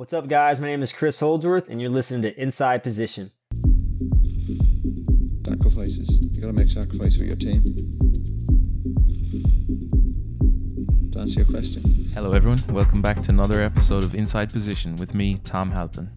What's 0.00 0.14
up, 0.14 0.28
guys? 0.28 0.62
My 0.62 0.66
name 0.66 0.82
is 0.82 0.94
Chris 0.94 1.20
Holdsworth, 1.20 1.68
and 1.68 1.78
you're 1.78 1.90
listening 1.90 2.22
to 2.22 2.40
Inside 2.40 2.82
Position. 2.82 3.32
Sacrifices. 5.44 6.08
You 6.34 6.40
gotta 6.40 6.54
make 6.54 6.70
sacrifice 6.70 7.16
for 7.16 7.24
your 7.24 7.36
team. 7.36 7.62
To 11.12 11.18
answer 11.18 11.40
your 11.40 11.44
question. 11.44 12.10
Hello, 12.14 12.32
everyone. 12.32 12.60
Welcome 12.70 13.02
back 13.02 13.20
to 13.24 13.30
another 13.30 13.60
episode 13.60 14.02
of 14.02 14.14
Inside 14.14 14.50
Position 14.50 14.96
with 14.96 15.14
me, 15.14 15.36
Tom 15.44 15.70
Halpin. 15.70 16.08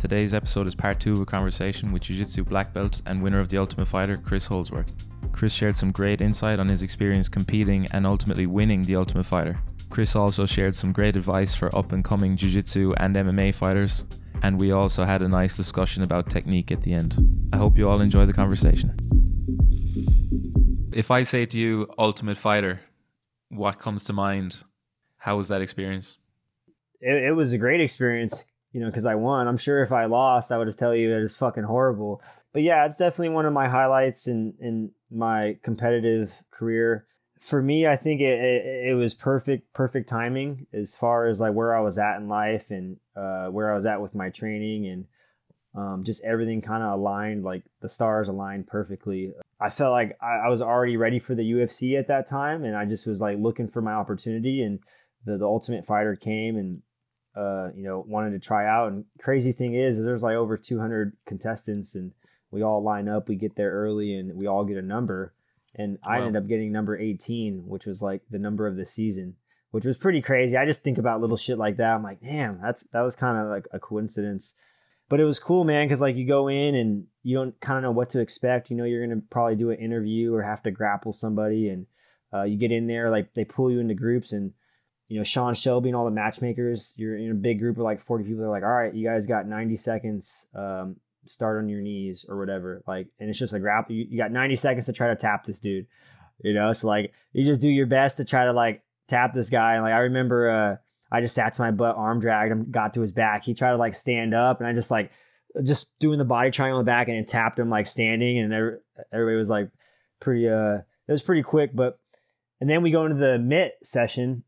Today's 0.00 0.34
episode 0.34 0.66
is 0.66 0.74
part 0.74 0.98
two 0.98 1.12
of 1.12 1.20
a 1.20 1.24
conversation 1.24 1.92
with 1.92 2.02
Jiu 2.02 2.16
Jitsu 2.16 2.42
black 2.42 2.72
belt 2.72 3.00
and 3.06 3.22
winner 3.22 3.38
of 3.38 3.48
the 3.48 3.58
Ultimate 3.58 3.86
Fighter, 3.86 4.16
Chris 4.16 4.48
Holdsworth. 4.48 4.92
Chris 5.30 5.52
shared 5.52 5.76
some 5.76 5.92
great 5.92 6.20
insight 6.20 6.58
on 6.58 6.66
his 6.66 6.82
experience 6.82 7.28
competing 7.28 7.86
and 7.92 8.08
ultimately 8.08 8.46
winning 8.46 8.82
the 8.82 8.96
Ultimate 8.96 9.26
Fighter. 9.26 9.60
Chris 9.90 10.14
also 10.14 10.46
shared 10.46 10.74
some 10.74 10.92
great 10.92 11.16
advice 11.16 11.54
for 11.54 11.74
up 11.76 11.92
and 11.92 12.04
coming 12.04 12.36
Jiu 12.36 12.48
Jitsu 12.48 12.94
and 12.96 13.14
MMA 13.14 13.52
fighters, 13.52 14.06
and 14.40 14.58
we 14.58 14.70
also 14.70 15.04
had 15.04 15.20
a 15.20 15.28
nice 15.28 15.56
discussion 15.56 16.04
about 16.04 16.30
technique 16.30 16.70
at 16.70 16.82
the 16.82 16.94
end. 16.94 17.48
I 17.52 17.56
hope 17.56 17.76
you 17.76 17.88
all 17.88 18.00
enjoy 18.00 18.24
the 18.24 18.32
conversation. 18.32 18.94
If 20.92 21.10
I 21.10 21.24
say 21.24 21.44
to 21.46 21.58
you, 21.58 21.88
Ultimate 21.98 22.36
Fighter, 22.36 22.80
what 23.48 23.78
comes 23.78 24.04
to 24.04 24.12
mind? 24.12 24.62
How 25.18 25.36
was 25.36 25.48
that 25.48 25.60
experience? 25.60 26.18
It, 27.00 27.24
it 27.24 27.32
was 27.32 27.52
a 27.52 27.58
great 27.58 27.80
experience, 27.80 28.44
you 28.72 28.80
know, 28.80 28.86
because 28.86 29.06
I 29.06 29.16
won. 29.16 29.48
I'm 29.48 29.58
sure 29.58 29.82
if 29.82 29.90
I 29.90 30.04
lost, 30.04 30.52
I 30.52 30.58
would 30.58 30.68
have 30.68 30.76
tell 30.76 30.94
you 30.94 31.14
it 31.14 31.20
was 31.20 31.36
fucking 31.36 31.64
horrible. 31.64 32.22
But 32.52 32.62
yeah, 32.62 32.86
it's 32.86 32.96
definitely 32.96 33.30
one 33.30 33.46
of 33.46 33.52
my 33.52 33.68
highlights 33.68 34.26
in 34.28 34.54
in 34.60 34.92
my 35.10 35.58
competitive 35.62 36.32
career. 36.50 37.06
For 37.40 37.62
me, 37.62 37.86
I 37.86 37.96
think 37.96 38.20
it, 38.20 38.38
it, 38.38 38.90
it 38.90 38.94
was 38.94 39.14
perfect 39.14 39.72
perfect 39.72 40.08
timing 40.08 40.66
as 40.72 40.94
far 40.96 41.26
as 41.26 41.40
like 41.40 41.54
where 41.54 41.74
I 41.74 41.80
was 41.80 41.98
at 41.98 42.18
in 42.18 42.28
life 42.28 42.70
and 42.70 42.98
uh, 43.16 43.46
where 43.46 43.70
I 43.70 43.74
was 43.74 43.86
at 43.86 44.00
with 44.00 44.14
my 44.14 44.28
training 44.28 44.86
and 44.86 45.06
um, 45.74 46.04
just 46.04 46.22
everything 46.24 46.60
kind 46.60 46.82
of 46.82 46.98
aligned 46.98 47.44
like 47.44 47.62
the 47.80 47.88
stars 47.88 48.28
aligned 48.28 48.66
perfectly. 48.66 49.32
I 49.60 49.70
felt 49.70 49.92
like 49.92 50.16
I, 50.20 50.46
I, 50.46 50.48
was 50.48 50.62
already 50.62 50.96
ready 50.96 51.18
for 51.18 51.34
the 51.34 51.52
ufc 51.52 51.98
at 51.98 52.08
that 52.08 52.26
time 52.26 52.64
and 52.64 52.74
i 52.74 52.86
just 52.86 53.06
was 53.06 53.20
like 53.20 53.36
looking 53.38 53.68
for 53.68 53.82
my 53.82 53.92
opportunity 53.92 54.62
and 54.62 54.78
the, 55.26 55.36
the 55.36 55.44
ultimate 55.44 55.84
fighter 55.84 56.16
came 56.16 56.56
and 56.56 56.82
uh, 57.36 57.68
you 57.74 57.82
know 57.82 58.04
wanted 58.06 58.30
to 58.30 58.38
try 58.38 58.66
out. 58.66 58.92
And 58.92 59.04
crazy 59.18 59.52
thing 59.52 59.74
is, 59.74 59.98
is 59.98 60.04
there's 60.04 60.22
like 60.22 60.36
over 60.36 60.56
200 60.56 61.16
contestants 61.26 61.94
and 61.94 62.12
we 62.50 62.62
all 62.62 62.82
line 62.82 63.08
up 63.08 63.28
we 63.28 63.36
get 63.36 63.54
there 63.54 63.70
early 63.70 64.14
and 64.14 64.34
we 64.36 64.46
all 64.46 64.64
get 64.64 64.76
a 64.76 64.82
number 64.82 65.32
and 65.74 65.98
i 66.04 66.18
ended 66.18 66.36
up 66.36 66.48
getting 66.48 66.72
number 66.72 66.98
18 66.98 67.66
which 67.66 67.86
was 67.86 68.02
like 68.02 68.22
the 68.30 68.38
number 68.38 68.66
of 68.66 68.76
the 68.76 68.86
season 68.86 69.36
which 69.70 69.84
was 69.84 69.96
pretty 69.96 70.20
crazy 70.20 70.56
i 70.56 70.66
just 70.66 70.82
think 70.82 70.98
about 70.98 71.20
little 71.20 71.36
shit 71.36 71.58
like 71.58 71.76
that 71.76 71.94
i'm 71.94 72.02
like 72.02 72.20
damn 72.20 72.60
that's 72.60 72.84
that 72.92 73.02
was 73.02 73.16
kind 73.16 73.38
of 73.38 73.48
like 73.48 73.66
a 73.72 73.78
coincidence 73.78 74.54
but 75.10 75.18
it 75.18 75.24
was 75.24 75.40
cool, 75.40 75.64
man, 75.64 75.86
because 75.86 76.00
like 76.00 76.16
you 76.16 76.24
go 76.24 76.46
in 76.46 76.76
and 76.76 77.04
you 77.24 77.36
don't 77.36 77.60
kind 77.60 77.76
of 77.76 77.82
know 77.82 77.90
what 77.90 78.10
to 78.10 78.20
expect. 78.20 78.70
You 78.70 78.76
know, 78.76 78.84
you're 78.84 79.04
gonna 79.04 79.20
probably 79.28 79.56
do 79.56 79.70
an 79.70 79.78
interview 79.78 80.32
or 80.32 80.40
have 80.40 80.62
to 80.62 80.70
grapple 80.70 81.12
somebody, 81.12 81.68
and 81.68 81.86
uh, 82.32 82.44
you 82.44 82.56
get 82.56 82.70
in 82.70 82.86
there, 82.86 83.10
like 83.10 83.34
they 83.34 83.44
pull 83.44 83.72
you 83.72 83.80
into 83.80 83.94
groups, 83.94 84.32
and 84.32 84.52
you 85.08 85.18
know 85.18 85.24
Sean 85.24 85.54
Shelby 85.54 85.88
and 85.88 85.96
all 85.96 86.04
the 86.04 86.12
matchmakers. 86.12 86.94
You're 86.96 87.16
in 87.16 87.32
a 87.32 87.34
big 87.34 87.58
group 87.58 87.76
of 87.76 87.82
like 87.82 88.00
40 88.00 88.22
people. 88.22 88.38
They're 88.38 88.48
like, 88.48 88.62
all 88.62 88.68
right, 88.70 88.94
you 88.94 89.04
guys 89.04 89.26
got 89.26 89.48
90 89.48 89.76
seconds. 89.78 90.46
Um, 90.54 90.96
start 91.26 91.58
on 91.58 91.68
your 91.68 91.80
knees 91.80 92.24
or 92.28 92.38
whatever. 92.38 92.82
Like, 92.86 93.08
and 93.18 93.28
it's 93.30 93.38
just 93.38 93.54
a 93.54 93.60
grapple. 93.60 93.94
You, 93.94 94.06
you 94.08 94.18
got 94.18 94.32
90 94.32 94.56
seconds 94.56 94.86
to 94.86 94.92
try 94.92 95.08
to 95.08 95.16
tap 95.16 95.44
this 95.44 95.60
dude. 95.60 95.86
You 96.42 96.54
know, 96.54 96.72
so 96.72 96.88
like 96.88 97.12
you 97.32 97.44
just 97.44 97.60
do 97.60 97.68
your 97.68 97.86
best 97.86 98.16
to 98.16 98.24
try 98.24 98.46
to 98.46 98.52
like 98.52 98.82
tap 99.08 99.32
this 99.32 99.50
guy. 99.50 99.74
And 99.74 99.82
like 99.82 99.92
I 99.92 99.98
remember. 99.98 100.50
uh 100.50 100.76
I 101.12 101.20
just 101.20 101.34
sat 101.34 101.54
to 101.54 101.62
my 101.62 101.72
butt, 101.72 101.96
arm 101.96 102.20
dragged 102.20 102.52
him, 102.52 102.70
got 102.70 102.94
to 102.94 103.00
his 103.00 103.10
back. 103.10 103.42
He 103.42 103.52
tried 103.52 103.72
to 103.72 103.76
like 103.78 103.94
stand 103.94 104.32
up, 104.32 104.60
and 104.60 104.68
I 104.68 104.72
just 104.72 104.92
like 104.92 105.10
just 105.64 105.98
doing 105.98 106.18
the 106.18 106.24
body 106.24 106.52
triangle 106.52 106.78
on 106.78 106.84
the 106.84 106.88
back 106.88 107.08
and 107.08 107.26
tapped 107.26 107.58
him 107.58 107.68
like 107.68 107.88
standing, 107.88 108.38
and 108.38 108.78
everybody 109.12 109.36
was 109.36 109.48
like 109.50 109.70
pretty. 110.20 110.48
uh 110.48 110.78
It 111.08 111.12
was 111.12 111.22
pretty 111.22 111.42
quick, 111.42 111.74
but 111.74 111.98
and 112.60 112.70
then 112.70 112.82
we 112.82 112.92
go 112.92 113.06
into 113.06 113.16
the 113.16 113.38
mitt 113.40 113.72
session, 113.82 114.44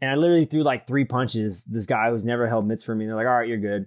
and 0.00 0.10
I 0.10 0.14
literally 0.14 0.46
threw 0.46 0.62
like 0.62 0.86
three 0.86 1.04
punches. 1.04 1.64
This 1.64 1.84
guy 1.84 2.08
who's 2.08 2.24
never 2.24 2.48
held 2.48 2.66
mitts 2.66 2.82
for 2.82 2.94
me, 2.94 3.04
they're 3.04 3.14
like, 3.14 3.26
"All 3.26 3.36
right, 3.36 3.46
you're 3.48 3.58
good." 3.58 3.86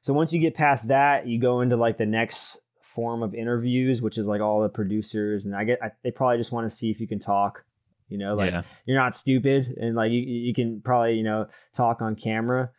So 0.00 0.12
once 0.12 0.32
you 0.32 0.40
get 0.40 0.54
past 0.54 0.88
that, 0.88 1.26
you 1.26 1.40
go 1.40 1.60
into 1.60 1.76
like 1.76 1.98
the 1.98 2.06
next 2.06 2.60
form 2.80 3.22
of 3.22 3.34
interviews, 3.34 4.00
which 4.00 4.18
is 4.18 4.26
like 4.26 4.40
all 4.40 4.62
the 4.62 4.68
producers, 4.68 5.46
and 5.46 5.54
I 5.54 5.64
get 5.64 5.82
I, 5.82 5.90
they 6.02 6.10
probably 6.10 6.38
just 6.38 6.52
want 6.52 6.70
to 6.70 6.74
see 6.74 6.90
if 6.90 7.00
you 7.00 7.08
can 7.08 7.18
talk 7.18 7.64
you 8.08 8.18
know, 8.18 8.34
like 8.34 8.52
yeah. 8.52 8.62
you're 8.84 8.98
not 8.98 9.14
stupid 9.14 9.76
and 9.80 9.96
like 9.96 10.12
you, 10.12 10.20
you 10.20 10.54
can 10.54 10.80
probably, 10.80 11.14
you 11.14 11.24
know, 11.24 11.48
talk 11.74 12.02
on 12.02 12.14
camera. 12.14 12.70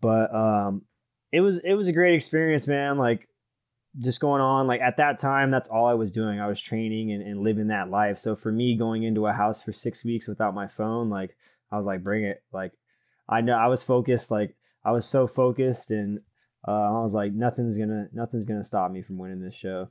But 0.00 0.34
um 0.34 0.82
it 1.32 1.40
was 1.40 1.58
it 1.58 1.74
was 1.74 1.88
a 1.88 1.92
great 1.92 2.14
experience, 2.14 2.66
man. 2.66 2.96
Like 2.98 3.28
just 4.00 4.20
going 4.20 4.42
on 4.42 4.66
like 4.66 4.80
at 4.82 4.98
that 4.98 5.18
time 5.18 5.50
that's 5.50 5.68
all 5.70 5.86
i 5.86 5.94
was 5.94 6.12
doing 6.12 6.38
i 6.38 6.46
was 6.46 6.60
training 6.60 7.12
and, 7.12 7.22
and 7.22 7.40
living 7.40 7.68
that 7.68 7.88
life 7.88 8.18
so 8.18 8.36
for 8.36 8.52
me 8.52 8.76
going 8.76 9.04
into 9.04 9.26
a 9.26 9.32
house 9.32 9.62
for 9.62 9.72
six 9.72 10.04
weeks 10.04 10.28
without 10.28 10.54
my 10.54 10.66
phone 10.66 11.08
like 11.08 11.34
i 11.72 11.78
was 11.78 11.86
like 11.86 12.04
bring 12.04 12.22
it 12.22 12.42
like 12.52 12.72
i 13.26 13.40
know 13.40 13.54
i 13.54 13.66
was 13.68 13.82
focused 13.82 14.30
like 14.30 14.54
i 14.84 14.90
was 14.90 15.06
so 15.06 15.26
focused 15.26 15.90
and 15.90 16.20
uh, 16.66 16.70
i 16.70 17.02
was 17.02 17.14
like 17.14 17.32
nothing's 17.32 17.76
gonna 17.78 18.08
nothing's 18.12 18.44
gonna 18.44 18.64
stop 18.64 18.90
me 18.90 19.02
from 19.02 19.18
winning 19.18 19.40
this 19.40 19.54
show 19.54 19.88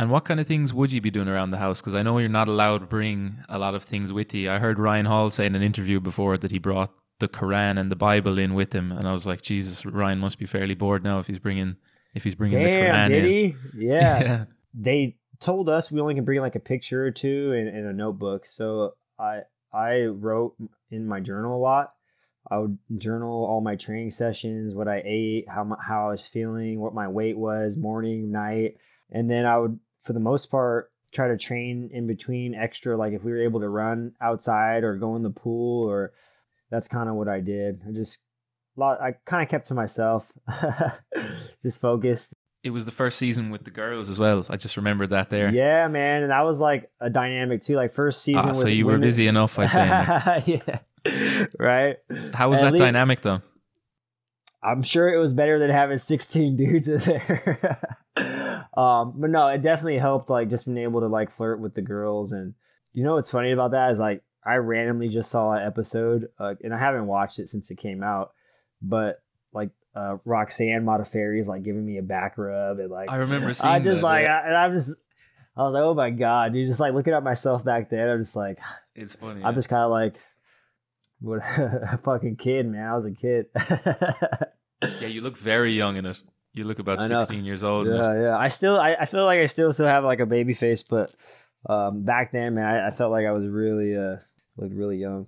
and 0.00 0.10
what 0.10 0.24
kind 0.24 0.40
of 0.40 0.46
things 0.46 0.72
would 0.72 0.92
you 0.92 1.02
be 1.02 1.10
doing 1.10 1.28
around 1.28 1.50
the 1.50 1.58
house? 1.58 1.82
Because 1.82 1.94
I 1.94 2.02
know 2.02 2.16
you're 2.16 2.30
not 2.30 2.48
allowed 2.48 2.78
to 2.78 2.86
bring 2.86 3.36
a 3.50 3.58
lot 3.58 3.74
of 3.74 3.82
things 3.82 4.14
with 4.14 4.32
you. 4.32 4.50
I 4.50 4.58
heard 4.58 4.78
Ryan 4.78 5.04
Hall 5.04 5.30
say 5.30 5.44
in 5.44 5.54
an 5.54 5.62
interview 5.62 6.00
before 6.00 6.38
that 6.38 6.50
he 6.50 6.58
brought 6.58 6.90
the 7.18 7.28
Quran 7.28 7.78
and 7.78 7.90
the 7.90 7.96
Bible 7.96 8.38
in 8.38 8.54
with 8.54 8.72
him, 8.72 8.92
and 8.92 9.06
I 9.06 9.12
was 9.12 9.26
like, 9.26 9.42
Jesus, 9.42 9.84
Ryan 9.84 10.18
must 10.18 10.38
be 10.38 10.46
fairly 10.46 10.74
bored 10.74 11.04
now 11.04 11.18
if 11.18 11.26
he's 11.26 11.38
bringing 11.38 11.76
if 12.14 12.24
he's 12.24 12.34
bringing 12.34 12.58
Damn, 12.58 12.64
the 12.64 12.70
Quran 12.70 13.08
did 13.08 13.24
in. 13.24 13.30
He? 13.30 13.54
Yeah. 13.86 14.20
yeah. 14.22 14.44
They 14.72 15.16
told 15.38 15.68
us 15.68 15.92
we 15.92 16.00
only 16.00 16.14
can 16.14 16.24
bring 16.24 16.40
like 16.40 16.56
a 16.56 16.60
picture 16.60 17.04
or 17.04 17.10
two 17.10 17.52
and, 17.52 17.68
and 17.68 17.86
a 17.86 17.92
notebook. 17.92 18.46
So 18.46 18.94
I 19.18 19.40
I 19.70 20.04
wrote 20.04 20.54
in 20.90 21.06
my 21.06 21.20
journal 21.20 21.56
a 21.56 21.60
lot. 21.60 21.92
I 22.50 22.58
would 22.58 22.78
journal 22.96 23.44
all 23.44 23.60
my 23.60 23.76
training 23.76 24.10
sessions, 24.12 24.74
what 24.74 24.88
I 24.88 25.02
ate, 25.04 25.48
how 25.48 25.64
my, 25.64 25.76
how 25.84 26.08
I 26.08 26.12
was 26.12 26.26
feeling, 26.26 26.80
what 26.80 26.94
my 26.94 27.08
weight 27.08 27.36
was, 27.36 27.76
morning, 27.76 28.30
night, 28.30 28.76
and 29.10 29.30
then 29.30 29.46
I 29.46 29.58
would 29.58 29.78
for 30.02 30.12
the 30.12 30.20
most 30.20 30.50
part, 30.50 30.90
try 31.12 31.28
to 31.28 31.36
train 31.36 31.90
in 31.92 32.06
between 32.06 32.54
extra. 32.54 32.96
Like 32.96 33.12
if 33.12 33.22
we 33.22 33.32
were 33.32 33.42
able 33.42 33.60
to 33.60 33.68
run 33.68 34.12
outside 34.20 34.84
or 34.84 34.96
go 34.96 35.16
in 35.16 35.22
the 35.22 35.30
pool, 35.30 35.88
or 35.88 36.12
that's 36.70 36.88
kind 36.88 37.08
of 37.08 37.16
what 37.16 37.28
I 37.28 37.40
did. 37.40 37.80
I 37.86 37.92
just, 37.92 38.18
lot, 38.76 39.00
I 39.00 39.12
kind 39.26 39.42
of 39.42 39.48
kept 39.48 39.66
to 39.66 39.74
myself, 39.74 40.30
just 41.62 41.80
focused. 41.80 42.34
It 42.62 42.70
was 42.70 42.84
the 42.84 42.92
first 42.92 43.18
season 43.18 43.48
with 43.48 43.64
the 43.64 43.70
girls 43.70 44.10
as 44.10 44.18
well. 44.18 44.44
I 44.50 44.56
just 44.56 44.76
remembered 44.76 45.10
that 45.10 45.30
there. 45.30 45.50
Yeah, 45.50 45.88
man, 45.88 46.22
and 46.22 46.30
that 46.30 46.42
was 46.42 46.60
like 46.60 46.90
a 47.00 47.08
dynamic 47.08 47.62
too. 47.62 47.74
Like 47.74 47.92
first 47.92 48.22
season. 48.22 48.50
Ah, 48.50 48.52
so 48.52 48.68
you 48.68 48.84
women. 48.84 49.00
were 49.00 49.06
busy 49.06 49.26
enough, 49.26 49.58
I'd 49.58 49.70
say. 49.70 50.42
yeah. 50.66 50.78
Right. 51.58 51.96
How 52.34 52.50
was 52.50 52.60
that 52.60 52.76
dynamic 52.76 53.20
though? 53.22 53.42
I'm 54.62 54.82
sure 54.82 55.12
it 55.12 55.18
was 55.18 55.32
better 55.32 55.58
than 55.58 55.70
having 55.70 55.98
16 55.98 56.56
dudes 56.58 56.88
in 56.88 57.00
there. 57.00 57.80
um, 58.76 59.14
but 59.16 59.30
no, 59.30 59.48
it 59.48 59.62
definitely 59.62 59.98
helped 59.98 60.30
like 60.30 60.50
just 60.50 60.66
being 60.66 60.78
able 60.78 61.00
to 61.00 61.06
like 61.06 61.30
flirt 61.30 61.60
with 61.60 61.74
the 61.74 61.82
girls. 61.82 62.32
And 62.32 62.54
you 62.92 63.04
know 63.04 63.14
what's 63.14 63.30
funny 63.30 63.52
about 63.52 63.70
that 63.72 63.90
is 63.90 63.98
like 63.98 64.22
I 64.44 64.56
randomly 64.56 65.08
just 65.08 65.30
saw 65.30 65.52
an 65.52 65.66
episode, 65.66 66.28
uh, 66.38 66.54
and 66.62 66.74
I 66.74 66.78
haven't 66.78 67.06
watched 67.06 67.38
it 67.38 67.48
since 67.48 67.70
it 67.70 67.76
came 67.76 68.02
out, 68.02 68.32
but 68.80 69.22
like 69.52 69.70
uh, 69.94 70.16
Roxanne 70.24 70.84
Modafferi 70.84 71.40
is 71.40 71.48
like 71.48 71.62
giving 71.62 71.84
me 71.84 71.98
a 71.98 72.02
back 72.02 72.38
rub 72.38 72.78
and 72.78 72.90
like 72.90 73.10
I 73.10 73.16
remember 73.16 73.52
seeing. 73.52 73.72
I 73.72 73.80
just 73.80 74.00
that, 74.00 74.06
like, 74.06 74.26
I, 74.26 74.46
and 74.46 74.56
I'm 74.56 74.74
just. 74.74 74.94
I 75.56 75.64
was 75.64 75.74
like, 75.74 75.82
oh 75.82 75.94
my 75.94 76.10
god, 76.10 76.52
dude! 76.52 76.68
Just 76.68 76.80
like 76.80 76.94
looking 76.94 77.12
at 77.12 77.24
myself 77.24 77.64
back 77.64 77.90
then, 77.90 78.08
I'm 78.08 78.20
just 78.20 78.36
like, 78.36 78.58
it's 78.94 79.14
funny. 79.14 79.42
I'm 79.42 79.52
yeah. 79.52 79.52
just 79.52 79.68
kind 79.68 79.82
of 79.82 79.90
like, 79.90 80.14
what 81.20 81.38
a 81.56 81.98
fucking 82.04 82.36
kid, 82.36 82.66
man. 82.66 82.86
I 82.86 82.94
was 82.94 83.06
a 83.06 83.12
kid. 83.12 83.46
yeah, 83.56 85.08
you 85.08 85.20
look 85.20 85.36
very 85.36 85.72
young 85.72 85.96
in 85.96 86.06
it. 86.06 86.22
You 86.52 86.64
look 86.64 86.80
about 86.80 87.02
16 87.02 87.44
years 87.44 87.62
old. 87.62 87.86
Yeah, 87.86 88.20
yeah. 88.20 88.36
I 88.36 88.48
still, 88.48 88.78
I, 88.78 88.94
I 89.00 89.04
feel 89.04 89.24
like 89.24 89.38
I 89.38 89.46
still 89.46 89.72
still 89.72 89.86
have 89.86 90.04
like 90.04 90.18
a 90.18 90.26
baby 90.26 90.54
face, 90.54 90.82
but 90.82 91.14
um, 91.68 92.02
back 92.04 92.32
then, 92.32 92.54
man, 92.54 92.64
I, 92.64 92.88
I 92.88 92.90
felt 92.90 93.12
like 93.12 93.24
I 93.24 93.32
was 93.32 93.46
really, 93.46 93.96
uh, 93.96 94.16
looked 94.56 94.74
really 94.74 94.96
young. 94.96 95.26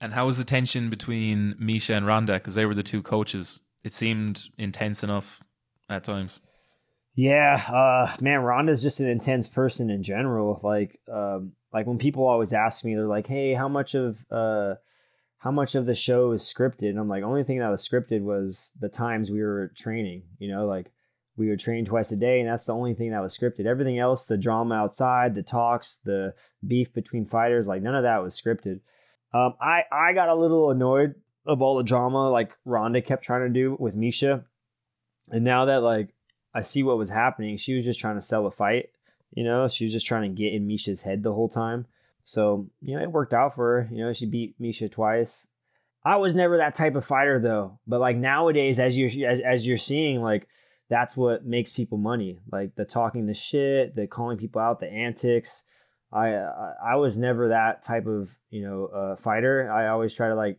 And 0.00 0.12
how 0.12 0.26
was 0.26 0.38
the 0.38 0.44
tension 0.44 0.90
between 0.90 1.54
Miesha 1.60 1.96
and 1.96 2.06
Ronda? 2.06 2.34
Because 2.34 2.54
they 2.54 2.66
were 2.66 2.74
the 2.74 2.82
two 2.82 3.02
coaches. 3.02 3.60
It 3.84 3.92
seemed 3.92 4.42
intense 4.58 5.02
enough 5.02 5.42
at 5.88 6.04
times. 6.04 6.40
Yeah, 7.14 7.62
uh, 7.68 8.16
man, 8.20 8.40
Ronda's 8.40 8.82
just 8.82 9.00
an 9.00 9.08
intense 9.08 9.46
person 9.46 9.88
in 9.90 10.02
general. 10.02 10.60
Like, 10.62 10.98
um, 11.10 11.52
like 11.72 11.86
when 11.86 11.98
people 11.98 12.26
always 12.26 12.52
ask 12.52 12.84
me, 12.84 12.94
they're 12.94 13.06
like, 13.06 13.26
"Hey, 13.26 13.54
how 13.54 13.68
much 13.68 13.94
of 13.94 14.18
uh, 14.30 14.74
how 15.44 15.50
much 15.50 15.74
of 15.74 15.84
the 15.84 15.94
show 15.94 16.32
is 16.32 16.42
scripted? 16.42 16.88
And 16.88 16.98
I'm 16.98 17.08
like, 17.08 17.22
only 17.22 17.44
thing 17.44 17.58
that 17.58 17.68
was 17.68 17.86
scripted 17.86 18.22
was 18.22 18.72
the 18.80 18.88
times 18.88 19.30
we 19.30 19.42
were 19.42 19.70
training, 19.76 20.22
you 20.38 20.50
know, 20.50 20.64
like 20.66 20.90
we 21.36 21.50
would 21.50 21.60
train 21.60 21.84
twice 21.84 22.12
a 22.12 22.16
day, 22.16 22.40
and 22.40 22.48
that's 22.48 22.64
the 22.64 22.74
only 22.74 22.94
thing 22.94 23.10
that 23.10 23.20
was 23.20 23.36
scripted. 23.36 23.66
Everything 23.66 23.98
else, 23.98 24.24
the 24.24 24.38
drama 24.38 24.74
outside, 24.74 25.34
the 25.34 25.42
talks, 25.42 25.98
the 25.98 26.32
beef 26.66 26.94
between 26.94 27.26
fighters, 27.26 27.68
like 27.68 27.82
none 27.82 27.94
of 27.94 28.04
that 28.04 28.22
was 28.22 28.40
scripted. 28.40 28.80
Um, 29.34 29.54
I 29.60 29.82
I 29.92 30.14
got 30.14 30.30
a 30.30 30.34
little 30.34 30.70
annoyed 30.70 31.14
of 31.44 31.60
all 31.60 31.76
the 31.76 31.84
drama 31.84 32.30
like 32.30 32.56
Ronda 32.64 33.02
kept 33.02 33.22
trying 33.22 33.42
to 33.42 33.50
do 33.50 33.76
with 33.78 33.94
Miesha. 33.94 34.44
And 35.30 35.44
now 35.44 35.66
that 35.66 35.82
like 35.82 36.14
I 36.54 36.62
see 36.62 36.82
what 36.82 36.96
was 36.96 37.10
happening, 37.10 37.58
she 37.58 37.74
was 37.74 37.84
just 37.84 38.00
trying 38.00 38.16
to 38.16 38.22
sell 38.22 38.46
a 38.46 38.50
fight. 38.50 38.90
You 39.32 39.44
know, 39.44 39.68
she 39.68 39.84
was 39.84 39.92
just 39.92 40.06
trying 40.06 40.22
to 40.22 40.42
get 40.42 40.54
in 40.54 40.66
Miesha's 40.66 41.02
head 41.02 41.22
the 41.22 41.34
whole 41.34 41.50
time. 41.50 41.86
So, 42.24 42.68
you 42.80 42.96
know, 42.96 43.02
it 43.02 43.12
worked 43.12 43.34
out 43.34 43.54
for 43.54 43.82
her. 43.82 43.88
You 43.92 44.04
know, 44.04 44.12
she 44.12 44.26
beat 44.26 44.60
Miesha 44.60 44.90
twice. 44.90 45.46
I 46.04 46.16
was 46.16 46.34
never 46.34 46.58
that 46.58 46.74
type 46.74 46.96
of 46.96 47.04
fighter 47.04 47.38
though. 47.38 47.78
But 47.86 48.00
like 48.00 48.16
nowadays, 48.16 48.78
as 48.78 48.96
you're 48.98 49.30
as, 49.30 49.40
as 49.40 49.66
you're 49.66 49.78
seeing, 49.78 50.20
like 50.20 50.48
that's 50.90 51.16
what 51.16 51.46
makes 51.46 51.72
people 51.72 51.98
money. 51.98 52.40
Like 52.50 52.74
the 52.74 52.84
talking 52.84 53.26
the 53.26 53.34
shit, 53.34 53.94
the 53.94 54.06
calling 54.06 54.38
people 54.38 54.60
out, 54.60 54.80
the 54.80 54.90
antics. 54.90 55.64
I 56.12 56.34
I 56.84 56.96
was 56.96 57.18
never 57.18 57.48
that 57.48 57.82
type 57.82 58.06
of 58.06 58.30
you 58.50 58.62
know 58.62 58.86
uh, 58.86 59.16
fighter. 59.16 59.70
I 59.72 59.88
always 59.88 60.12
try 60.12 60.28
to 60.28 60.34
like 60.34 60.58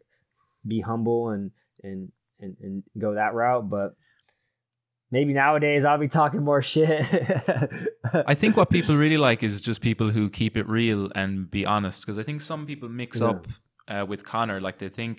be 0.67 0.81
humble 0.81 1.29
and 1.29 1.51
and 1.83 2.11
and, 2.39 2.57
and 2.61 2.83
go 2.97 3.13
that 3.13 3.35
route. 3.35 3.69
But 3.69 3.95
maybe 5.15 5.33
nowadays 5.33 5.81
I'll 5.85 5.97
be 6.07 6.07
talking 6.21 6.43
more 6.43 6.61
shit. 6.61 6.89
I 8.13 8.33
think 8.41 8.57
what 8.57 8.69
people 8.77 8.95
really 8.97 9.17
like 9.29 9.41
is 9.47 9.61
just 9.61 9.79
people 9.81 10.09
who 10.15 10.29
keep 10.29 10.53
it 10.57 10.67
real 10.67 11.01
and 11.15 11.49
be 11.49 11.65
honest. 11.65 11.97
Because 12.01 12.19
I 12.19 12.23
think 12.23 12.41
some 12.41 12.65
people 12.65 12.89
mix 12.89 13.21
Yeah. 13.21 13.29
up 13.29 13.47
uh, 13.93 14.05
with 14.11 14.21
Conor, 14.33 14.59
like 14.67 14.77
they 14.79 14.89
think 14.89 15.17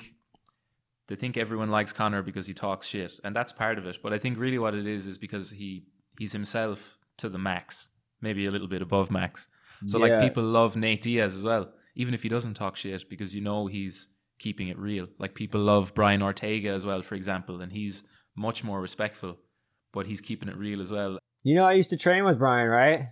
they 1.09 1.17
think 1.17 1.37
everyone 1.37 1.71
likes 1.79 1.93
Conor 1.93 2.23
because 2.23 2.47
he 2.51 2.55
talks 2.55 2.85
shit, 2.87 3.13
and 3.25 3.35
that's 3.35 3.53
part 3.53 3.79
of 3.79 3.85
it. 3.87 3.97
But 4.03 4.13
I 4.13 4.19
think 4.19 4.39
really 4.39 4.59
what 4.65 4.75
it 4.75 4.87
is 4.97 5.07
is 5.07 5.19
because 5.27 5.47
he 5.61 5.69
he's 6.19 6.33
himself 6.33 6.99
to 7.19 7.29
the 7.29 7.39
max, 7.39 7.89
maybe 8.21 8.45
a 8.47 8.51
little 8.51 8.69
bit 8.69 8.83
above 8.83 9.11
max. 9.11 9.49
So 9.87 9.99
Yeah. 9.99 10.05
like 10.07 10.21
people 10.27 10.43
love 10.43 10.77
Nate 10.77 11.03
Diaz 11.03 11.35
as 11.37 11.45
well, 11.45 11.65
even 11.95 12.13
if 12.15 12.23
he 12.23 12.29
doesn't 12.29 12.55
talk 12.55 12.75
shit, 12.77 13.09
because 13.09 13.35
you 13.37 13.43
know 13.49 13.67
he's 13.77 13.97
keeping 14.39 14.69
it 14.69 14.79
real. 14.79 15.07
Like 15.23 15.35
people 15.35 15.61
love 15.61 15.95
Brian 15.95 16.23
Ortega 16.23 16.71
as 16.79 16.85
well, 16.85 17.03
for 17.03 17.15
example, 17.15 17.57
and 17.63 17.71
he's 17.73 18.03
much 18.47 18.63
more 18.65 18.81
respectful, 18.89 19.33
but 19.97 20.07
he's 20.07 20.21
keeping 20.21 20.51
it 20.51 20.57
real 20.59 20.83
as 20.83 20.93
well. 20.93 21.19
you 21.43 21.55
know, 21.55 21.65
I 21.65 21.73
used 21.73 21.89
to 21.89 21.97
train 21.97 22.25
with 22.25 22.39
Brian, 22.39 22.69
right? 22.69 23.09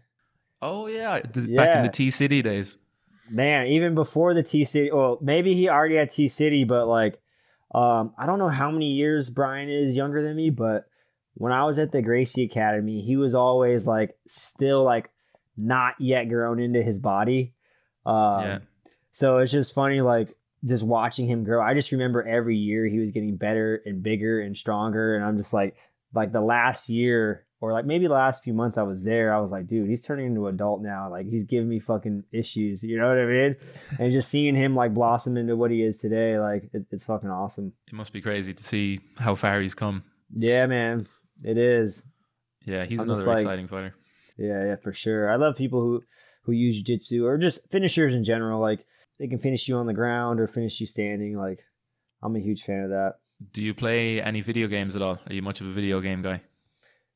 Oh 0.61 0.87
yeah, 0.87 1.21
back 1.23 1.75
in 1.75 1.83
the 1.83 1.89
T 1.91 2.11
City 2.11 2.43
days. 2.43 2.77
Man, 3.31 3.69
even 3.69 3.95
before 3.95 4.35
the 4.35 4.43
T 4.43 4.65
City, 4.65 4.91
well, 4.93 5.19
maybe 5.23 5.55
he 5.55 5.71
already 5.71 5.97
had 5.97 6.11
T 6.11 6.29
City, 6.29 6.65
but 6.65 6.87
like, 6.87 7.19
um, 7.75 8.13
I 8.19 8.27
don't 8.27 8.39
know 8.39 8.51
how 8.51 8.71
many 8.71 8.93
years 8.93 9.31
Brian 9.31 9.71
is 9.71 9.97
younger 9.97 10.23
than 10.23 10.37
me, 10.37 10.51
but 10.51 10.85
when 11.33 11.53
I 11.53 11.65
was 11.65 11.79
at 11.79 11.91
the 11.91 12.03
Gracie 12.03 12.45
Academy, 12.45 13.01
he 13.01 13.17
was 13.17 13.35
always 13.35 13.87
like 13.87 14.15
still 14.27 14.85
like 14.85 15.09
not 15.57 15.95
yet 15.99 16.25
grown 16.29 16.61
into 16.61 16.83
his 16.83 16.99
body. 16.99 17.55
Um, 18.05 18.43
Yeah. 18.43 18.59
So 19.13 19.39
it's 19.39 19.53
just 19.53 19.75
funny, 19.75 20.03
like 20.03 20.37
just 20.67 20.83
watching 20.85 21.27
him 21.27 21.45
grow. 21.45 21.63
I 21.63 21.73
just 21.73 21.93
remember 21.93 22.23
every 22.23 22.57
year 22.57 22.85
he 22.87 22.99
was 22.99 23.11
getting 23.11 23.37
better 23.37 23.81
and 23.87 24.03
bigger 24.03 24.41
and 24.41 24.55
stronger, 24.55 25.17
and 25.17 25.25
I'm 25.25 25.39
just 25.39 25.55
like, 25.55 25.77
like 26.14 26.32
the 26.32 26.40
last 26.40 26.88
year 26.88 27.46
or 27.61 27.72
like 27.72 27.87
maybe 27.87 28.06
the 28.06 28.12
last 28.12 28.43
few 28.44 28.52
months 28.52 28.76
I 28.76 28.82
was 28.82 29.02
there, 29.05 29.34
I 29.34 29.40
was 29.40 29.50
like, 29.50 29.66
dude, 29.66 29.88
he's 29.88 30.02
turning 30.05 30.26
into 30.26 30.46
an 30.46 30.55
adult 30.55 30.82
now. 30.82 31.11
Like 31.11 31.26
he's 31.26 31.44
giving 31.44 31.69
me 31.69 31.81
fucking 31.81 32.25
issues. 32.32 32.82
You 32.82 32.99
know 32.99 33.08
what 33.08 33.19
I 33.19 33.25
mean? 33.25 33.56
and 33.99 34.12
just 34.12 34.28
seeing 34.31 34.55
him 34.55 34.75
like 34.75 34.93
blossom 34.94 35.37
into 35.37 35.56
what 35.56 35.70
he 35.70 35.82
is 35.82 35.99
today, 35.99 36.38
like 36.38 36.69
it, 36.72 36.84
it's 36.90 37.06
fucking 37.06 37.31
awesome. 37.31 37.72
It 37.88 37.94
must 37.94 38.12
be 38.12 38.20
crazy 38.20 38.52
to 38.52 38.62
see 38.62 39.00
how 39.16 39.34
far 39.34 39.61
he's 39.61 39.75
come. 39.75 40.05
Yeah, 40.34 40.66
man, 40.66 41.06
it 41.43 41.56
is. 41.58 42.06
Yeah, 42.66 42.84
he's 42.84 43.00
I'm 43.00 43.08
another 43.11 43.26
like- 43.26 43.38
exciting 43.40 43.69
fighter. 43.69 43.94
Yeah, 44.37 44.64
yeah, 44.64 44.76
for 44.76 44.93
sure. 44.93 45.31
I 45.31 45.37
love 45.37 45.56
people 45.56 45.81
who 45.81 46.02
who 46.43 46.52
use 46.52 46.76
jiu-jitsu 46.76 47.25
or 47.25 47.38
just 47.38 47.70
finishers 47.70 48.14
in 48.14 48.25
general. 48.25 48.61
Like 48.61 48.84
they 49.19 49.28
can 49.28 49.38
finish 49.38 49.69
you 49.69 49.76
on 49.76 49.87
the 49.87 49.94
ground 49.94 50.40
or 50.40 50.46
finish 50.46 50.81
you 50.81 50.87
standing. 50.87 51.38
Like 51.38 51.61
I'm 52.22 52.37
a 52.37 52.40
huge 52.40 52.62
fan 52.64 52.82
of 52.82 52.90
that. 52.90 53.14
Do 53.52 53.62
you 53.62 53.75
play 53.75 54.20
any 54.23 54.41
video 54.41 54.67
games 54.69 54.96
at 54.96 55.02
all? 55.02 55.19
Are 55.26 55.32
you 55.32 55.43
much 55.43 55.61
of 55.61 55.67
a 55.67 55.73
video 55.73 56.00
game 56.00 56.23
guy? 56.23 56.43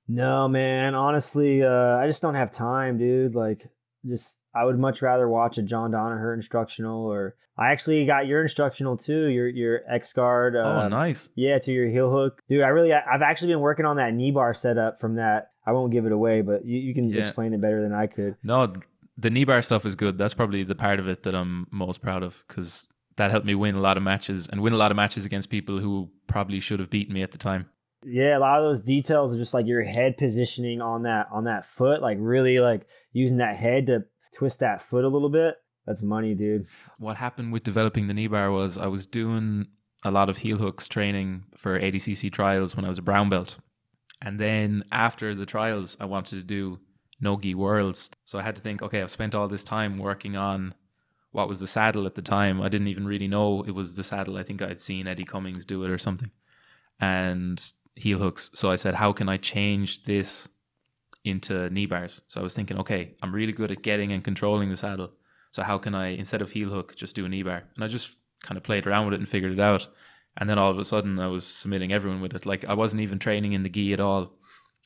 No, 0.07 0.49
man. 0.49 0.95
Honestly, 0.95 1.63
uh, 1.63 1.97
I 1.97 2.07
just 2.07 2.23
don't 2.23 2.35
have 2.35 2.51
time, 2.51 2.99
dude. 2.99 3.35
Like, 3.35 3.69
just 4.07 4.39
I 4.55 4.65
would 4.65 4.79
much 4.79 5.03
rather 5.03 5.29
watch 5.29 5.59
a 5.59 5.63
John 5.63 5.93
Danaher 5.93 6.35
instructional, 6.35 7.05
or 7.07 7.37
I 7.57 7.73
actually 7.73 8.07
got 8.07 8.27
your 8.27 8.43
instructional 8.43 8.97
too. 8.97 9.27
Your 9.27 9.49
your 9.49 9.81
X 9.91 10.13
guard. 10.13 10.57
Uh, 10.57 10.83
oh, 10.85 10.89
nice. 10.89 11.29
Yeah, 11.35 11.59
to 11.59 11.73
your 11.73 11.89
heel 11.89 12.11
hook, 12.11 12.43
dude. 12.49 12.63
I 12.63 12.69
really, 12.69 12.93
I've 12.93 13.23
actually 13.23 13.53
been 13.53 13.61
working 13.61 13.85
on 13.87 13.97
that 13.97 14.15
knee 14.15 14.31
bar 14.31 14.55
setup 14.55 14.99
from 14.99 15.17
that. 15.17 15.51
I 15.67 15.73
won't 15.73 15.93
give 15.93 16.07
it 16.07 16.13
away, 16.13 16.41
but 16.41 16.65
you, 16.65 16.79
you 16.79 16.95
can 16.95 17.11
Yeah. 17.11 17.21
explain 17.21 17.53
it 17.53 17.61
better 17.61 17.83
than 17.83 17.93
I 17.93 18.07
could. 18.07 18.37
No, 18.43 18.73
the 19.19 19.29
knee 19.31 19.45
bar 19.45 19.61
stuff 19.61 19.85
is 19.85 19.95
good. 19.95 20.17
That's 20.17 20.33
probably 20.35 20.63
the 20.63 20.75
part 20.75 20.99
of 21.01 21.09
it 21.09 21.25
that 21.25 21.35
I'm 21.35 21.67
most 21.71 22.01
proud 22.01 22.23
of 22.23 22.43
because 22.49 22.87
that 23.19 23.31
helped 23.31 23.47
me 23.47 23.55
win 23.55 23.75
a 23.75 23.81
lot 23.81 23.97
of 23.97 24.03
matches 24.03 24.49
and 24.49 24.63
win 24.63 24.73
a 24.73 24.77
lot 24.77 24.91
of 24.91 24.97
matches 24.97 25.27
against 25.27 25.51
people 25.51 25.79
who 25.79 26.11
probably 26.27 26.61
should 26.61 26.81
have 26.81 26.91
beaten 26.91 27.13
me 27.13 27.23
at 27.23 27.33
the 27.33 27.39
time. 27.39 27.69
Yeah, 28.05 28.39
a 28.39 28.41
lot 28.41 28.61
of 28.61 28.65
those 28.65 28.81
details 28.81 29.33
are 29.33 29.37
just 29.37 29.55
like 29.55 29.67
your 29.67 29.83
head 29.83 30.17
positioning 30.17 30.81
on 30.81 31.03
that 31.03 31.27
on 31.33 31.45
that 31.45 31.67
foot, 31.67 32.01
like 32.01 32.17
really 32.21 32.61
like 32.61 32.87
using 33.13 33.39
that 33.39 33.57
head 33.57 33.87
to 33.87 34.05
twist 34.35 34.61
that 34.61 34.81
foot 34.81 35.05
a 35.05 35.09
little 35.09 35.31
bit. 35.31 35.57
That's 35.87 36.03
money, 36.03 36.35
dude. 36.35 36.67
What 36.99 37.17
happened 37.17 37.53
with 37.53 37.65
developing 37.65 38.07
the 38.07 38.15
knee 38.15 38.29
bar 38.29 38.53
was 38.53 38.79
I 38.79 38.87
was 38.87 39.07
doing 39.07 39.67
a 40.05 40.11
lot 40.11 40.29
of 40.29 40.39
heel 40.39 40.59
hooks 40.59 40.89
training 40.89 41.45
for 41.57 41.79
ADCC 41.79 42.31
trials 42.31 42.77
when 42.77 42.85
I 42.85 42.89
was 42.89 42.99
a 42.99 43.03
brown 43.03 43.29
belt. 43.29 43.57
And 44.23 44.39
then 44.39 44.85
after 44.93 45.35
the 45.35 45.47
trials, 45.47 45.97
I 45.99 46.05
wanted 46.05 46.37
to 46.37 46.43
do 46.43 46.79
Nogi 47.21 47.55
Worlds. 47.55 48.11
So 48.27 48.39
I 48.39 48.43
had 48.43 48.57
to 48.57 48.63
think, 48.63 48.83
okay, 48.83 49.03
I've 49.03 49.11
spent 49.11 49.35
all 49.35 49.49
this 49.49 49.65
time 49.65 49.99
working 49.99 50.37
on 50.37 50.75
what 51.33 51.49
was 51.49 51.61
the 51.61 51.67
saddle 51.67 52.07
at 52.07 52.15
the 52.15 52.23
time. 52.23 52.61
I 52.61 52.69
didn't 52.69 52.89
even 52.89 53.07
really 53.07 53.29
know 53.29 53.63
it 53.63 53.73
was 53.73 53.97
the 53.97 54.05
saddle. 54.05 54.37
I 54.37 54.43
think 54.43 54.63
I'd 54.63 54.81
seen 54.81 55.07
Eddie 55.07 55.25
Cummings 55.25 55.67
do 55.67 55.85
it 55.85 55.91
or 55.91 55.99
something. 55.99 56.31
And 57.01 57.63
heel 57.95 58.19
hooks. 58.19 58.51
So 58.55 58.71
I 58.71 58.77
said, 58.77 58.95
how 58.95 59.13
can 59.13 59.29
I 59.29 59.37
change 59.37 60.05
this 60.05 60.49
into 61.25 61.69
knee 61.71 61.87
bars? 61.87 62.23
So 62.29 62.41
I 62.41 62.43
was 62.43 62.55
thinking, 62.55 62.79
okay, 62.79 63.15
I'm 63.23 63.35
really 63.35 63.53
good 63.53 63.71
at 63.71 63.83
getting 63.83 64.13
and 64.13 64.25
controlling 64.25 64.71
the 64.71 64.77
saddle. 64.77 65.13
So 65.51 65.63
how 65.63 65.79
can 65.79 65.95
I, 65.95 66.09
instead 66.09 66.43
of 66.43 66.51
heel 66.51 66.71
hook, 66.71 66.95
just 66.97 67.17
do 67.17 67.25
a 67.25 67.29
knee 67.29 67.43
bar? 67.43 67.65
And 67.75 67.85
I 67.85 67.89
just 67.89 68.17
kind 68.43 68.57
of 68.57 68.65
played 68.65 68.87
around 68.87 69.07
with 69.07 69.15
it 69.15 69.21
and 69.21 69.29
figured 69.29 69.53
it 69.53 69.61
out. 69.61 69.89
And 70.37 70.49
then 70.49 70.59
all 70.59 70.71
of 70.71 70.79
a 70.79 70.85
sudden, 70.85 71.19
I 71.19 71.27
was 71.27 71.47
submitting 71.47 71.93
everyone 71.93 72.21
with 72.21 72.35
it. 72.35 72.47
Like 72.47 72.65
I 72.65 72.75
wasn't 72.75 73.03
even 73.03 73.19
training 73.19 73.53
in 73.53 73.65
the 73.65 73.69
gi 73.69 73.93
at 73.93 74.01
all. 74.01 74.33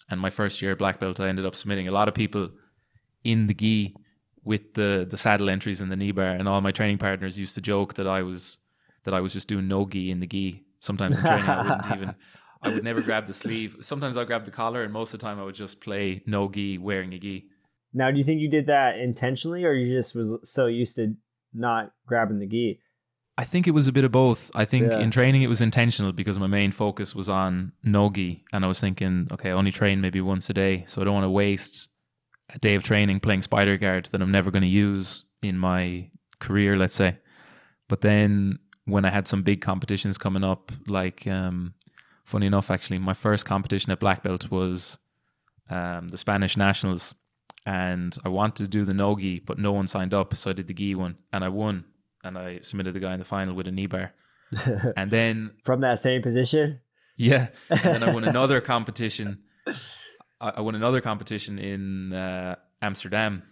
And 0.09 0.21
my 0.21 0.31
first 0.31 0.63
year 0.63 0.75
black 0.75 0.99
belt, 0.99 1.21
I 1.21 1.29
ended 1.29 1.47
up 1.47 1.55
submitting 1.55 1.89
a 1.89 1.93
lot 1.93 2.09
of 2.09 2.15
people 2.15 2.51
in 3.23 3.47
the 3.47 3.55
gi 3.55 3.95
with 4.45 4.75
the 4.75 5.07
the 5.09 5.17
saddle 5.17 5.49
entries 5.49 5.81
and 5.81 5.91
the 5.91 5.97
knee 5.97 6.13
bar. 6.13 6.27
And 6.31 6.49
all 6.49 6.61
my 6.61 6.73
training 6.73 6.99
partners 6.99 7.39
used 7.39 7.55
to 7.55 7.61
joke 7.61 7.95
that 7.95 8.07
I 8.07 8.23
was 8.23 8.59
that 9.05 9.15
I 9.15 9.21
was 9.21 9.33
just 9.33 9.49
doing 9.49 9.69
no 9.69 9.87
gi 9.87 10.11
in 10.11 10.21
the 10.21 10.27
gi. 10.27 10.65
Sometimes 10.79 11.17
in 11.19 11.25
training, 11.25 11.49
I 11.49 11.63
wouldn't 11.63 11.97
even. 11.97 12.15
I 12.65 12.69
would 12.71 12.85
never 12.85 13.03
grab 13.03 13.27
the 13.27 13.35
sleeve. 13.35 13.77
Sometimes 13.81 14.17
I'd 14.17 14.29
grab 14.29 14.45
the 14.45 14.53
collar, 14.53 14.85
and 14.85 14.93
most 14.93 15.13
of 15.13 15.19
the 15.19 15.27
time 15.27 15.41
I 15.41 15.45
would 15.45 15.55
just 15.57 15.81
play 15.81 16.23
no 16.27 16.49
gi 16.49 16.79
wearing 16.79 17.13
a 17.13 17.19
gi. 17.19 17.47
Now, 17.93 18.11
do 18.11 18.19
you 18.19 18.25
think 18.25 18.41
you 18.41 18.49
did 18.49 18.67
that 18.67 18.99
intentionally, 18.99 19.65
or 19.65 19.73
you 19.73 19.93
just 19.93 20.15
was 20.15 20.39
so 20.45 20.67
used 20.67 20.95
to 20.97 21.15
not 21.53 21.93
grabbing 22.07 22.39
the 22.39 22.47
gi? 22.47 22.81
I 23.37 23.45
think 23.45 23.67
it 23.67 23.73
was 23.73 23.89
a 23.89 23.93
bit 23.93 24.05
of 24.05 24.13
both. 24.13 24.51
I 24.55 24.65
think 24.65 24.93
Yeah. 24.93 25.01
in 25.01 25.11
training 25.11 25.43
it 25.43 25.49
was 25.49 25.61
intentional 25.61 26.13
because 26.13 26.39
my 26.39 26.47
main 26.47 26.71
focus 26.71 27.15
was 27.15 27.29
on 27.29 27.73
nogi, 27.83 28.45
and 28.53 28.65
I 28.65 28.69
was 28.69 28.81
thinking, 28.81 29.27
okay, 29.33 29.51
I 29.51 29.53
only 29.53 29.73
train 29.73 30.01
maybe 30.01 30.21
once 30.21 30.49
a 30.51 30.55
day, 30.55 30.85
so 30.87 31.01
I 31.01 31.05
don't 31.05 31.15
want 31.15 31.25
to 31.25 31.31
waste 31.31 31.89
a 32.55 32.59
day 32.59 32.75
of 32.75 32.83
training 32.85 33.21
playing 33.21 33.43
spider 33.43 33.77
guard 33.77 34.07
that 34.13 34.21
I'm 34.23 34.31
never 34.31 34.51
going 34.51 34.63
to 34.63 34.69
use 34.69 35.25
in 35.43 35.59
my 35.59 36.11
career, 36.39 36.77
let's 36.77 36.95
say. 36.95 37.17
But 37.89 38.01
then 38.01 38.59
when 38.85 39.05
I 39.05 39.11
had 39.11 39.27
some 39.27 39.43
big 39.43 39.61
competitions 39.61 40.19
coming 40.19 40.45
up, 40.45 40.73
like 40.87 41.27
um, 41.27 41.75
funny 42.25 42.47
enough, 42.47 42.71
actually, 42.71 42.99
my 42.99 43.15
first 43.15 43.45
competition 43.47 43.93
at 43.93 44.01
black 44.01 44.23
belt 44.23 44.51
was 44.51 44.99
um, 45.71 46.09
the 46.09 46.19
Spanish 46.19 46.57
nationals, 46.57 47.15
and 47.65 48.17
I 48.25 48.29
wanted 48.29 48.65
to 48.65 48.69
do 48.69 48.85
the 48.85 48.95
nogi, 48.95 49.39
but 49.41 49.59
no 49.59 49.73
one 49.73 49.87
signed 49.87 50.13
up, 50.15 50.35
so 50.37 50.51
I 50.51 50.53
did 50.53 50.67
the 50.69 50.75
gi 50.75 50.95
one, 50.95 51.17
and 51.33 51.45
I 51.45 51.49
won 51.49 51.85
and 52.25 52.39
I 52.39 52.61
submitted 52.61 52.95
the 52.95 53.01
guy 53.01 53.13
in 53.15 53.19
the 53.19 53.25
final 53.25 53.55
with 53.55 53.67
a 53.67 53.73
knee 53.73 53.87
bar. 53.87 54.13
And 54.97 55.11
then, 55.11 55.53
From 55.65 55.81
that 55.81 55.99
same 55.99 56.23
position? 56.23 56.81
yeah, 57.17 57.49
and 57.71 57.81
then 57.81 58.03
I 58.03 58.13
won 58.13 58.25
another 58.29 58.61
competition. 58.61 59.39
I, 60.43 60.55
I 60.57 60.61
won 60.61 60.75
another 60.75 61.01
competition 61.01 61.59
in 61.59 62.13
uh, 62.13 62.57
Amsterdam, 62.83 63.45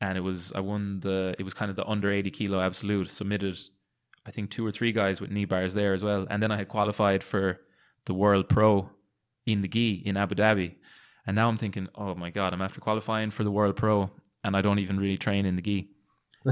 and 0.00 0.16
it 0.16 0.20
was 0.20 0.52
I 0.52 0.60
won 0.60 1.00
the 1.00 1.34
it 1.38 1.42
was 1.42 1.54
kind 1.54 1.70
of 1.70 1.76
the 1.76 1.86
under 1.86 2.12
eighty 2.12 2.30
kilo 2.30 2.60
absolute. 2.60 3.10
Submitted, 3.10 3.58
I 4.26 4.30
think 4.30 4.50
two 4.50 4.64
or 4.64 4.70
three 4.70 4.92
guys 4.92 5.20
with 5.20 5.30
knee 5.30 5.46
bars 5.46 5.74
there 5.74 5.94
as 5.94 6.04
well, 6.04 6.26
and 6.30 6.42
then 6.42 6.52
I 6.52 6.56
had 6.56 6.68
qualified 6.68 7.24
for 7.24 7.60
the 8.04 8.14
World 8.14 8.48
Pro 8.48 8.90
in 9.46 9.62
the 9.62 9.68
gi 9.68 10.02
in 10.04 10.16
Abu 10.16 10.34
Dhabi, 10.34 10.76
and 11.26 11.34
now 11.34 11.48
I'm 11.48 11.56
thinking, 11.56 11.88
oh 11.94 12.14
my 12.14 12.30
god, 12.30 12.52
I'm 12.52 12.62
after 12.62 12.80
qualifying 12.80 13.30
for 13.30 13.42
the 13.42 13.50
World 13.50 13.76
Pro, 13.76 14.10
and 14.44 14.56
I 14.56 14.60
don't 14.60 14.78
even 14.78 15.00
really 15.00 15.18
train 15.18 15.46
in 15.46 15.56
the 15.56 15.62
gi. 15.62 15.90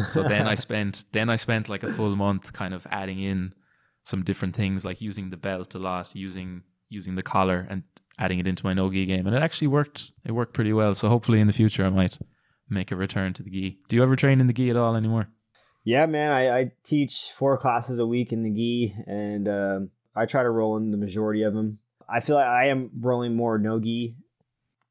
So 0.09 0.23
then 0.23 0.49
I 0.49 0.55
spent 0.67 1.05
then 1.13 1.29
I 1.29 1.37
spent 1.37 1.69
like 1.69 1.83
a 1.83 1.93
full 1.93 2.17
month 2.17 2.53
kind 2.53 2.73
of 2.73 2.87
adding 2.91 3.21
in 3.21 3.53
some 4.05 4.25
different 4.25 4.57
things 4.57 4.87
like 4.87 5.03
using 5.03 5.29
the 5.29 5.37
belt 5.37 5.75
a 5.75 5.79
lot, 5.79 6.15
using 6.15 6.63
using 6.89 7.15
the 7.15 7.23
collar 7.23 7.67
and 7.69 7.83
adding 8.19 8.39
it 8.39 8.47
into 8.47 8.65
my 8.65 8.75
no 8.75 8.91
gi 8.91 9.07
game. 9.07 9.27
And 9.27 9.35
it 9.35 9.43
actually 9.43 9.69
worked 9.69 10.13
it 10.25 10.33
worked 10.33 10.55
pretty 10.55 10.73
well. 10.73 10.95
So 10.95 11.09
hopefully 11.09 11.41
in 11.41 11.47
the 11.47 11.53
future 11.53 11.85
I 11.85 11.91
might 11.91 12.19
make 12.69 12.91
a 12.91 12.97
return 12.97 13.33
to 13.35 13.43
the 13.43 13.51
gi. 13.51 13.79
Do 13.89 13.97
you 13.97 14.03
ever 14.03 14.17
train 14.17 14.41
in 14.41 14.47
the 14.47 14.53
gi 14.53 14.71
at 14.71 14.77
all 14.77 14.97
anymore? 14.97 15.29
Yeah, 15.85 16.07
man. 16.07 16.33
I, 16.33 16.59
I 16.59 16.73
teach 16.85 17.33
four 17.35 17.57
classes 17.57 17.99
a 17.99 18.07
week 18.07 18.33
in 18.33 18.43
the 18.43 18.51
gi, 18.51 18.95
and 19.07 19.49
um, 19.49 19.91
I 20.15 20.27
try 20.27 20.43
to 20.43 20.51
roll 20.51 20.77
in 20.77 20.91
the 20.91 20.99
majority 20.99 21.43
of 21.43 21.55
them. 21.55 21.79
I 22.09 22.21
feel 22.21 22.37
like 22.37 22.47
I 22.47 22.67
am 22.69 22.91
rolling 23.01 23.35
more 23.35 23.59
no 23.59 23.81
gi, 23.81 24.17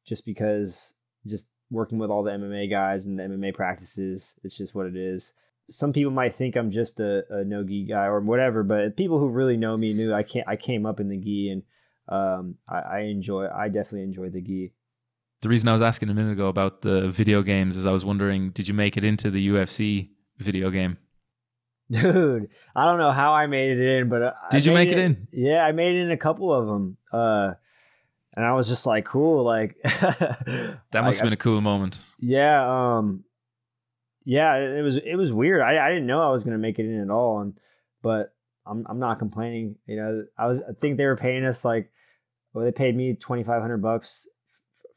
just 0.04 0.24
because 0.24 0.94
just 1.26 1.46
working 1.70 1.98
with 1.98 2.10
all 2.10 2.22
the 2.22 2.30
MMA 2.30 2.70
guys 2.70 3.04
and 3.04 3.18
the 3.18 3.24
MMA 3.24 3.54
practices. 3.54 4.38
It's 4.42 4.56
just 4.56 4.74
what 4.74 4.86
it 4.86 4.96
is. 4.96 5.34
Some 5.70 5.92
people 5.92 6.10
might 6.10 6.34
think 6.34 6.56
I'm 6.56 6.70
just 6.70 6.98
a, 6.98 7.22
a 7.30 7.44
no 7.44 7.62
gi 7.62 7.84
guy 7.84 8.06
or 8.06 8.20
whatever, 8.20 8.62
but 8.62 8.96
people 8.96 9.18
who 9.20 9.28
really 9.28 9.56
know 9.56 9.76
me 9.76 9.92
knew 9.92 10.14
I 10.14 10.22
can't. 10.22 10.48
I 10.48 10.56
came 10.56 10.86
up 10.86 10.98
in 10.98 11.08
the 11.08 11.18
gi, 11.18 11.50
and 11.50 11.62
um, 12.08 12.56
I, 12.68 12.78
I 12.78 12.98
enjoy. 13.00 13.48
I 13.48 13.68
definitely 13.68 14.02
enjoy 14.02 14.30
the 14.30 14.40
gi. 14.40 14.72
The 15.40 15.48
reason 15.48 15.68
I 15.68 15.72
was 15.72 15.82
asking 15.82 16.10
a 16.10 16.14
minute 16.14 16.32
ago 16.32 16.48
about 16.48 16.80
the 16.82 17.10
video 17.10 17.42
games 17.42 17.76
is 17.76 17.86
I 17.86 17.92
was 17.92 18.04
wondering, 18.04 18.50
did 18.50 18.66
you 18.66 18.74
make 18.74 18.96
it 18.96 19.04
into 19.04 19.30
the 19.30 19.48
UFC 19.48 20.10
video 20.38 20.70
game? 20.70 20.96
Dude, 21.90 22.48
I 22.76 22.84
don't 22.84 22.98
know 22.98 23.12
how 23.12 23.32
I 23.32 23.46
made 23.46 23.78
it 23.78 23.80
in, 23.80 24.08
but 24.08 24.22
uh, 24.22 24.32
I 24.42 24.48
Did 24.50 24.64
you 24.64 24.72
make 24.72 24.90
it 24.90 24.98
in? 24.98 25.28
Yeah, 25.32 25.64
I 25.64 25.72
made 25.72 25.96
it 25.96 26.00
in 26.00 26.10
a 26.10 26.16
couple 26.18 26.52
of 26.52 26.66
them. 26.66 26.96
Uh, 27.12 27.52
and 28.36 28.44
I 28.44 28.52
was 28.52 28.68
just 28.68 28.84
like, 28.84 29.04
cool, 29.06 29.44
like 29.44 29.76
That 29.82 30.80
like, 30.92 31.04
must 31.04 31.20
have 31.20 31.26
been 31.26 31.32
a 31.32 31.36
cool 31.36 31.60
moment. 31.60 31.98
yeah, 32.18 32.96
um, 32.98 33.24
yeah, 34.24 34.56
it, 34.56 34.78
it 34.78 34.82
was 34.82 34.96
it 34.98 35.16
was 35.16 35.32
weird. 35.32 35.62
I, 35.62 35.86
I 35.86 35.88
didn't 35.88 36.06
know 36.06 36.20
I 36.20 36.30
was 36.30 36.44
gonna 36.44 36.58
make 36.58 36.78
it 36.78 36.84
in 36.84 37.00
at 37.00 37.10
all, 37.10 37.40
and 37.40 37.58
but 38.02 38.34
I'm 38.68 38.86
I'm 38.88 38.98
not 38.98 39.18
complaining. 39.18 39.76
You 39.86 39.96
know, 39.96 40.24
I 40.36 40.46
was 40.46 40.60
I 40.60 40.72
think 40.80 40.96
they 40.96 41.06
were 41.06 41.16
paying 41.16 41.44
us 41.44 41.64
like, 41.64 41.90
well, 42.52 42.64
they 42.64 42.72
paid 42.72 42.96
me 42.96 43.14
twenty 43.14 43.42
five 43.44 43.62
hundred 43.62 43.78
bucks 43.82 44.28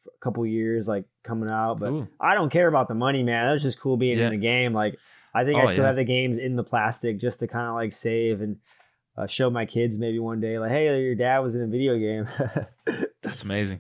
a 0.08 0.24
couple 0.24 0.46
years, 0.46 0.88
like 0.88 1.06
coming 1.24 1.50
out, 1.50 1.80
but 1.80 1.90
Cool. 1.90 2.08
I 2.20 2.36
don't 2.36 2.50
care 2.52 2.68
about 2.68 2.88
the 2.88 2.96
money, 2.96 3.24
man. 3.24 3.46
That 3.48 3.54
was 3.54 3.62
just 3.64 3.80
cool 3.80 3.98
being 3.98 4.18
Yeah. 4.18 4.26
in 4.26 4.32
the 4.32 4.38
game. 4.38 4.74
Like 4.74 4.98
I 5.34 5.46
think 5.46 5.60
I 5.60 5.64
Oh, 5.64 5.68
still 5.68 5.84
yeah. 5.84 5.88
have 5.88 5.96
the 5.96 6.04
games 6.04 6.38
in 6.38 6.56
the 6.56 6.64
plastic 6.64 7.20
just 7.20 7.40
to 7.40 7.48
kind 7.48 7.68
of 7.68 7.76
like 7.76 7.94
save 7.94 8.42
and 8.42 8.58
uh, 9.18 9.28
show 9.28 9.50
my 9.50 9.66
kids 9.66 9.98
maybe 9.98 10.20
one 10.20 10.40
day, 10.40 10.58
like, 10.58 10.72
hey, 10.72 11.02
your 11.04 11.16
dad 11.16 11.40
was 11.40 11.54
in 11.56 11.62
a 11.62 11.68
video 11.68 11.98
game. 11.98 12.28
That's 13.22 13.44
amazing. 13.44 13.80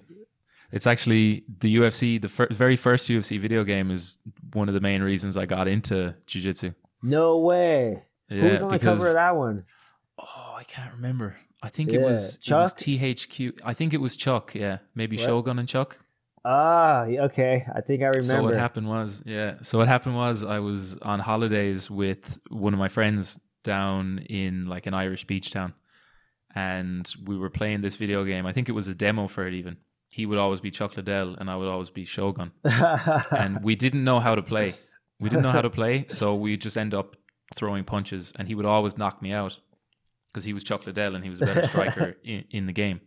It's 0.71 0.85
actually 0.87 1.43
the 1.59 1.75
UFC, 1.77 2.21
the 2.21 2.29
fir- 2.29 2.47
very 2.51 2.75
first 2.75 3.09
UFC 3.09 3.39
video 3.39 3.63
game 3.63 3.91
is 3.91 4.19
one 4.53 4.67
of 4.67 4.73
the 4.73 4.79
main 4.81 5.01
reasons 5.01 5.35
I 5.37 5.45
got 5.45 5.67
into 5.67 6.15
jiu-jitsu. 6.27 6.73
no 7.01 7.39
way. 7.39 8.03
Yeah, 8.29 8.41
Who's 8.41 8.61
on 8.61 8.71
the 8.71 8.79
cover 8.79 9.07
of 9.09 9.13
that 9.15 9.35
one? 9.35 9.65
Oh, 10.21 10.55
I 10.57 10.63
can't 10.63 10.93
remember. 10.93 11.37
I 11.63 11.69
think 11.69 11.91
Yeah, 11.91 11.99
it 11.99 12.03
was 12.03 12.39
it 12.45 12.51
was 12.53 12.73
Chuck? 12.73 12.77
THQ. 12.77 13.61
I 13.63 13.73
think 13.73 13.93
it 13.93 14.01
was 14.01 14.15
Chuck. 14.15 14.55
Yeah, 14.55 14.79
maybe 14.95 15.17
What? 15.17 15.25
Shogun 15.25 15.59
and 15.59 15.67
Chuck. 15.67 15.99
Ah, 16.43 17.03
okay. 17.03 17.65
I 17.75 17.81
think 17.81 18.01
I 18.01 18.07
remember. 18.07 18.23
So 18.23 18.43
what 18.43 18.55
happened 18.55 18.87
was, 18.87 19.21
yeah. 19.25 19.55
So 19.61 19.77
what 19.77 19.87
happened 19.87 20.15
was, 20.15 20.43
I 20.43 20.59
was 20.59 20.97
on 20.97 21.19
holidays 21.19 21.89
with 21.91 22.39
one 22.49 22.73
of 22.73 22.79
my 22.79 22.87
friends 22.87 23.39
down 23.63 24.19
in 24.27 24.65
like 24.65 24.87
an 24.87 24.95
Irish 24.95 25.25
beach 25.27 25.51
town, 25.51 25.73
and 26.55 27.11
we 27.25 27.37
were 27.37 27.51
playing 27.51 27.81
this 27.81 27.95
video 27.95 28.23
game. 28.23 28.47
I 28.47 28.53
think 28.53 28.69
it 28.69 28.71
was 28.71 28.87
a 28.87 28.95
demo 28.95 29.27
for 29.27 29.45
it. 29.45 29.53
Even 29.53 29.77
he 30.09 30.25
would 30.25 30.39
always 30.39 30.61
be 30.61 30.71
Chuck 30.71 30.97
Liddell, 30.97 31.35
and 31.35 31.47
I 31.49 31.55
would 31.55 31.67
always 31.67 31.91
be 31.91 32.05
Shogun, 32.05 32.51
and 32.63 33.63
we 33.63 33.75
didn't 33.75 34.03
know 34.03 34.19
how 34.19 34.33
to 34.33 34.41
play. 34.41 34.73
We 35.19 35.29
didn't 35.29 35.43
know 35.43 35.51
how 35.51 35.61
to 35.61 35.69
play, 35.69 36.05
so 36.07 36.33
we 36.33 36.57
just 36.57 36.75
end 36.75 36.95
up 36.95 37.15
throwing 37.55 37.83
punches, 37.83 38.33
and 38.39 38.47
he 38.47 38.55
would 38.55 38.65
always 38.65 38.97
knock 38.97 39.21
me 39.21 39.31
out 39.31 39.59
because 40.31 40.43
he 40.43 40.53
was 40.53 40.63
Chuck 40.63 40.85
Liddell 40.85 41.15
and 41.15 41.23
he 41.23 41.29
was 41.29 41.41
a 41.41 41.45
better 41.45 41.63
striker 41.63 42.15
in, 42.23 42.45
in 42.51 42.65
the 42.65 42.73
game. 42.73 43.01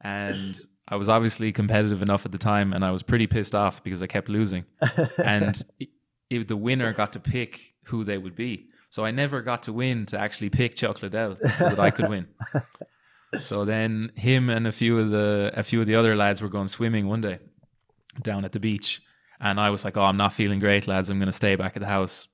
And 0.00 0.58
I 0.88 0.96
was 0.96 1.08
obviously 1.08 1.52
competitive 1.52 2.02
enough 2.02 2.24
at 2.24 2.32
the 2.32 2.38
time, 2.38 2.72
and 2.72 2.84
I 2.84 2.90
was 2.90 3.02
pretty 3.02 3.26
pissed 3.26 3.54
off 3.54 3.84
because 3.84 4.02
I 4.02 4.06
kept 4.06 4.28
losing. 4.28 4.64
And 5.22 5.62
it, 5.78 5.88
it, 6.30 6.48
the 6.48 6.56
winner 6.56 6.92
got 6.92 7.12
to 7.12 7.20
pick 7.20 7.74
who 7.84 8.04
they 8.04 8.18
would 8.18 8.34
be. 8.34 8.68
So 8.90 9.04
I 9.04 9.10
never 9.10 9.42
got 9.42 9.64
to 9.64 9.72
win 9.72 10.06
to 10.06 10.18
actually 10.18 10.48
pick 10.48 10.74
Chuck 10.74 11.02
Liddell 11.02 11.36
so 11.58 11.68
that 11.68 11.78
I 11.78 11.90
could 11.90 12.08
win. 12.08 12.28
So 13.40 13.64
then 13.64 14.10
him 14.14 14.48
and 14.48 14.66
a 14.66 14.72
few 14.72 14.98
of 14.98 15.10
the 15.10 15.52
a 15.54 15.62
few 15.62 15.82
of 15.82 15.86
the 15.86 15.94
other 15.94 16.16
lads 16.16 16.40
were 16.40 16.48
going 16.48 16.68
swimming 16.68 17.08
one 17.08 17.20
day 17.20 17.38
down 18.22 18.44
at 18.46 18.52
the 18.52 18.58
beach, 18.58 19.02
and 19.38 19.60
I 19.60 19.68
was 19.68 19.84
like, 19.84 19.98
"Oh, 19.98 20.02
I'm 20.02 20.16
not 20.16 20.32
feeling 20.32 20.60
great, 20.60 20.88
lads. 20.88 21.10
I'm 21.10 21.18
going 21.18 21.26
to 21.26 21.32
stay 21.32 21.54
back 21.54 21.76
at 21.76 21.80
the 21.80 21.86
house, 21.86 22.28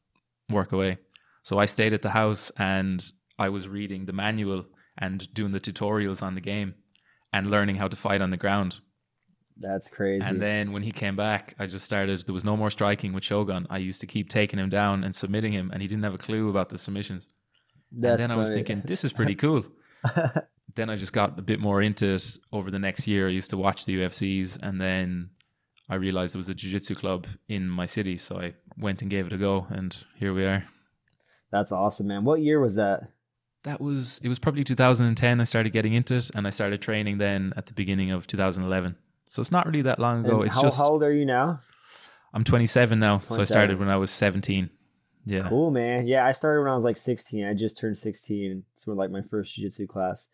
work 0.50 0.73
away." 0.73 0.99
So 1.42 1.59
I 1.59 1.66
stayed 1.66 1.92
at 1.92 2.02
the 2.02 2.11
house 2.11 2.52
and 2.59 3.04
I 3.38 3.49
was 3.49 3.69
reading 3.69 4.07
the 4.07 4.12
manual 4.12 4.67
and 4.99 5.33
doing 5.35 5.53
the 5.53 5.61
tutorials 5.61 6.23
on 6.23 6.35
the 6.35 6.41
game 6.41 6.75
and 7.33 7.50
learning 7.50 7.76
how 7.76 7.88
to 7.88 7.97
fight 7.97 8.21
on 8.21 8.31
the 8.31 8.37
ground. 8.37 8.81
That's 9.57 9.88
crazy. 9.88 10.26
And 10.26 10.43
then 10.43 10.73
when 10.73 10.83
he 10.83 10.91
came 10.91 11.17
back, 11.17 11.55
I 11.59 11.67
just 11.67 11.85
started. 11.85 12.21
There 12.26 12.35
was 12.35 12.45
no 12.45 12.57
more 12.57 12.71
striking 12.71 13.12
with 13.12 13.25
Shogun. 13.25 13.67
I 13.71 13.79
used 13.79 14.00
to 14.00 14.07
keep 14.07 14.29
taking 14.29 14.59
him 14.59 14.69
down 14.69 15.05
and 15.05 15.14
submitting 15.14 15.53
him, 15.53 15.71
and 15.73 15.81
he 15.81 15.87
didn't 15.87 16.05
have 16.05 16.14
a 16.14 16.19
clue 16.19 16.49
about 16.50 16.71
the 16.71 16.79
submissions. 16.79 17.29
That's 17.93 18.14
and 18.14 18.23
then 18.23 18.31
I 18.33 18.37
was 18.37 18.53
thinking, 18.53 18.83
this 18.85 19.05
is 19.05 19.12
pretty 19.12 19.35
cool. 19.45 19.64
then 20.75 20.91
I 20.91 20.97
just 20.97 21.12
got 21.12 21.38
a 21.38 21.43
bit 21.43 21.61
more 21.61 21.83
into 21.83 22.14
it 22.14 22.37
over 22.53 22.71
the 22.71 22.81
next 22.81 23.07
year. 23.07 23.29
I 23.29 23.31
used 23.31 23.50
to 23.50 23.57
watch 23.57 23.85
the 23.85 23.99
UFCs, 23.99 24.61
and 24.61 24.81
then 24.81 25.31
I 25.88 25.97
realized 25.97 26.35
there 26.35 26.38
was 26.38 26.49
a 26.49 26.55
jiu-jitsu 26.55 26.97
club 26.97 27.26
in 27.49 27.69
my 27.69 27.87
city, 27.87 28.17
so 28.17 28.41
I 28.41 28.55
went 28.76 29.03
and 29.03 29.11
gave 29.11 29.26
it 29.26 29.33
a 29.33 29.38
go, 29.38 29.67
and 29.71 29.97
here 30.17 30.35
we 30.35 30.45
are. 30.45 30.64
That's 31.53 31.71
awesome, 31.71 32.09
man. 32.09 32.25
What 32.25 32.41
year 32.41 32.61
was 32.61 32.75
that? 32.75 33.11
That 33.64 33.80
was 33.80 34.21
it 34.23 34.28
was 34.28 34.38
probably 34.38 34.64
2010. 34.64 35.40
I 35.40 35.44
started 35.44 35.73
getting 35.73 35.92
into 35.92 36.14
it, 36.16 36.30
and 36.35 36.47
I 36.47 36.50
started 36.50 36.80
training 36.80 37.18
then 37.18 37.52
at 37.56 37.66
the 37.66 37.75
beginning 37.75 38.11
of 38.12 38.26
2011. 38.26 38.97
So 39.26 39.40
it's 39.40 39.50
not 39.50 39.66
really 39.66 39.83
that 39.83 39.99
long 39.99 40.25
ago. 40.25 40.37
And 40.37 40.44
it's 40.47 40.54
how, 40.54 40.62
just 40.62 40.78
how 40.78 40.88
old 40.88 41.02
are 41.02 41.12
you 41.12 41.25
now? 41.26 41.61
I'm 42.33 42.44
27 42.44 42.99
now, 42.99 43.21
so 43.21 43.40
I 43.40 43.44
started 43.44 43.78
when 43.78 43.88
I 43.88 43.97
was 43.97 44.11
17. 44.11 44.68
Yeah. 45.25 45.49
Cool, 45.49 45.71
man. 45.71 46.06
Yeah, 46.06 46.26
I 46.26 46.33
started 46.33 46.61
when 46.61 46.71
I 46.71 46.75
was 46.75 46.85
like 46.85 46.97
16. 46.97 47.44
I 47.47 47.54
just 47.54 47.78
turned 47.78 47.97
16. 47.97 48.64
It's 48.75 48.87
when 48.87 48.97
like 48.97 49.11
my 49.11 49.23
first 49.23 49.54
jiu-jitsu 49.54 49.87
class. 49.87 50.28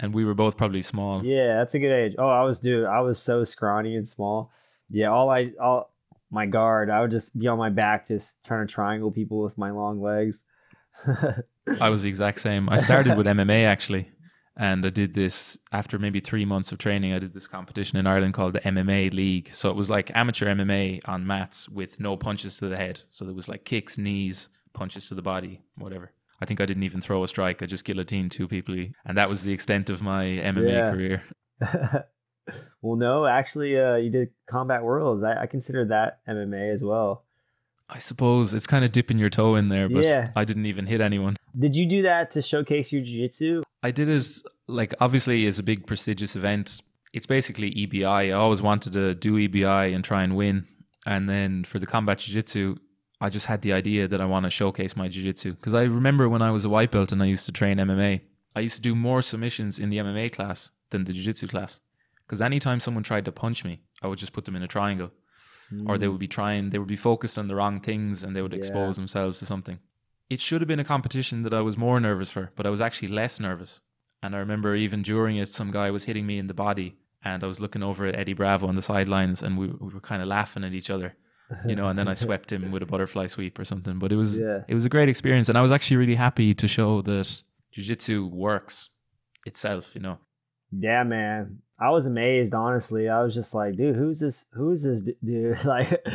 and 0.00 0.14
we 0.14 0.24
were 0.24 0.34
both 0.34 0.56
probably 0.56 0.82
small. 0.82 1.24
Yeah, 1.24 1.56
that's 1.58 1.74
a 1.74 1.78
good 1.78 1.92
age. 1.92 2.14
Oh, 2.18 2.28
I 2.28 2.42
was 2.42 2.60
dude, 2.60 2.86
I 2.86 3.00
was 3.00 3.18
so 3.18 3.44
scrawny 3.44 3.96
and 3.96 4.08
small. 4.08 4.50
Yeah, 4.90 5.08
all 5.08 5.30
I 5.30 5.52
all 5.60 5.90
my 6.30 6.46
guard, 6.46 6.90
I 6.90 7.00
would 7.00 7.10
just 7.10 7.38
be 7.38 7.46
on 7.46 7.58
my 7.58 7.70
back 7.70 8.08
just 8.08 8.42
trying 8.44 8.66
to 8.66 8.72
triangle 8.72 9.10
people 9.10 9.40
with 9.40 9.56
my 9.56 9.70
long 9.70 10.00
legs. 10.00 10.44
I 11.80 11.90
was 11.90 12.02
the 12.02 12.08
exact 12.08 12.40
same. 12.40 12.68
I 12.68 12.76
started 12.76 13.16
with 13.16 13.26
MMA 13.26 13.64
actually, 13.64 14.10
and 14.56 14.84
I 14.84 14.90
did 14.90 15.14
this 15.14 15.58
after 15.72 15.98
maybe 15.98 16.20
three 16.20 16.44
months 16.44 16.72
of 16.72 16.78
training. 16.78 17.12
I 17.12 17.18
did 17.18 17.32
this 17.34 17.46
competition 17.46 17.98
in 17.98 18.06
Ireland 18.06 18.34
called 18.34 18.54
the 18.54 18.60
MMA 18.60 19.12
League. 19.12 19.50
So 19.52 19.70
it 19.70 19.76
was 19.76 19.90
like 19.90 20.14
amateur 20.14 20.46
MMA 20.54 21.08
on 21.08 21.26
mats 21.26 21.68
with 21.68 22.00
no 22.00 22.16
punches 22.16 22.58
to 22.58 22.68
the 22.68 22.76
head. 22.76 23.00
So 23.08 23.24
there 23.24 23.34
was 23.34 23.48
like 23.48 23.64
kicks, 23.64 23.98
knees, 23.98 24.50
punches 24.72 25.08
to 25.08 25.14
the 25.14 25.22
body, 25.22 25.62
whatever. 25.78 26.12
I 26.40 26.46
think 26.46 26.60
I 26.60 26.66
didn't 26.66 26.82
even 26.82 27.00
throw 27.00 27.22
a 27.22 27.28
strike. 27.28 27.62
I 27.62 27.66
just 27.66 27.84
guillotined 27.84 28.32
two 28.32 28.48
people, 28.48 28.74
and 29.06 29.16
that 29.16 29.28
was 29.28 29.42
the 29.44 29.52
extent 29.52 29.88
of 29.88 30.02
my 30.02 30.24
MMA 30.24 30.70
Yeah. 30.72 30.90
career. 31.60 32.04
well, 32.82 32.96
no, 32.96 33.24
actually, 33.24 33.78
uh, 33.80 33.96
you 33.96 34.10
did 34.10 34.30
Combat 34.48 34.82
Worlds. 34.82 35.22
I, 35.24 35.42
I 35.42 35.46
consider 35.46 35.86
that 35.86 36.20
MMA 36.28 36.72
as 36.72 36.82
well. 36.84 37.24
I 37.88 37.98
suppose 37.98 38.54
it's 38.54 38.66
kind 38.66 38.84
of 38.84 38.92
dipping 38.92 39.18
your 39.18 39.30
toe 39.30 39.56
in 39.56 39.68
there, 39.68 39.88
but 39.88 40.04
Yeah. 40.04 40.30
I 40.34 40.44
didn't 40.44 40.66
even 40.66 40.86
hit 40.86 41.00
anyone. 41.00 41.36
Did 41.58 41.74
you 41.74 41.86
do 41.86 42.02
that 42.02 42.30
to 42.32 42.42
showcase 42.42 42.92
your 42.92 43.02
jiu-jitsu? 43.02 43.62
I 43.82 43.90
did 43.90 44.08
it 44.08 44.26
like 44.66 44.94
obviously 45.00 45.46
it's 45.46 45.58
a 45.58 45.62
big 45.62 45.86
prestigious 45.86 46.34
event. 46.36 46.80
It's 47.12 47.26
basically 47.26 47.70
EBI. 47.72 48.06
I 48.06 48.30
always 48.30 48.62
wanted 48.62 48.94
to 48.94 49.14
do 49.14 49.34
EBI 49.34 49.94
and 49.94 50.02
try 50.02 50.22
and 50.24 50.34
win. 50.34 50.66
And 51.06 51.28
then 51.28 51.64
for 51.64 51.78
the 51.78 51.86
combat 51.86 52.18
jiu-jitsu, 52.18 52.76
I 53.20 53.28
just 53.28 53.46
had 53.46 53.62
the 53.62 53.72
idea 53.72 54.08
that 54.08 54.20
I 54.20 54.24
want 54.24 54.44
to 54.44 54.50
showcase 54.50 54.96
my 54.96 55.08
jiu-jitsu 55.08 55.54
because 55.54 55.74
I 55.74 55.82
remember 55.84 56.28
when 56.28 56.42
I 56.42 56.50
was 56.50 56.64
a 56.64 56.68
white 56.68 56.90
belt 56.90 57.12
and 57.12 57.22
I 57.22 57.26
used 57.26 57.46
to 57.46 57.52
train 57.52 57.76
MMA, 57.78 58.22
I 58.56 58.60
used 58.60 58.76
to 58.76 58.82
do 58.82 58.94
more 58.94 59.22
submissions 59.22 59.78
in 59.78 59.90
the 59.90 59.98
MMA 59.98 60.32
class 60.32 60.70
than 60.90 61.04
the 61.04 61.12
jiu-jitsu 61.12 61.46
class. 61.48 61.80
Because 62.26 62.40
anytime 62.40 62.80
someone 62.80 63.02
tried 63.04 63.26
to 63.26 63.32
punch 63.32 63.64
me, 63.64 63.80
I 64.02 64.06
would 64.08 64.18
just 64.18 64.32
put 64.32 64.46
them 64.46 64.56
in 64.56 64.62
a 64.62 64.68
triangle, 64.68 65.12
or 65.86 65.98
they 65.98 66.06
mm. 66.06 66.12
would 66.12 66.20
be 66.20 66.28
trying, 66.28 66.70
they 66.70 66.78
would 66.78 66.88
be 66.88 66.96
focused 66.96 67.38
on 67.38 67.48
the 67.48 67.54
wrong 67.54 67.80
things, 67.80 68.24
and 68.24 68.34
they 68.34 68.42
would 68.42 68.52
Yeah. 68.52 68.58
expose 68.58 68.96
themselves 68.96 69.38
to 69.40 69.46
something. 69.46 69.78
It 70.30 70.40
should 70.40 70.60
have 70.60 70.68
been 70.68 70.80
a 70.80 70.84
competition 70.84 71.42
that 71.42 71.54
I 71.54 71.60
was 71.60 71.76
more 71.76 72.00
nervous 72.00 72.30
for, 72.30 72.50
but 72.56 72.66
I 72.66 72.70
was 72.70 72.80
actually 72.80 73.08
less 73.08 73.38
nervous. 73.38 73.80
And 74.22 74.34
I 74.34 74.38
remember 74.38 74.74
even 74.74 75.02
during 75.02 75.36
it, 75.36 75.48
some 75.48 75.70
guy 75.70 75.90
was 75.90 76.04
hitting 76.04 76.26
me 76.26 76.38
in 76.38 76.46
the 76.46 76.54
body, 76.54 76.96
and 77.22 77.44
I 77.44 77.46
was 77.46 77.60
looking 77.60 77.82
over 77.82 78.06
at 78.06 78.14
Eddie 78.16 78.32
Bravo 78.32 78.66
on 78.66 78.74
the 78.74 78.82
sidelines, 78.82 79.42
and 79.42 79.58
we, 79.58 79.66
we 79.66 79.92
were 79.92 80.00
kind 80.00 80.22
of 80.22 80.28
laughing 80.28 80.64
at 80.64 80.72
each 80.72 80.90
other, 80.90 81.14
you 81.66 81.76
know. 81.76 81.88
And 81.88 81.98
then 81.98 82.08
I 82.08 82.14
swept 82.24 82.50
him 82.50 82.70
with 82.72 82.82
a 82.82 82.86
butterfly 82.86 83.26
sweep 83.26 83.58
or 83.58 83.64
something. 83.64 83.98
But 83.98 84.12
it 84.12 84.16
was 84.16 84.38
Yeah. 84.38 84.62
it 84.66 84.74
was 84.74 84.84
a 84.86 84.88
great 84.88 85.08
experience, 85.10 85.48
and 85.50 85.58
I 85.58 85.62
was 85.62 85.72
actually 85.72 85.98
really 85.98 86.14
happy 86.14 86.54
to 86.54 86.66
show 86.68 87.02
that 87.02 87.42
jiu-jitsu 87.72 88.26
works 88.26 88.90
itself, 89.44 89.94
you 89.94 90.00
know. 90.00 90.18
Yeah, 90.70 91.04
man. 91.04 91.58
I 91.78 91.90
was 91.90 92.06
amazed, 92.06 92.54
honestly. 92.54 93.08
I 93.08 93.22
was 93.22 93.34
just 93.34 93.52
like, 93.54 93.76
dude, 93.76 93.96
who's 93.96 94.20
this? 94.20 94.44
Who's 94.52 94.82
this 94.84 95.00
d- 95.00 95.16
dude? 95.24 95.58
Like, 95.64 96.06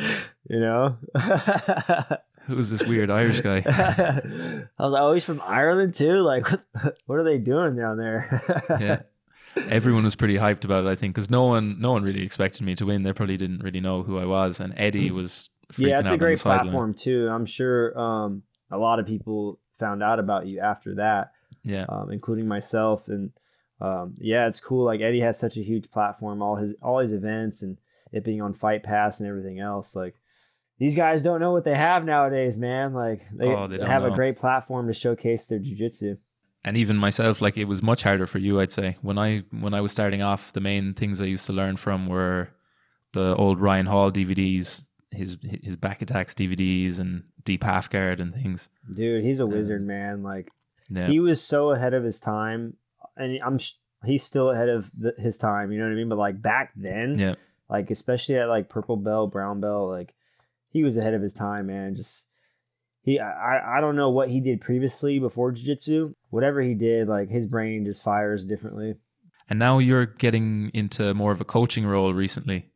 you 0.49 0.59
know? 0.59 0.97
Who's 2.45 2.71
this 2.71 2.81
weird 2.87 3.11
Irish 3.11 3.41
guy? 3.41 3.61
I 3.67 4.21
was 4.79 4.91
like, 4.91 5.01
oh, 5.03 5.13
he's 5.13 5.25
from 5.25 5.39
Ireland 5.45 5.93
too? 5.93 6.15
Like, 6.21 6.49
what, 6.49 6.63
what 7.05 7.19
are 7.19 7.23
they 7.23 7.37
doing 7.37 7.75
down 7.75 7.97
there? 7.97 8.41
yeah. 8.79 9.01
Everyone 9.69 10.03
was 10.03 10.15
pretty 10.15 10.37
hyped 10.37 10.63
about 10.65 10.83
it, 10.85 10.87
I 10.87 10.95
think, 10.95 11.13
because 11.13 11.29
no 11.29 11.43
one, 11.45 11.79
no 11.79 11.91
one 11.91 12.01
really 12.03 12.23
expected 12.23 12.63
me 12.63 12.73
to 12.75 12.85
win. 12.87 13.03
They 13.03 13.13
probably 13.13 13.37
didn't 13.37 13.59
really 13.61 13.81
know 13.81 14.01
who 14.01 14.17
I 14.17 14.25
was, 14.25 14.59
and 14.59 14.73
Eddie 14.77 15.11
was. 15.11 15.49
Yeah, 15.77 15.99
it's 15.99 16.09
a 16.09 16.17
great 16.17 16.39
platform 16.39 16.95
too. 16.95 17.27
I'm 17.29 17.45
sure 17.45 17.95
um, 17.99 18.41
a 18.71 18.77
lot 18.77 18.97
of 18.99 19.05
people 19.05 19.59
found 19.77 20.01
out 20.01 20.17
about 20.19 20.47
you 20.47 20.59
after 20.59 20.95
that, 20.95 21.33
Yeah. 21.65 21.85
um, 21.89 22.11
including 22.11 22.47
myself. 22.47 23.07
And 23.09 23.31
um, 23.81 24.15
yeah, 24.19 24.47
it's 24.47 24.59
cool. 24.59 24.85
Like 24.85 25.01
Eddie 25.01 25.21
has 25.21 25.39
such 25.39 25.57
a 25.57 25.61
huge 25.63 25.89
platform, 25.91 26.41
all 26.41 26.55
his 26.57 26.73
all 26.81 26.99
his 26.99 27.11
events 27.11 27.61
and 27.61 27.77
it 28.11 28.23
being 28.23 28.41
on 28.41 28.53
Fight 28.53 28.83
Pass 28.83 29.19
and 29.19 29.29
everything 29.29 29.59
else. 29.59 29.95
Like 29.95 30.15
these 30.79 30.95
guys 30.95 31.23
don't 31.23 31.39
know 31.41 31.51
what 31.51 31.63
they 31.65 31.75
have 31.75 32.05
nowadays, 32.05 32.57
man. 32.57 32.93
Like 32.93 33.21
they, 33.33 33.47
Oh, 33.53 33.67
they 33.67 33.79
have 33.85 34.03
a 34.03 34.11
great 34.11 34.37
platform 34.37 34.87
to 34.87 34.93
showcase 34.93 35.45
their 35.45 35.59
jujitsu. 35.59 36.17
and 36.65 36.75
even 36.77 36.97
myself 36.97 37.41
like 37.41 37.57
it 37.57 37.65
was 37.65 37.81
much 37.81 38.03
harder 38.03 38.25
for 38.27 38.37
you 38.39 38.59
i'd 38.59 38.71
say 38.71 38.97
when 39.01 39.17
i 39.17 39.41
when 39.51 39.73
i 39.73 39.79
was 39.79 39.93
starting 39.93 40.21
off 40.21 40.51
the 40.51 40.59
main 40.59 40.93
things 40.93 41.21
i 41.21 41.25
used 41.25 41.45
to 41.47 41.53
learn 41.53 41.77
from 41.77 42.05
were 42.07 42.49
the 43.13 43.33
old 43.37 43.61
ryan 43.61 43.85
hall 43.85 44.11
dvds 44.11 44.83
his 45.11 45.37
his 45.63 45.77
back 45.77 46.01
attacks 46.01 46.33
dvds 46.35 46.99
and 46.99 47.23
deep 47.45 47.63
half 47.63 47.89
guard 47.89 48.19
and 48.19 48.33
things 48.33 48.67
Dude, 48.93 49.23
he's 49.23 49.39
a 49.39 49.45
wizard, 49.45 49.81
man. 49.87 50.21
Like 50.21 50.51
yeah 50.89 51.07
he 51.07 51.19
was 51.21 51.41
so 51.41 51.71
ahead 51.71 51.93
of 51.93 52.03
his 52.03 52.19
time, 52.19 52.75
and 53.19 53.39
I'm 53.43 53.59
he's 54.05 54.23
still 54.23 54.49
ahead 54.49 54.69
of 54.69 54.89
the, 54.97 55.13
his 55.17 55.37
time. 55.37 55.71
You 55.71 55.79
know 55.79 55.85
what 55.85 55.91
I 55.91 55.95
mean? 55.95 56.09
But 56.09 56.17
like 56.17 56.41
back 56.41 56.71
then, 56.75 57.19
yeah 57.19 57.35
like 57.69 57.91
especially 57.91 58.35
at 58.37 58.49
like 58.49 58.67
purple 58.69 58.97
belt, 58.97 59.31
brown 59.31 59.61
belt, 59.61 59.89
like 59.89 60.15
he 60.69 60.83
was 60.83 60.97
ahead 60.97 61.13
of 61.13 61.21
his 61.21 61.33
time, 61.33 61.67
man. 61.67 61.95
Just 61.95 62.25
he, 63.03 63.19
I, 63.19 63.77
I 63.77 63.81
don't 63.81 63.95
know 63.95 64.09
what 64.09 64.29
he 64.29 64.39
did 64.39 64.59
previously 64.59 65.19
before 65.19 65.51
jiu-jitsu. 65.51 66.13
Whatever 66.31 66.61
he 66.61 66.73
did, 66.73 67.07
like 67.07 67.29
his 67.29 67.47
brain 67.47 67.85
just 67.85 68.03
fires 68.03 68.45
differently. 68.45 68.95
and 69.49 69.59
now 69.59 69.77
you're 69.79 70.05
getting 70.05 70.71
into 70.73 71.13
more 71.13 71.31
of 71.31 71.41
a 71.41 71.45
coaching 71.45 71.85
role 71.85 72.13
recently 72.13 72.69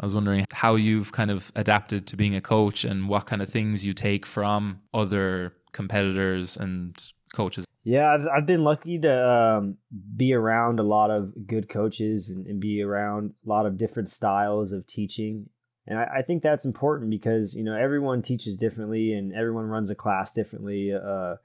i 0.00 0.04
was 0.04 0.14
wondering 0.14 0.44
how 0.50 0.74
you've 0.74 1.12
kind 1.12 1.30
of 1.30 1.52
adapted 1.54 2.06
to 2.08 2.16
being 2.16 2.34
a 2.34 2.40
coach 2.40 2.84
and 2.84 3.08
what 3.08 3.26
kind 3.26 3.40
of 3.40 3.48
things 3.48 3.84
you 3.84 3.94
take 3.94 4.26
from 4.26 4.78
other 4.92 5.52
competitors 5.72 6.56
and 6.56 7.12
coaches 7.32 7.64
Yeah, 7.88 8.12
I've, 8.12 8.26
I've 8.26 8.46
been 8.46 8.64
lucky 8.64 8.98
to 8.98 9.28
um, 9.30 9.78
be 10.14 10.34
around 10.34 10.78
a 10.78 10.82
lot 10.82 11.10
of 11.10 11.32
good 11.46 11.70
coaches 11.70 12.28
and, 12.28 12.46
and 12.46 12.60
be 12.60 12.82
around 12.82 13.32
a 13.46 13.48
lot 13.48 13.64
of 13.64 13.78
different 13.78 14.10
styles 14.10 14.72
of 14.72 14.86
teaching. 14.86 15.48
And 15.86 15.98
I, 15.98 16.18
I 16.18 16.22
think 16.22 16.42
that's 16.42 16.66
important 16.66 17.08
because, 17.08 17.54
you 17.54 17.64
know, 17.64 17.74
everyone 17.74 18.20
teaches 18.20 18.58
differently 18.58 19.14
and 19.14 19.32
everyone 19.32 19.64
runs 19.64 19.88
a 19.88 19.94
class 19.94 20.32
differently. 20.32 20.92
Uh, 20.92 21.36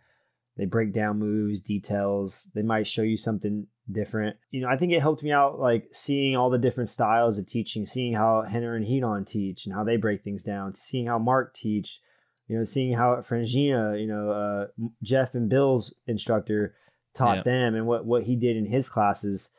they 0.58 0.66
break 0.66 0.92
down 0.92 1.18
moves, 1.18 1.62
details. 1.62 2.50
They 2.54 2.62
might 2.62 2.88
show 2.88 3.04
you 3.04 3.16
something 3.16 3.68
different. 3.90 4.36
You 4.52 4.64
know, 4.64 4.68
I 4.68 4.76
think 4.76 4.92
it 4.92 5.00
helped 5.00 5.24
me 5.24 5.32
out, 5.32 5.62
like 5.62 5.88
seeing 5.94 6.36
all 6.36 6.50
the 6.50 6.58
different 6.58 6.90
styles 6.90 7.38
of 7.38 7.48
teaching, 7.48 7.86
seeing 7.86 8.16
how 8.16 8.44
Rener 8.46 8.76
and 8.76 8.86
Ryron 8.86 9.26
teach 9.26 9.66
and 9.66 9.74
how 9.74 9.86
they 9.86 9.96
break 9.96 10.26
things 10.26 10.44
down, 10.44 10.76
seeing 10.76 11.08
how 11.08 11.20
Mark 11.20 11.54
teach, 11.54 12.02
you 12.48 12.58
know, 12.58 12.64
seeing 12.64 12.94
how 12.94 13.16
Frangina, 13.18 14.00
you 14.00 14.08
know, 14.08 14.32
uh, 14.32 14.84
Jeff 15.02 15.34
and 15.36 15.50
Bill's 15.50 15.94
instructor 16.08 16.76
taught 17.16 17.44
them 17.46 17.76
and 17.76 17.86
what 17.86 18.06
what 18.06 18.24
he 18.24 18.36
did 18.36 18.58
in 18.58 18.66
his 18.66 18.90
classes, 18.90 19.50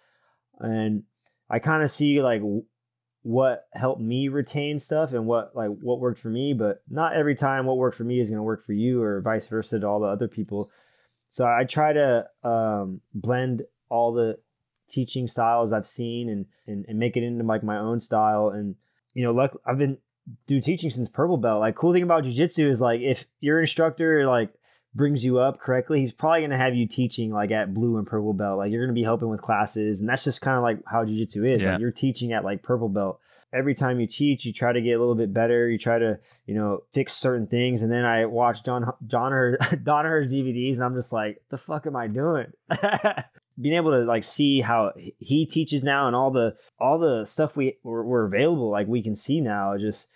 and 0.59 1.05
I 1.49 1.59
kind 1.59 1.83
of 1.83 1.91
see 1.91 2.21
like 2.23 2.41
w- 2.41 2.65
what 3.23 3.67
helped 3.73 4.03
me 4.03 4.29
retain 4.29 4.79
stuff 4.79 5.15
and 5.15 5.27
what 5.27 5.57
like 5.57 5.71
what 5.81 5.99
worked 5.99 6.21
for 6.21 6.29
me, 6.29 6.53
but 6.53 6.83
not 6.91 7.15
every 7.15 7.35
time 7.35 7.65
what 7.65 7.79
worked 7.79 7.97
for 7.97 8.05
me 8.05 8.21
is 8.21 8.29
going 8.29 8.39
to 8.39 8.43
work 8.43 8.63
for 8.63 8.75
you 8.75 9.03
or 9.03 9.21
vice 9.23 9.47
versa 9.47 9.79
to 9.79 9.87
all 9.87 10.01
the 10.01 10.07
other 10.07 10.29
people. 10.29 10.71
So 11.31 11.47
I 11.47 11.65
try 11.65 11.93
to 11.95 12.27
um, 12.45 13.01
blend 13.15 13.63
all 13.89 14.13
the 14.13 14.39
teaching 14.89 15.27
styles 15.27 15.73
I've 15.73 15.89
seen 15.89 16.29
and, 16.29 16.47
and 16.67 16.85
and 16.87 16.99
make 16.99 17.17
it 17.17 17.23
into 17.23 17.45
like 17.45 17.65
my 17.65 17.79
own 17.79 17.99
style. 17.99 18.51
And 18.51 18.77
you 19.15 19.25
know, 19.25 19.33
luck 19.33 19.59
I've 19.67 19.79
been 19.79 19.99
do 20.47 20.61
teaching 20.61 20.91
since 20.91 21.09
purple 21.09 21.37
belt. 21.37 21.61
Like 21.61 21.75
cool 21.75 21.93
thing 21.93 22.03
about 22.03 22.25
jujitsu 22.25 22.69
is 22.71 22.81
like 22.81 23.01
if 23.01 23.27
your 23.41 23.61
instructor 23.61 24.27
like 24.27 24.51
brings 24.95 25.25
you 25.25 25.39
up 25.39 25.59
correctly, 25.59 26.01
he's 26.01 26.13
probably 26.13 26.43
gonna 26.43 26.57
have 26.57 26.75
you 26.75 26.87
teaching 26.87 27.33
like 27.33 27.51
at 27.51 27.75
blue 27.75 27.99
and 27.99 28.07
purple 28.07 28.33
belt. 28.33 28.59
Like 28.59 28.73
you're 28.73 28.85
gonna 28.85 28.95
be 28.95 29.03
helping 29.03 29.29
with 29.29 29.43
classes, 29.43 30.01
and 30.01 30.09
that's 30.09 30.25
just 30.25 30.41
kind 30.41 30.57
of 30.57 30.63
like 30.63 30.79
how 30.87 31.05
jujitsu 31.05 31.51
is. 31.51 31.63
Yeah. 31.63 31.73
Like 31.73 31.81
you're 31.81 31.91
teaching 31.91 32.33
at 32.33 32.45
like 32.45 32.63
purple 32.63 32.89
belt. 32.89 33.21
Every 33.53 33.75
time 33.75 34.01
you 34.01 34.09
teach, 34.09 34.45
you 34.45 34.53
try 34.53 34.73
to 34.73 34.81
get 34.81 34.95
a 34.95 34.99
little 34.99 35.15
bit 35.15 35.33
better. 35.33 35.69
You 35.69 35.79
try 35.79 36.01
to, 36.01 36.19
you 36.45 36.55
know, 36.55 36.81
fix 36.93 37.13
certain 37.13 37.47
things. 37.47 37.83
And 37.83 37.93
then 37.93 38.05
I 38.05 38.25
watch 38.25 38.65
John 38.65 38.93
John 39.07 39.31
her 39.31 39.59
Donner's 39.83 40.33
DVDs, 40.33 40.75
and 40.75 40.85
I'm 40.85 40.95
just 40.95 41.13
like, 41.13 41.41
the 41.51 41.59
fuck 41.59 41.87
am 41.87 41.97
I 41.97 42.09
doing? 42.09 42.47
Being 43.61 43.77
able 43.77 43.93
to 43.93 44.05
like 44.05 44.25
see 44.25 44.61
how 44.61 44.93
he 44.97 45.47
teaches 45.47 45.85
now, 45.85 46.07
and 46.07 46.17
all 46.17 46.31
the 46.31 46.57
all 46.81 46.99
the 46.99 47.25
stuff 47.25 47.57
we 47.57 47.79
were, 47.83 48.05
were 48.05 48.27
available, 48.27 48.71
like 48.71 48.89
we 48.89 49.03
can 49.03 49.15
see 49.15 49.41
now, 49.41 49.77
just 49.79 50.09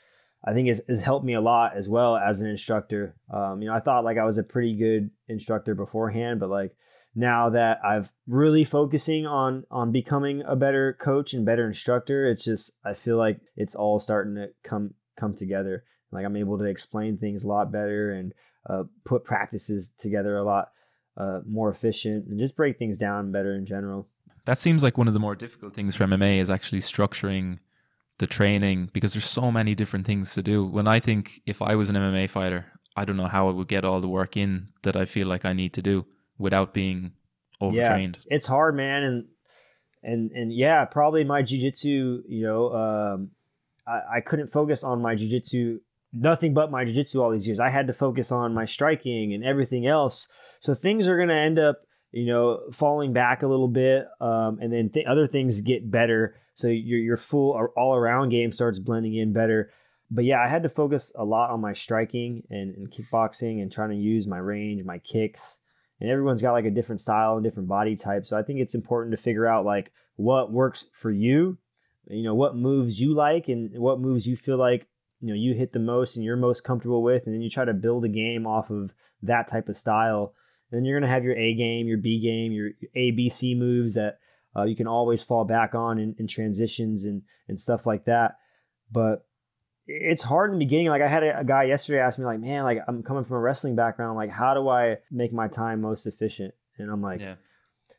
I 0.45 0.53
think 0.53 0.69
has, 0.69 0.83
has 0.89 1.01
helped 1.01 1.25
me 1.25 1.35
a 1.35 1.41
lot 1.41 1.77
as 1.77 1.89
well 1.89 2.17
as 2.17 2.41
an 2.41 2.49
instructor. 2.49 3.17
Um, 3.33 3.63
you 3.63 3.69
know, 3.69 3.75
I 3.75 3.81
thought 3.81 4.05
like 4.05 4.19
I 4.19 4.25
was 4.25 4.39
a 4.39 4.43
pretty 4.43 4.77
good 4.77 5.11
instructor 5.29 5.75
beforehand, 5.75 6.41
but 6.41 6.51
like 6.51 6.75
now 7.15 7.51
that 7.51 7.79
I've 7.85 8.13
really 8.27 8.65
focusing 8.65 9.27
on 9.27 9.65
on 9.71 9.93
becoming 9.93 10.43
a 10.47 10.57
better 10.57 10.97
coach 11.01 11.35
and 11.35 11.45
better 11.45 11.67
instructor, 11.67 12.29
it's 12.29 12.45
just 12.45 12.73
I 12.85 12.95
feel 12.95 13.17
like 13.17 13.41
it's 13.57 13.75
all 13.75 13.99
starting 13.99 14.37
to 14.37 14.49
come 14.63 14.95
come 15.19 15.35
together. 15.35 15.85
Like 16.13 16.25
I'm 16.25 16.37
able 16.37 16.59
to 16.59 16.65
explain 16.65 17.19
things 17.19 17.45
a 17.45 17.49
lot 17.49 17.73
better 17.73 18.13
and 18.13 18.33
uh, 18.69 18.85
put 19.05 19.25
practices 19.25 19.91
together 19.99 20.37
a 20.37 20.45
lot 20.45 20.69
uh, 21.19 21.41
more 21.47 21.69
efficient 21.71 22.27
and 22.29 22.39
just 22.39 22.57
break 22.57 22.79
things 22.79 22.97
down 22.97 23.33
better 23.33 23.55
in 23.55 23.67
general. 23.67 24.09
that 24.45 24.59
seems 24.59 24.83
like 24.83 24.97
one 24.97 25.09
of 25.09 25.15
the 25.15 25.21
more 25.21 25.35
difficult 25.35 25.75
things 25.75 25.95
for 25.95 26.05
MMA 26.05 26.39
is 26.39 26.49
actually 26.49 26.81
structuring 26.81 27.59
the 28.19 28.27
training 28.27 28.89
because 28.93 29.13
there's 29.13 29.25
so 29.25 29.51
many 29.51 29.75
different 29.75 30.07
things 30.07 30.33
to 30.35 30.43
do. 30.43 30.65
When 30.65 30.89
I 30.89 31.01
think 31.01 31.41
if 31.47 31.61
I 31.61 31.75
was 31.75 31.89
an 31.89 31.97
MMA 31.97 32.31
fighter, 32.31 32.67
I 32.97 33.05
don't 33.05 33.17
know 33.17 33.27
how 33.27 33.49
I 33.49 33.53
would 33.53 33.69
get 33.69 33.85
all 33.85 34.01
the 34.01 34.09
work 34.09 34.37
in 34.37 34.69
that 34.83 34.97
I 34.97 35.05
feel 35.05 35.27
like 35.27 35.45
I 35.45 35.53
need 35.53 35.73
to 35.75 35.83
do 35.83 36.07
without 36.39 36.73
being 36.73 37.13
overtrained. 37.61 38.19
Yeah, 38.23 38.37
it's 38.37 38.47
hard, 38.47 38.77
man, 38.77 39.03
and 39.03 39.25
and 40.03 40.31
and 40.33 40.53
yeah, 40.53 40.85
probably 40.85 41.25
my 41.25 41.43
jujitsu. 41.43 42.23
You 42.29 42.43
know, 42.43 42.73
um, 42.73 43.31
I, 43.87 44.17
I 44.17 44.21
couldn't 44.21 44.49
focus 44.49 44.83
on 44.83 45.01
my 45.01 45.15
jujitsu, 45.15 45.79
nothing 46.13 46.55
but 46.55 46.71
my 46.71 46.85
jiu-jitsu 46.85 47.23
all 47.23 47.31
these 47.31 47.47
years. 47.47 47.61
I 47.61 47.71
had 47.71 47.87
to 47.87 47.93
focus 47.93 48.33
on 48.33 48.55
my 48.55 48.67
striking 48.67 49.35
and 49.35 49.45
everything 49.45 49.87
else. 49.87 50.29
So 50.61 50.75
things 50.75 51.09
are 51.09 51.19
gonna 51.19 51.35
end 51.35 51.59
up, 51.59 51.83
you 52.11 52.27
know, 52.27 52.61
falling 52.73 53.13
back 53.13 53.43
a 53.43 53.49
little 53.49 53.69
bit, 53.69 54.07
um, 54.21 54.59
and 54.61 54.73
then 54.73 54.91
th- 54.91 55.07
other 55.07 55.27
things 55.27 55.61
get 55.61 55.91
better. 55.91 56.37
So 56.55 56.69
your 56.69 56.99
your 56.99 57.17
full 57.17 57.71
all 57.77 57.95
around 57.95 58.31
game 58.31 58.53
starts 58.53 58.79
blending 58.79 59.15
in 59.15 59.33
better. 59.33 59.71
But 60.11 60.25
yeah, 60.25 60.43
I 60.43 60.49
had 60.49 60.63
to 60.63 60.71
focus 60.71 61.13
a 61.17 61.25
lot 61.25 61.51
on 61.51 61.61
my 61.61 61.75
striking 61.75 62.43
and, 62.49 62.75
and 62.75 62.91
kickboxing 62.91 63.61
and 63.61 63.71
trying 63.71 63.91
to 63.91 63.97
use 63.97 64.27
my 64.27 64.39
range, 64.39 64.83
my 64.85 64.99
kicks 64.99 65.59
and 66.01 66.11
everyone's 66.11 66.43
got 66.43 66.53
like 66.53 66.65
a 66.65 66.71
different 66.71 67.01
style 67.01 67.35
and 67.35 67.45
different 67.45 67.69
body 67.69 67.97
type. 67.97 68.27
So 68.27 68.37
I 68.37 68.43
think 68.43 68.61
it's 68.61 68.75
important 68.75 69.17
to 69.17 69.23
figure 69.23 69.47
out 69.47 69.65
like 69.65 69.91
what 70.17 70.53
works 70.53 70.87
for 70.93 71.11
you, 71.11 71.59
you 72.09 72.23
know, 72.23 72.35
what 72.35 72.57
moves 72.57 73.01
you 73.01 73.15
like 73.15 73.49
and 73.49 73.77
what 73.79 74.01
moves 74.01 74.27
you 74.27 74.37
feel 74.37 74.59
like, 74.59 74.87
you 75.21 75.29
know, 75.29 75.35
you 75.35 75.55
hit 75.55 75.73
the 75.73 75.79
most 75.79 76.17
and 76.17 76.25
you're 76.25 76.37
most 76.37 76.65
comfortable 76.65 77.03
with. 77.03 77.27
And 77.27 77.35
then 77.35 77.43
you 77.43 77.51
try 77.51 77.65
to 77.65 77.75
build 77.75 78.05
a 78.05 78.09
game 78.09 78.47
off 78.47 78.71
of 78.71 78.93
that 79.23 79.49
type 79.49 79.69
of 79.69 79.77
style. 79.77 80.35
then 80.71 80.85
you're 80.85 80.99
going 80.99 81.09
to 81.09 81.15
have 81.15 81.25
your 81.25 81.37
A 81.37 81.55
game, 81.55 81.89
your 81.89 81.99
B 81.99 82.21
game, 82.21 82.53
your 82.53 82.71
A, 82.95 83.11
B, 83.11 83.29
C 83.29 83.55
moves 83.55 83.95
that 83.95 84.19
uh, 84.57 84.65
you 84.65 84.77
can 84.77 84.87
always 84.87 85.23
fall 85.23 85.45
back 85.45 85.75
on 85.75 85.99
in, 85.99 86.15
in 86.19 86.27
transitions 86.27 87.05
and, 87.05 87.23
and 87.49 87.61
stuff 87.61 87.87
like 87.87 88.05
that. 88.05 88.37
But 88.91 89.27
it's 89.87 90.23
hard 90.23 90.53
in 90.53 90.59
the 90.59 90.65
beginning. 90.65 90.89
Like 90.89 91.03
I 91.03 91.09
had 91.09 91.23
a, 91.23 91.41
a 91.41 91.45
guy 91.45 91.65
yesterday 91.65 92.01
ask 92.01 92.19
me, 92.19 92.25
like, 92.25 92.41
man, 92.41 92.65
like 92.65 92.79
I'm 92.87 93.03
coming 93.03 93.25
from 93.25 93.37
a 93.37 93.41
wrestling 93.41 93.75
background. 93.77 94.17
Like, 94.17 94.31
how 94.31 94.55
do 94.55 94.69
I 94.69 94.99
make 95.11 95.33
my 95.33 95.49
time 95.49 95.81
most 95.81 96.07
efficient? 96.07 96.55
And 96.79 96.91
I'm 96.91 97.03
like, 97.03 97.21
Yeah. 97.21 97.35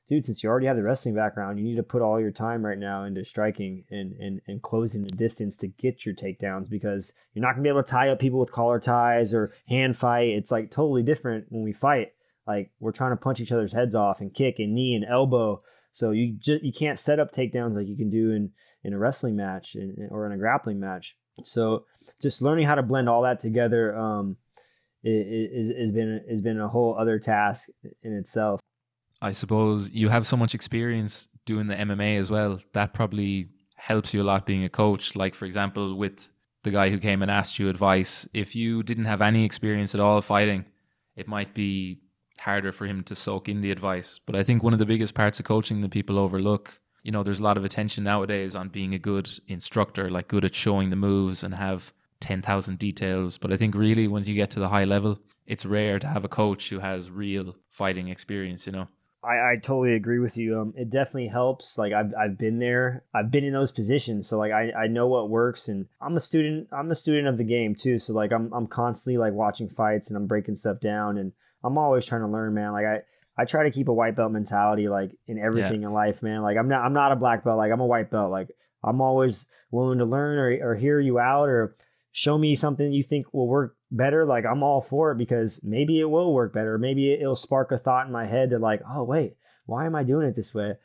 Dude, 0.09 0.25
since 0.25 0.43
you 0.43 0.49
already 0.49 0.65
have 0.65 0.75
the 0.75 0.83
wrestling 0.83 1.15
background, 1.15 1.59
you 1.59 1.63
need 1.63 1.75
to 1.75 1.83
put 1.83 2.01
all 2.01 2.19
your 2.19 2.31
time 2.31 2.65
right 2.65 2.77
now 2.77 3.03
into 3.03 3.23
striking 3.23 3.83
and 3.91 4.13
and, 4.13 4.41
and 4.47 4.61
closing 4.61 5.03
the 5.03 5.15
distance 5.15 5.55
to 5.57 5.67
get 5.67 6.05
your 6.05 6.15
takedowns 6.15 6.69
because 6.69 7.13
you're 7.33 7.43
not 7.43 7.53
gonna 7.53 7.63
be 7.63 7.69
able 7.69 7.83
to 7.83 7.91
tie 7.91 8.09
up 8.09 8.19
people 8.19 8.39
with 8.39 8.51
collar 8.51 8.79
ties 8.79 9.33
or 9.33 9.53
hand 9.67 9.95
fight. 9.95 10.29
It's 10.29 10.51
like 10.51 10.71
totally 10.71 11.03
different 11.03 11.45
when 11.49 11.63
we 11.63 11.73
fight. 11.73 12.13
Like 12.47 12.71
we're 12.79 12.91
trying 12.91 13.11
to 13.11 13.17
punch 13.17 13.39
each 13.39 13.51
other's 13.51 13.73
heads 13.73 13.93
off 13.93 14.21
and 14.21 14.33
kick 14.33 14.55
and 14.57 14.73
knee 14.73 14.95
and 14.95 15.05
elbow. 15.05 15.61
So 15.91 16.11
you 16.11 16.33
just 16.39 16.63
you 16.63 16.73
can't 16.73 16.97
set 16.97 17.19
up 17.19 17.31
takedowns 17.31 17.75
like 17.75 17.87
you 17.87 17.95
can 17.95 18.09
do 18.09 18.31
in 18.31 18.51
in 18.83 18.93
a 18.93 18.97
wrestling 18.97 19.35
match 19.35 19.75
or 20.09 20.25
in 20.25 20.31
a 20.31 20.37
grappling 20.37 20.79
match. 20.79 21.15
So 21.43 21.85
just 22.21 22.41
learning 22.41 22.65
how 22.65 22.75
to 22.75 22.83
blend 22.83 23.07
all 23.07 23.21
that 23.23 23.39
together 23.39 23.95
um, 23.97 24.37
is 25.03 25.71
has 25.77 25.91
been 25.91 26.21
has 26.29 26.41
been 26.41 26.59
a 26.59 26.67
whole 26.67 26.97
other 26.99 27.19
task 27.19 27.69
in 28.01 28.13
itself. 28.13 28.58
I 29.21 29.31
suppose 29.31 29.91
you 29.91 30.09
have 30.09 30.25
so 30.25 30.37
much 30.37 30.55
experience 30.55 31.27
doing 31.45 31.67
the 31.67 31.75
MMA 31.75 32.17
as 32.17 32.31
well. 32.31 32.59
That 32.73 32.93
probably 32.93 33.49
helps 33.75 34.13
you 34.13 34.21
a 34.21 34.23
lot 34.23 34.45
being 34.45 34.63
a 34.63 34.69
coach. 34.69 35.15
Like, 35.15 35.35
for 35.35 35.45
example, 35.45 35.95
with 35.95 36.29
the 36.63 36.71
guy 36.71 36.89
who 36.89 36.99
came 36.99 37.21
and 37.21 37.31
asked 37.31 37.59
you 37.59 37.69
advice, 37.69 38.27
if 38.33 38.55
you 38.55 38.83
didn't 38.83 39.05
have 39.05 39.21
any 39.21 39.45
experience 39.45 39.93
at 39.93 40.01
all 40.01 40.21
fighting, 40.21 40.65
it 41.15 41.27
might 41.27 41.53
be 41.53 42.01
harder 42.39 42.71
for 42.71 42.85
him 42.85 43.03
to 43.03 43.15
soak 43.15 43.49
in 43.49 43.61
the 43.61 43.71
advice. 43.71 44.19
But 44.25 44.35
I 44.35 44.43
think 44.43 44.63
one 44.63 44.73
of 44.73 44.79
the 44.79 44.85
biggest 44.85 45.13
parts 45.13 45.39
of 45.39 45.45
coaching 45.45 45.81
that 45.81 45.91
people 45.91 46.17
overlook, 46.17 46.79
you 47.03 47.11
know, 47.11 47.23
there's 47.23 47.39
a 47.39 47.43
lot 47.43 47.57
of 47.57 47.65
attention 47.65 48.03
nowadays 48.03 48.55
on 48.55 48.69
being 48.69 48.93
a 48.93 48.99
good 48.99 49.29
instructor, 49.47 50.09
like 50.09 50.27
good 50.27 50.45
at 50.45 50.55
showing 50.55 50.89
the 50.89 50.95
moves 50.95 51.43
and 51.43 51.55
have 51.55 51.93
10,000 52.21 52.77
details. 52.79 53.37
But 53.37 53.51
I 53.51 53.57
think 53.57 53.75
really 53.75 54.07
once 54.07 54.27
you 54.27 54.35
get 54.35 54.49
to 54.51 54.59
the 54.59 54.69
high 54.69 54.85
level, 54.85 55.19
it's 55.45 55.65
rare 55.65 55.99
to 55.99 56.07
have 56.07 56.23
a 56.23 56.29
coach 56.29 56.69
who 56.69 56.79
has 56.79 57.11
real 57.11 57.55
fighting 57.69 58.07
experience, 58.07 58.65
you 58.65 58.73
know. 58.73 58.87
I, 59.23 59.51
I 59.51 59.55
totally 59.61 59.95
agree 59.95 60.19
with 60.19 60.37
you. 60.37 60.59
Um, 60.59 60.73
it 60.77 60.89
definitely 60.89 61.27
helps. 61.27 61.77
Like 61.77 61.91
I've, 61.91 62.13
I've 62.19 62.37
been 62.37 62.59
there. 62.59 63.03
I've 63.13 63.31
been 63.31 63.43
in 63.43 63.53
those 63.53 63.71
positions. 63.71 64.27
So 64.29 64.37
like 64.37 64.51
I, 64.51 64.71
I 64.71 64.87
know 64.87 65.07
what 65.07 65.29
works 65.29 65.67
and 65.67 65.85
I'm 66.01 66.15
a 66.15 66.21
student. 66.21 66.67
I'm 66.71 66.89
a 66.91 66.95
student 66.95 67.27
of 67.27 67.37
the 67.37 67.43
game 67.43 67.75
too. 67.75 67.99
So 67.99 68.13
like 68.13 68.31
I'm, 68.31 68.51
I'm 68.53 68.67
constantly 68.67 69.17
like 69.17 69.33
watching 69.33 69.69
fights 69.69 70.07
and 70.07 70.17
I'm 70.17 70.27
breaking 70.27 70.55
stuff 70.55 70.79
down 70.79 71.17
and 71.17 71.33
I'm 71.63 71.77
always 71.77 72.05
trying 72.05 72.21
to 72.21 72.27
learn, 72.27 72.53
man. 72.53 72.71
Like 72.71 72.85
I, 72.85 72.99
I 73.37 73.45
try 73.45 73.63
to 73.63 73.71
keep 73.71 73.89
a 73.89 73.93
white 73.93 74.15
belt 74.15 74.31
mentality 74.31 74.87
like 74.87 75.11
in 75.27 75.37
everything 75.37 75.83
in 75.83 75.93
life, 75.93 76.23
man. 76.23 76.41
Like 76.41 76.57
I'm 76.57 76.69
not, 76.69 76.85
I'm 76.85 76.93
not 76.93 77.11
a 77.11 77.17
black 77.17 77.43
belt. 77.43 77.57
Like 77.57 77.71
I'm 77.73 77.81
a 77.81 77.85
white 77.85 78.09
belt. 78.09 78.31
Like 78.31 78.49
I'm 78.83 79.01
always 79.01 79.47
willing 79.71 79.99
to 79.99 80.05
learn 80.05 80.37
or, 80.37 80.71
or 80.71 80.75
hear 80.75 80.99
you 80.99 81.19
out 81.19 81.49
or 81.49 81.75
show 82.11 82.37
me 82.37 82.55
something 82.55 82.91
you 82.91 83.03
think 83.03 83.33
will 83.33 83.47
work 83.47 83.75
better, 83.91 84.25
like 84.25 84.45
I'm 84.45 84.63
all 84.63 84.81
for 84.81 85.11
it 85.11 85.17
because 85.17 85.61
maybe 85.63 85.99
it 85.99 86.09
will 86.09 86.33
work 86.33 86.53
better. 86.53 86.77
Maybe 86.77 87.11
it'll 87.13 87.35
spark 87.35 87.71
a 87.71 87.77
thought 87.77 88.05
in 88.05 88.11
my 88.11 88.25
head 88.25 88.51
that 88.51 88.59
like, 88.59 88.81
oh 88.89 89.03
wait, 89.03 89.35
why 89.65 89.85
am 89.85 89.95
I 89.95 90.03
doing 90.03 90.27
it 90.27 90.35
this 90.35 90.53
way? 90.53 90.75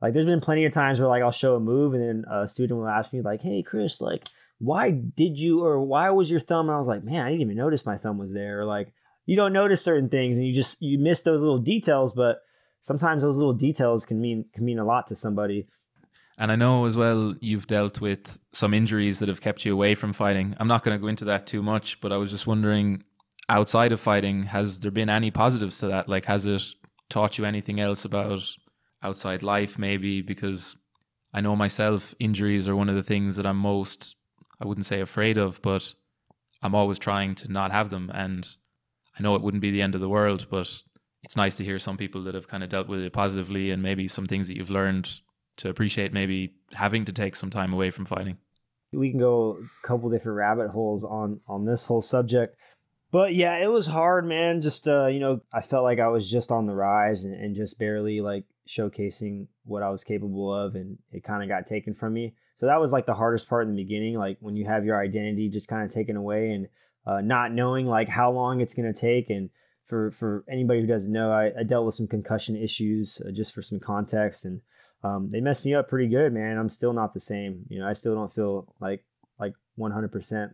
Like 0.00 0.12
there's 0.12 0.26
been 0.26 0.40
plenty 0.40 0.64
of 0.64 0.72
times 0.72 1.00
where 1.00 1.08
like 1.08 1.22
I'll 1.22 1.30
show 1.30 1.56
a 1.56 1.60
move 1.60 1.94
and 1.94 2.02
then 2.02 2.24
a 2.30 2.48
student 2.48 2.78
will 2.78 2.88
ask 2.88 3.12
me 3.12 3.22
like, 3.22 3.40
hey 3.40 3.62
Chris, 3.62 4.00
like 4.00 4.24
why 4.58 4.90
did 4.90 5.38
you 5.38 5.64
or 5.64 5.80
why 5.80 6.10
was 6.10 6.30
your 6.30 6.40
thumb? 6.40 6.68
And 6.68 6.74
I 6.74 6.78
was 6.78 6.88
like, 6.88 7.04
man, 7.04 7.22
I 7.24 7.30
didn't 7.30 7.42
even 7.42 7.56
notice 7.56 7.86
my 7.86 7.96
thumb 7.96 8.18
was 8.18 8.32
there. 8.32 8.60
Or 8.60 8.64
like 8.64 8.92
you 9.26 9.36
don't 9.36 9.52
notice 9.52 9.82
certain 9.82 10.08
things 10.08 10.36
and 10.36 10.46
you 10.46 10.54
just 10.54 10.80
you 10.82 10.98
miss 10.98 11.22
those 11.22 11.40
little 11.40 11.58
details, 11.58 12.12
but 12.12 12.42
sometimes 12.82 13.22
those 13.22 13.36
little 13.36 13.54
details 13.54 14.04
can 14.06 14.20
mean 14.20 14.44
can 14.54 14.64
mean 14.64 14.78
a 14.78 14.84
lot 14.84 15.06
to 15.08 15.16
somebody. 15.16 15.68
And 16.36 16.50
I 16.50 16.56
know 16.56 16.84
as 16.84 16.96
well 16.96 17.34
you've 17.40 17.66
dealt 17.66 18.00
with 18.00 18.38
some 18.52 18.74
injuries 18.74 19.20
that 19.20 19.28
have 19.28 19.40
kept 19.40 19.64
you 19.64 19.72
away 19.72 19.94
from 19.94 20.12
fighting. 20.12 20.54
I'm 20.58 20.68
not 20.68 20.82
going 20.82 20.96
to 20.96 21.00
go 21.00 21.06
into 21.06 21.24
that 21.26 21.46
too 21.46 21.62
much, 21.62 22.00
but 22.00 22.12
I 22.12 22.16
was 22.16 22.30
just 22.30 22.46
wondering 22.46 23.04
outside 23.48 23.92
of 23.92 24.00
fighting, 24.00 24.44
has 24.44 24.80
there 24.80 24.90
been 24.90 25.08
any 25.08 25.30
positives 25.30 25.78
to 25.78 25.88
that? 25.88 26.08
Like, 26.08 26.24
has 26.24 26.46
it 26.46 26.62
taught 27.08 27.38
you 27.38 27.44
anything 27.44 27.78
else 27.78 28.04
about 28.04 28.42
outside 29.02 29.42
life, 29.42 29.78
maybe? 29.78 30.22
Because 30.22 30.76
I 31.32 31.40
know 31.40 31.54
myself, 31.54 32.14
injuries 32.18 32.68
are 32.68 32.76
one 32.76 32.88
of 32.88 32.94
the 32.94 33.02
things 33.02 33.36
that 33.36 33.46
I'm 33.46 33.58
most, 33.58 34.16
I 34.60 34.66
wouldn't 34.66 34.86
say 34.86 35.00
afraid 35.00 35.38
of, 35.38 35.60
but 35.62 35.94
I'm 36.62 36.74
always 36.74 36.98
trying 36.98 37.34
to 37.36 37.52
not 37.52 37.70
have 37.70 37.90
them. 37.90 38.10
And 38.12 38.48
I 39.18 39.22
know 39.22 39.34
it 39.36 39.42
wouldn't 39.42 39.60
be 39.60 39.70
the 39.70 39.82
end 39.82 39.94
of 39.94 40.00
the 40.00 40.08
world, 40.08 40.46
but 40.50 40.82
it's 41.22 41.36
nice 41.36 41.56
to 41.56 41.64
hear 41.64 41.78
some 41.78 41.96
people 41.96 42.24
that 42.24 42.34
have 42.34 42.48
kind 42.48 42.64
of 42.64 42.70
dealt 42.70 42.88
with 42.88 43.00
it 43.00 43.12
positively 43.12 43.70
and 43.70 43.82
maybe 43.82 44.08
some 44.08 44.26
things 44.26 44.48
that 44.48 44.56
you've 44.56 44.70
learned 44.70 45.20
to 45.56 45.68
appreciate 45.68 46.12
maybe 46.12 46.54
having 46.72 47.04
to 47.04 47.12
take 47.12 47.36
some 47.36 47.50
time 47.50 47.72
away 47.72 47.90
from 47.90 48.04
fighting. 48.04 48.38
We 48.92 49.10
can 49.10 49.18
go 49.18 49.58
a 49.58 49.86
couple 49.86 50.08
different 50.10 50.36
rabbit 50.36 50.68
holes 50.70 51.04
on 51.04 51.40
on 51.48 51.64
this 51.64 51.86
whole 51.86 52.02
subject. 52.02 52.56
But 53.10 53.34
yeah, 53.34 53.56
it 53.56 53.68
was 53.68 53.86
hard, 53.86 54.26
man. 54.26 54.60
Just 54.60 54.88
uh, 54.88 55.06
you 55.06 55.20
know, 55.20 55.40
I 55.52 55.62
felt 55.62 55.84
like 55.84 56.00
I 56.00 56.08
was 56.08 56.30
just 56.30 56.50
on 56.50 56.66
the 56.66 56.74
rise 56.74 57.24
and, 57.24 57.34
and 57.34 57.56
just 57.56 57.78
barely 57.78 58.20
like 58.20 58.44
showcasing 58.68 59.46
what 59.64 59.82
I 59.82 59.90
was 59.90 60.04
capable 60.04 60.54
of 60.54 60.74
and 60.74 60.98
it 61.12 61.22
kind 61.22 61.42
of 61.42 61.48
got 61.48 61.66
taken 61.66 61.94
from 61.94 62.14
me. 62.14 62.34
So 62.56 62.66
that 62.66 62.80
was 62.80 62.92
like 62.92 63.06
the 63.06 63.14
hardest 63.14 63.48
part 63.48 63.66
in 63.66 63.74
the 63.74 63.82
beginning, 63.82 64.16
like 64.16 64.38
when 64.40 64.56
you 64.56 64.64
have 64.64 64.84
your 64.84 65.00
identity 65.00 65.48
just 65.48 65.68
kind 65.68 65.84
of 65.84 65.92
taken 65.92 66.16
away 66.16 66.50
and 66.50 66.68
uh, 67.06 67.20
not 67.20 67.52
knowing 67.52 67.86
like 67.86 68.08
how 68.08 68.30
long 68.30 68.60
it's 68.60 68.74
going 68.74 68.92
to 68.92 68.98
take 68.98 69.28
and 69.28 69.50
for 69.84 70.10
for 70.10 70.44
anybody 70.48 70.80
who 70.80 70.86
doesn't 70.86 71.12
know, 71.12 71.30
I, 71.30 71.52
I 71.58 71.62
dealt 71.62 71.86
with 71.86 71.94
some 71.94 72.08
concussion 72.08 72.56
issues 72.56 73.20
uh, 73.26 73.30
just 73.30 73.52
for 73.52 73.62
some 73.62 73.78
context, 73.78 74.44
and 74.44 74.60
um, 75.04 75.30
they 75.30 75.40
messed 75.40 75.66
me 75.66 75.74
up 75.74 75.88
pretty 75.88 76.08
good, 76.08 76.32
man. 76.32 76.56
I'm 76.56 76.70
still 76.70 76.94
not 76.94 77.12
the 77.12 77.20
same. 77.20 77.66
You 77.68 77.78
know, 77.78 77.86
I 77.86 77.92
still 77.92 78.14
don't 78.14 78.32
feel 78.32 78.74
like 78.80 79.04
like 79.38 79.54
100%. 79.78 80.50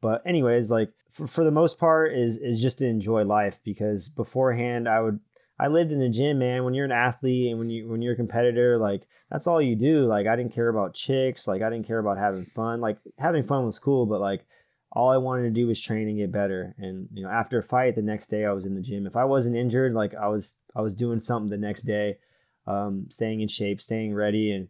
But 0.00 0.22
anyways, 0.26 0.70
like 0.70 0.90
for, 1.10 1.26
for 1.26 1.44
the 1.44 1.50
most 1.50 1.78
part 1.78 2.12
is 2.12 2.36
is 2.36 2.60
just 2.60 2.78
to 2.78 2.86
enjoy 2.86 3.22
life 3.24 3.60
because 3.64 4.08
beforehand 4.08 4.88
I 4.88 5.00
would 5.00 5.20
I 5.58 5.68
lived 5.68 5.92
in 5.92 6.00
the 6.00 6.08
gym, 6.08 6.38
man. 6.38 6.64
When 6.64 6.74
you're 6.74 6.86
an 6.86 6.92
athlete 6.92 7.50
and 7.50 7.58
when 7.58 7.70
you 7.70 7.88
when 7.88 8.02
you're 8.02 8.14
a 8.14 8.16
competitor, 8.16 8.76
like 8.76 9.02
that's 9.30 9.46
all 9.46 9.62
you 9.62 9.76
do. 9.76 10.06
Like 10.06 10.26
I 10.26 10.34
didn't 10.34 10.54
care 10.54 10.68
about 10.68 10.94
chicks, 10.94 11.46
like 11.46 11.62
I 11.62 11.70
didn't 11.70 11.86
care 11.86 11.98
about 12.00 12.18
having 12.18 12.46
fun. 12.46 12.80
Like 12.80 12.98
having 13.18 13.44
fun 13.44 13.66
was 13.66 13.78
cool, 13.78 14.04
but 14.04 14.20
like 14.20 14.44
all 14.90 15.10
I 15.10 15.18
wanted 15.18 15.42
to 15.42 15.50
do 15.50 15.68
was 15.68 15.80
train 15.80 16.08
and 16.08 16.18
get 16.18 16.32
better. 16.32 16.74
And 16.78 17.06
you 17.12 17.22
know, 17.22 17.30
after 17.30 17.58
a 17.58 17.62
fight, 17.62 17.94
the 17.94 18.02
next 18.02 18.30
day 18.30 18.46
I 18.46 18.52
was 18.52 18.66
in 18.66 18.74
the 18.74 18.80
gym. 18.80 19.06
If 19.06 19.14
I 19.14 19.24
wasn't 19.24 19.54
injured, 19.54 19.92
like 19.92 20.14
I 20.14 20.26
was 20.26 20.56
I 20.74 20.80
was 20.80 20.94
doing 20.94 21.20
something 21.20 21.50
the 21.50 21.56
next 21.56 21.82
day 21.82 22.16
um, 22.66 23.06
staying 23.10 23.40
in 23.40 23.48
shape, 23.48 23.80
staying 23.80 24.14
ready, 24.14 24.52
and 24.52 24.68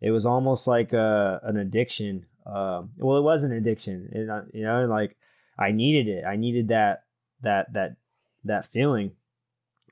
it 0.00 0.10
was 0.10 0.26
almost 0.26 0.66
like 0.66 0.92
a, 0.92 1.40
an 1.42 1.56
addiction. 1.56 2.26
Uh, 2.46 2.82
well, 2.98 3.18
it 3.18 3.22
was 3.22 3.42
an 3.42 3.52
addiction, 3.52 4.08
and 4.12 4.50
you 4.52 4.64
know, 4.64 4.86
like 4.86 5.16
I 5.58 5.72
needed 5.72 6.08
it. 6.08 6.24
I 6.24 6.36
needed 6.36 6.68
that 6.68 7.04
that 7.42 7.72
that 7.72 7.96
that 8.44 8.66
feeling. 8.66 9.12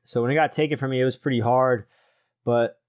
So 0.04 0.22
when 0.22 0.30
it 0.30 0.34
got 0.34 0.52
taken 0.52 0.76
from 0.76 0.90
me, 0.90 1.00
it 1.00 1.04
was 1.04 1.16
pretty 1.16 1.40
hard, 1.40 1.86
but 2.44 2.80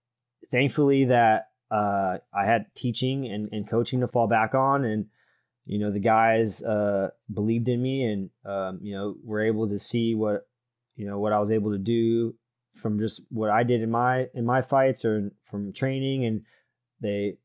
thankfully 0.52 1.06
that 1.06 1.50
uh, 1.72 2.18
I 2.34 2.46
had 2.46 2.74
teaching 2.76 3.28
and, 3.28 3.50
and 3.52 3.68
coaching 3.68 4.02
to 4.02 4.08
fall 4.08 4.28
back 4.28 4.54
on, 4.56 4.84
and 4.84 5.08
you 5.66 5.80
know 5.80 5.92
the 5.92 6.00
guys 6.00 6.62
uh, 6.64 7.10
believed 7.34 7.70
in 7.70 7.82
me, 7.82 8.04
and 8.04 8.30
um, 8.46 8.80
you 8.82 8.96
know 8.96 9.16
were 9.24 9.44
able 9.44 9.70
to 9.70 9.80
see 9.80 10.16
what 10.16 10.48
you 10.96 11.08
know 11.08 11.20
what 11.20 11.34
I 11.34 11.40
was 11.40 11.52
able 11.52 11.72
to 11.72 11.78
do 11.78 12.36
from 12.74 13.00
just 13.00 13.22
what 13.30 13.50
I 13.50 13.64
did 13.64 13.82
in 13.82 13.92
my 13.92 14.28
in 14.34 14.46
my 14.46 14.62
fights 14.62 15.06
or 15.06 15.32
from 15.46 15.74
training, 15.74 16.26
and 16.26 16.42
they 17.02 17.38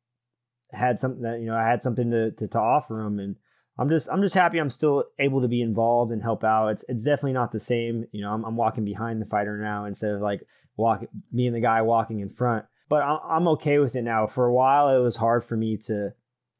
had 0.73 0.99
something 0.99 1.23
that 1.23 1.41
you 1.41 1.47
know 1.47 1.57
I 1.57 1.69
had 1.69 1.83
something 1.83 2.11
to, 2.11 2.31
to, 2.33 2.49
to 2.49 2.59
offer 2.59 2.95
them, 2.95 3.19
and 3.19 3.37
I'm 3.79 3.89
just 3.89 4.09
I'm 4.11 4.23
just 4.23 4.35
happy 4.35 4.59
I'm 4.59 4.71
still 4.71 5.05
able 5.19 5.43
to 5.43 5.49
be 5.49 5.63
involved 5.63 6.13
and 6.13 6.23
help 6.23 6.45
out. 6.45 6.69
It's 6.69 6.85
it's 6.89 7.05
definitely 7.05 7.35
not 7.35 7.53
the 7.53 7.61
same. 7.61 8.07
You 8.13 8.23
know, 8.23 8.33
I'm, 8.33 8.45
I'm 8.45 8.57
walking 8.57 8.85
behind 8.85 9.21
the 9.21 9.27
fighter 9.27 9.59
now 9.59 9.85
instead 9.85 10.13
of 10.13 10.21
like 10.21 10.43
walking 10.77 11.09
being 11.35 11.53
the 11.53 11.61
guy 11.61 11.83
walking 11.83 12.21
in 12.21 12.31
front. 12.31 12.65
But 12.89 13.03
I'm 13.03 13.49
okay 13.49 13.79
with 13.79 13.97
it 13.97 14.03
now. 14.03 14.27
For 14.27 14.47
a 14.47 14.53
while, 14.53 14.97
it 14.97 15.03
was 15.03 15.17
hard 15.17 15.45
for 15.45 15.57
me 15.57 15.77
to 15.87 16.15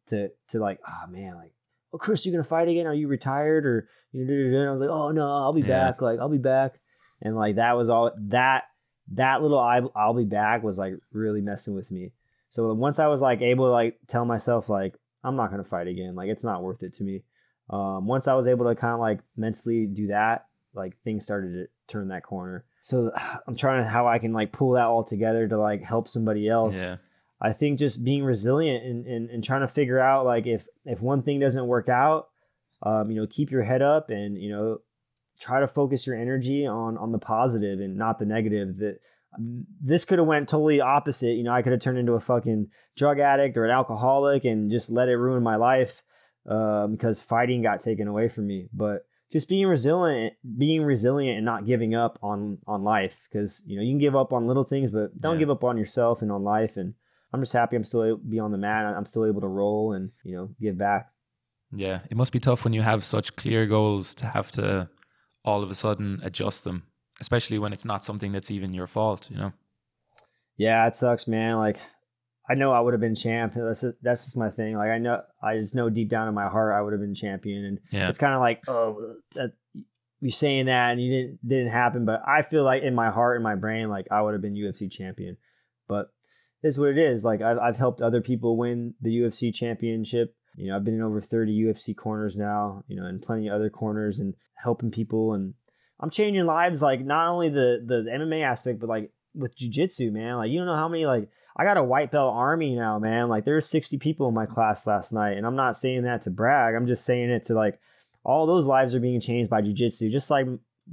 to 0.09 0.29
to 0.51 0.59
like, 0.59 0.79
oh 0.87 1.11
man, 1.11 1.37
like, 1.37 1.53
oh 1.93 1.99
Chris, 1.99 2.27
you 2.27 2.33
gonna 2.33 2.45
fight 2.45 2.69
again? 2.69 2.87
Are 2.87 2.95
you 2.95 3.09
retired 3.09 3.65
or 3.67 3.89
you 4.13 4.25
know? 4.27 4.69
I 4.69 4.73
was 4.73 4.81
like, 4.81 4.91
oh 4.91 5.11
no, 5.11 5.27
I'll 5.27 5.55
be 5.55 5.63
yeah. 5.63 5.87
back. 5.87 6.03
Like 6.03 6.21
I'll 6.21 6.29
be 6.29 6.39
back 6.39 6.79
and 7.21 7.37
like 7.37 7.57
that 7.57 7.77
was 7.77 7.89
all 7.89 8.13
that 8.29 8.65
that 9.13 9.43
little 9.43 9.59
I, 9.59 9.81
I'll 9.97 10.15
be 10.15 10.25
back 10.25 10.63
was 10.63 10.79
like 10.79 10.95
really 11.13 11.41
messing 11.41 11.75
with 11.75 11.91
me. 11.91 12.13
So 12.51 12.73
once 12.75 12.99
I 12.99 13.07
was 13.07 13.21
like 13.21 13.41
able 13.41 13.67
to 13.67 13.71
like 13.71 13.99
tell 14.07 14.25
myself 14.25 14.69
like 14.69 14.97
I'm 15.25 15.37
not 15.37 15.51
gonna 15.51 15.65
fight 15.65 15.89
again, 15.89 16.15
like 16.15 16.29
it's 16.29 16.45
not 16.45 16.63
worth 16.63 16.83
it 16.83 16.95
to 16.95 17.03
me. 17.03 17.23
Um, 17.71 18.07
once 18.07 18.29
I 18.29 18.35
was 18.35 18.47
able 18.47 18.67
to 18.67 18.75
kind 18.75 18.95
of 18.95 19.01
like 19.01 19.21
mentally 19.37 19.87
do 19.87 20.09
that, 20.09 20.47
like 20.75 20.97
things 21.03 21.25
started 21.25 21.53
to 21.53 21.67
turn 21.87 22.09
that 22.09 22.23
corner. 22.23 22.65
So 22.81 23.13
I'm 23.47 23.57
trying 23.57 23.85
to 23.85 23.91
how 23.91 24.07
I 24.07 24.19
can 24.19 24.33
like 24.33 24.53
pull 24.53 24.73
that 24.73 24.87
all 24.87 25.05
together 25.05 25.47
to 25.49 25.59
like 25.59 25.83
help 25.83 26.09
somebody 26.09 26.49
else. 26.49 26.81
Yeah. 26.81 26.97
I 27.41 27.53
think 27.53 27.79
just 27.79 28.03
being 28.05 28.25
resilient 28.25 28.85
and, 28.85 29.07
and, 29.07 29.31
and 29.31 29.45
trying 29.45 29.61
to 29.61 29.69
figure 29.69 30.01
out 30.01 30.27
like 30.27 30.47
if 30.47 30.67
if 30.85 31.01
one 31.01 31.23
thing 31.23 31.39
doesn't 31.39 31.67
work 31.67 31.89
out, 31.89 32.29
um, 32.83 33.11
you 33.11 33.21
know, 33.21 33.29
keep 33.29 33.51
your 33.51 33.63
head 33.63 33.83
up 33.83 34.11
and 34.11 34.37
you 34.37 34.51
know 34.51 34.79
try 35.39 35.61
to 35.61 35.69
focus 35.69 36.07
your 36.07 36.17
energy 36.17 36.67
on 36.67 36.99
on 36.99 37.13
the 37.13 37.19
positive 37.19 37.81
and 37.81 37.97
not 37.97 38.19
the 38.19 38.27
negative 38.27 38.77
that 38.79 38.99
this 39.81 40.05
could 40.05 40.19
have 40.19 40.27
went 40.27 40.49
totally 40.49 40.81
opposite. 40.81 41.33
You 41.33 41.45
know 41.45 41.53
i 41.53 41.63
could 41.63 41.73
have 41.73 41.81
turned 41.81 41.99
into 41.99 42.13
a 42.13 42.21
fucking 42.21 42.69
drug 42.97 43.21
addict 43.21 43.57
or 43.57 43.65
an 43.65 43.71
alcoholic 43.71 44.45
and 44.45 44.71
just 44.71 44.91
let 44.91 45.09
it 45.09 45.17
ruin 45.17 45.43
my 45.43 45.57
life 45.57 46.03
um, 46.49 46.93
because 46.93 47.21
fighting 47.21 47.63
got 47.63 47.81
taken 47.81 48.09
away 48.09 48.29
from 48.29 48.47
me. 48.47 48.69
But 48.73 49.05
just 49.31 49.49
being 49.49 49.67
resilient 49.67 50.35
being 50.57 50.83
resilient 50.83 51.37
and 51.37 51.45
not 51.45 51.67
giving 51.67 51.95
up 51.95 52.19
on 52.23 52.59
on 52.67 52.83
life 52.83 53.29
because 53.31 53.63
you 53.67 53.77
know 53.77 53.83
you 53.83 53.93
can 53.93 53.99
give 53.99 54.17
up 54.17 54.33
on 54.33 54.47
little 54.47 54.65
things 54.65 54.91
but 54.91 55.21
don't 55.21 55.35
yeah. 55.35 55.41
give 55.41 55.51
up 55.51 55.65
on 55.65 55.77
yourself 55.77 56.23
and 56.23 56.33
on 56.33 56.43
life. 56.43 56.77
And 56.77 56.95
i'm 57.33 57.43
just 57.43 57.53
happy 57.53 57.77
i'm 57.77 57.85
still 57.85 58.05
able 58.05 58.19
to 58.19 58.25
be 58.25 58.39
on 58.39 58.53
the 58.53 58.59
mat. 58.59 58.87
I'm 58.87 59.07
still 59.07 59.27
able 59.27 59.43
to 59.43 59.49
roll 59.49 59.93
and 59.93 60.11
you 60.25 60.35
know 60.35 60.51
give 60.61 60.79
back. 60.79 61.11
Yeah 61.71 62.01
it 62.11 62.17
must 62.17 62.33
be 62.33 62.41
tough 62.41 62.65
when 62.65 62.73
you 62.73 62.83
have 62.83 63.05
such 63.05 63.37
clear 63.37 63.67
goals 63.67 64.15
to 64.17 64.27
have 64.27 64.51
to 64.53 64.89
all 65.49 65.63
of 65.63 65.71
a 65.71 65.75
sudden 65.75 66.21
adjust 66.23 66.65
them, 66.65 66.85
especially 67.21 67.59
when 67.59 67.73
it's 67.73 67.85
not 67.85 68.05
something 68.05 68.33
that's 68.33 68.51
even 68.51 68.75
your 68.75 68.87
fault, 68.87 69.29
you 69.31 69.37
know? 69.37 69.53
Yeah, 70.57 70.87
it 70.87 70.95
sucks, 70.95 71.27
man. 71.27 71.57
Like, 71.57 71.79
I 72.51 72.55
know 72.55 72.73
I 72.73 72.81
would 72.81 72.95
have 72.95 73.01
been 73.01 73.15
champ. 73.15 73.55
That's 73.57 73.81
just, 73.81 73.97
that's 74.03 74.25
just 74.25 74.37
my 74.37 74.51
thing. 74.51 74.77
Like, 74.77 74.91
I 74.91 74.99
know, 74.99 75.23
I 75.43 75.57
just 75.57 75.75
know 75.75 75.89
deep 75.89 76.11
down 76.11 76.29
in 76.29 76.35
my 76.35 76.49
heart 76.49 76.75
I 76.75 76.83
would 76.83 76.93
have 76.93 77.01
been 77.01 77.15
champion. 77.15 77.65
And 77.65 77.79
yeah. 77.91 78.09
it's 78.09 78.19
kind 78.19 78.35
of 78.35 78.41
like, 78.41 78.63
oh, 78.69 79.17
that, 79.35 79.53
you 80.21 80.31
saying 80.31 80.67
that 80.67 80.91
and 80.91 81.03
you 81.03 81.11
didn't 81.11 81.49
didn't 81.49 81.73
happen. 81.73 82.05
But 82.05 82.23
I 82.27 82.43
feel 82.43 82.65
like 82.65 82.83
in 82.83 82.95
my 82.95 83.11
heart, 83.11 83.37
in 83.37 83.43
my 83.43 83.55
brain, 83.55 83.89
like 83.89 84.09
I 84.11 84.21
would 84.21 84.35
have 84.35 84.43
been 84.43 84.55
UFC 84.55 84.91
champion. 84.91 85.37
But 85.87 86.11
it's 86.63 86.77
what 86.77 86.91
it 86.91 86.99
is. 86.99 87.25
Like 87.25 87.41
I've, 87.41 87.59
I've 87.59 87.77
helped 87.77 88.03
other 88.03 88.21
people 88.21 88.57
win 88.57 88.95
the 89.01 89.11
UFC 89.11 89.55
championship 89.55 90.35
you 90.59 90.69
know, 90.69 90.77
I've 90.77 90.85
been 90.85 90.95
in 90.95 91.03
over 91.03 91.21
30 91.21 91.65
UFC 91.65 91.97
corners 91.97 92.37
now, 92.37 92.85
you 92.89 92.97
know, 92.97 93.07
and 93.07 93.23
plenty 93.23 93.49
of 93.49 93.55
other 93.55 93.71
corners 93.71 94.19
and 94.19 94.35
helping 94.57 94.91
people 94.91 95.35
and 95.35 95.55
I'm 96.01 96.11
changing 96.11 96.47
lives 96.47 96.83
like 96.83 97.05
not 97.05 97.29
only 97.29 97.49
the 97.49 97.83
the 97.85 98.05
MMA 98.11 98.45
aspect 98.45 98.81
but 98.81 98.89
like 98.89 99.11
with 99.35 99.57
jiu-jitsu, 99.57 100.11
man. 100.11 100.37
Like 100.37 100.51
you 100.51 100.59
don't 100.59 100.67
know 100.67 100.77
how 100.77 100.89
many 100.89 101.07
like 101.07 101.29
I 101.57 101.65
got 101.65 101.77
a 101.77 101.83
white 101.83 102.11
belt 102.11 102.35
army 102.35 102.75
now, 102.75 102.99
man. 102.99 103.29
Like 103.29 103.45
there's 103.45 103.69
60 103.69 103.99
people 103.99 104.29
in 104.29 104.35
my 104.35 104.47
class 104.47 104.87
last 104.87 105.13
night 105.13 105.37
and 105.37 105.47
I'm 105.47 105.57
not 105.57 105.77
saying 105.77 106.03
that 106.03 106.23
to 106.23 106.31
brag. 106.31 106.75
I'm 106.75 106.87
just 106.87 107.05
saying 107.05 107.31
it 107.31 107.45
to 107.45 107.55
like 107.55 107.81
all 108.25 108.47
those 108.47 108.67
lives 108.67 108.95
are 108.95 109.01
being 109.01 109.21
changed 109.21 109.51
by 109.51 109.61
jiu-jitsu 109.63 110.11
just 110.11 110.31
like 110.31 110.47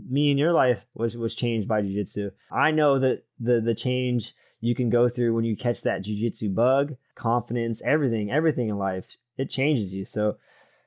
me 0.09 0.29
and 0.29 0.39
your 0.39 0.53
life 0.53 0.85
was 0.93 1.15
was 1.15 1.35
changed 1.35 1.67
by 1.67 1.81
jujitsu. 1.81 2.31
I 2.51 2.71
know 2.71 2.99
that 2.99 3.23
the 3.39 3.61
the 3.61 3.75
change 3.75 4.33
you 4.61 4.75
can 4.75 4.89
go 4.89 5.07
through 5.07 5.33
when 5.33 5.45
you 5.45 5.55
catch 5.55 5.81
that 5.83 6.03
jujitsu 6.03 6.53
bug, 6.53 6.95
confidence, 7.15 7.83
everything, 7.83 8.31
everything 8.31 8.69
in 8.69 8.77
life, 8.77 9.17
it 9.37 9.49
changes 9.49 9.93
you. 9.93 10.05
So 10.05 10.37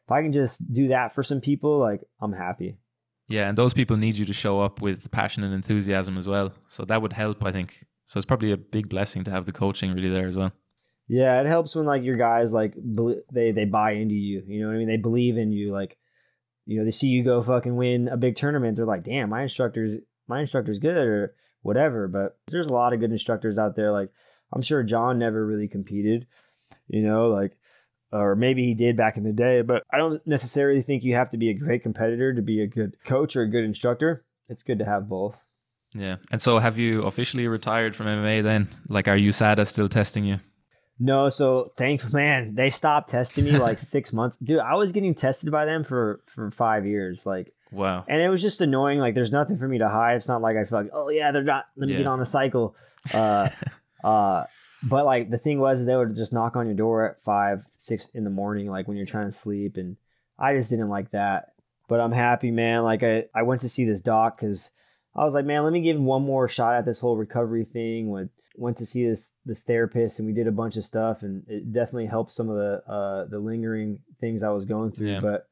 if 0.05 0.13
I 0.13 0.23
can 0.23 0.33
just 0.33 0.73
do 0.73 0.89
that 0.89 1.15
for 1.15 1.23
some 1.23 1.41
people, 1.41 1.79
like 1.79 2.03
I'm 2.21 2.33
happy. 2.33 2.79
Yeah, 3.29 3.49
and 3.49 3.59
those 3.59 3.75
people 3.75 3.97
need 3.99 4.17
you 4.17 4.25
to 4.25 4.33
show 4.33 4.61
up 4.61 4.81
with 4.81 5.11
passion 5.11 5.45
and 5.45 5.53
enthusiasm 5.53 6.17
as 6.17 6.27
well. 6.27 6.55
So 6.67 6.85
that 6.87 7.03
would 7.03 7.13
help, 7.13 7.45
I 7.45 7.53
think. 7.53 7.85
So 8.07 8.17
it's 8.17 8.25
probably 8.25 8.53
a 8.53 8.57
big 8.57 8.89
blessing 8.89 9.23
to 9.25 9.31
have 9.31 9.45
the 9.45 9.53
coaching 9.53 9.93
really 9.93 10.09
there 10.09 10.27
as 10.27 10.35
well. 10.35 10.53
Yeah, 11.09 11.41
it 11.41 11.47
helps 11.47 11.77
when 11.77 11.85
like 11.85 12.03
your 12.03 12.17
guys 12.17 12.55
like 12.55 12.75
they 13.31 13.53
they 13.53 13.67
buy 13.67 13.93
into 13.93 14.15
you. 14.15 14.43
You 14.47 14.63
know 14.63 14.69
what 14.69 14.77
I 14.77 14.79
mean? 14.79 14.89
They 14.89 14.97
believe 14.97 15.37
in 15.37 15.53
you. 15.53 15.73
Like 15.73 15.99
you 16.65 16.79
know, 16.79 16.85
they 16.85 16.91
see 16.91 17.09
you 17.09 17.23
go 17.23 17.43
fucking 17.43 17.77
win 17.77 18.09
a 18.09 18.17
big 18.17 18.37
tournament. 18.37 18.77
They're 18.77 18.87
like, 18.87 19.05
damn, 19.05 19.29
my 19.29 19.43
instructor's 19.43 19.97
my 20.27 20.41
instructor's 20.41 20.79
good 20.79 20.97
or 20.97 21.35
whatever. 21.61 22.09
But 22.09 22.39
there's 22.47 22.69
a 22.69 22.73
lot 22.73 22.95
of 22.95 23.01
good 23.01 23.13
instructors 23.13 23.59
out 23.59 23.77
there. 23.77 23.93
Like 23.93 24.11
I'm 24.55 24.63
sure 24.63 24.83
John 24.83 25.19
never 25.19 25.47
really 25.47 25.69
competed. 25.69 26.27
You 26.89 27.03
know, 27.03 27.29
like 27.29 27.58
or 28.13 28.37
maybe 28.37 28.65
he 28.65 28.75
did 28.75 28.97
back 28.97 29.17
in 29.17 29.25
the 29.25 29.33
day. 29.33 29.63
But 29.63 29.83
I 29.93 29.99
don't 29.99 30.25
necessarily 30.27 30.83
think 30.83 31.03
you 31.03 31.15
have 31.15 31.31
to 31.31 31.37
be 31.37 31.51
a 31.51 31.55
great 31.55 31.83
competitor 31.83 32.35
to 32.35 32.43
be 32.43 32.63
a 32.63 32.67
good 32.67 32.97
coach 33.05 33.37
or 33.37 33.43
a 33.43 33.51
good 33.51 33.65
instructor. 33.65 34.25
It's 34.49 34.63
good 34.63 34.79
to 34.79 34.85
have 34.85 35.09
both. 35.09 35.43
Yeah. 35.95 36.17
And 36.31 36.41
so 36.41 36.59
have 36.59 36.79
you 36.79 37.03
officially 37.05 37.49
retired 37.49 37.97
from 37.97 38.07
MMA 38.07 38.43
then? 38.43 38.69
Like, 38.89 39.09
are 39.09 39.17
you 39.17 39.33
sad? 39.33 39.59
USADA 39.59 39.67
still 39.67 39.89
testing 39.89 40.25
you? 40.25 40.41
No, 40.99 41.29
so 41.29 41.73
thank 41.77 42.13
man, 42.13 42.55
they 42.55 42.71
stopped 42.71 43.11
testing 43.11 43.45
me 43.45 43.57
like 43.57 43.79
six 43.79 44.13
months. 44.13 44.37
Dude, 44.37 44.59
I 44.59 44.75
was 44.75 44.93
getting 44.93 45.15
tested 45.15 45.51
by 45.51 45.65
them 45.65 45.85
for 45.85 46.21
for 46.27 46.51
five 46.51 46.87
years. 46.87 47.25
Like 47.25 47.53
wow. 47.71 48.05
And 48.09 48.21
it 48.21 48.29
was 48.29 48.43
just 48.43 48.61
annoying. 48.61 48.99
Like 48.99 49.15
there's 49.15 49.33
nothing 49.33 49.57
for 49.59 49.69
me 49.69 49.79
to 49.79 49.89
hide. 49.89 50.17
It's 50.17 50.29
not 50.29 50.43
like 50.43 50.57
I 50.57 50.65
feel 50.65 50.81
like, 50.81 50.91
oh 50.93 51.09
yeah, 51.09 51.31
they're 51.31 51.43
not 51.43 51.67
let 51.77 51.89
me 51.89 51.95
yeah. 51.95 52.01
get 52.01 52.07
on 52.07 52.19
the 52.19 52.27
cycle. 52.27 52.75
Uh 53.15 53.49
uh 54.05 54.43
but 54.83 55.05
like 55.05 55.31
the 55.31 55.39
thing 55.39 55.59
was 55.59 55.85
they 55.85 55.97
would 55.97 56.15
just 56.15 56.33
knock 56.33 56.57
on 56.57 56.67
your 56.67 56.75
door 56.75 57.09
at 57.09 57.23
five, 57.23 57.65
six 57.77 58.09
in 58.15 58.25
the 58.25 58.31
morning, 58.31 58.71
like 58.71 58.87
when 58.87 58.97
you're 58.97 59.07
trying 59.07 59.27
to 59.27 59.33
sleep. 59.33 59.77
And 59.77 59.97
I 60.39 60.55
just 60.55 60.71
didn't 60.71 60.89
like 60.89 61.11
that. 61.11 61.53
But 61.89 62.01
I'm 62.01 62.13
happy, 62.13 62.51
man. 62.51 62.83
Like 62.83 63.03
I, 63.03 63.25
I 63.35 63.43
went 63.43 63.63
to 63.63 63.69
see 63.69 63.85
this 63.85 64.01
doc 64.01 64.37
because 64.37 64.71
I 65.17 65.25
was 65.25 65.35
like, 65.35 65.47
man, 65.47 65.65
let 65.65 65.73
me 65.73 65.81
give 65.81 65.99
one 65.99 66.23
more 66.23 66.49
shot 66.49 66.75
at 66.75 66.85
this 66.85 67.01
whole 67.01 67.17
recovery 67.17 67.65
thing. 67.65 68.11
Went 68.11 68.31
went 68.57 68.77
to 68.77 68.87
see 68.87 69.07
this 69.07 69.33
this 69.47 69.63
therapist 69.63 70.19
and 70.19 70.27
we 70.27 70.35
did 70.35 70.49
a 70.49 70.53
bunch 70.53 70.77
of 70.77 70.85
stuff 70.85 71.23
and 71.23 71.45
it 71.49 71.73
definitely 71.73 72.07
helped 72.07 72.33
some 72.33 72.49
of 72.49 72.57
the 72.57 72.83
uh, 72.91 73.25
the 73.27 73.39
lingering 73.39 74.01
things 74.21 74.43
I 74.43 74.51
was 74.51 74.65
going 74.65 74.93
through. 74.93 75.13
Yeah. 75.13 75.21
But 75.21 75.49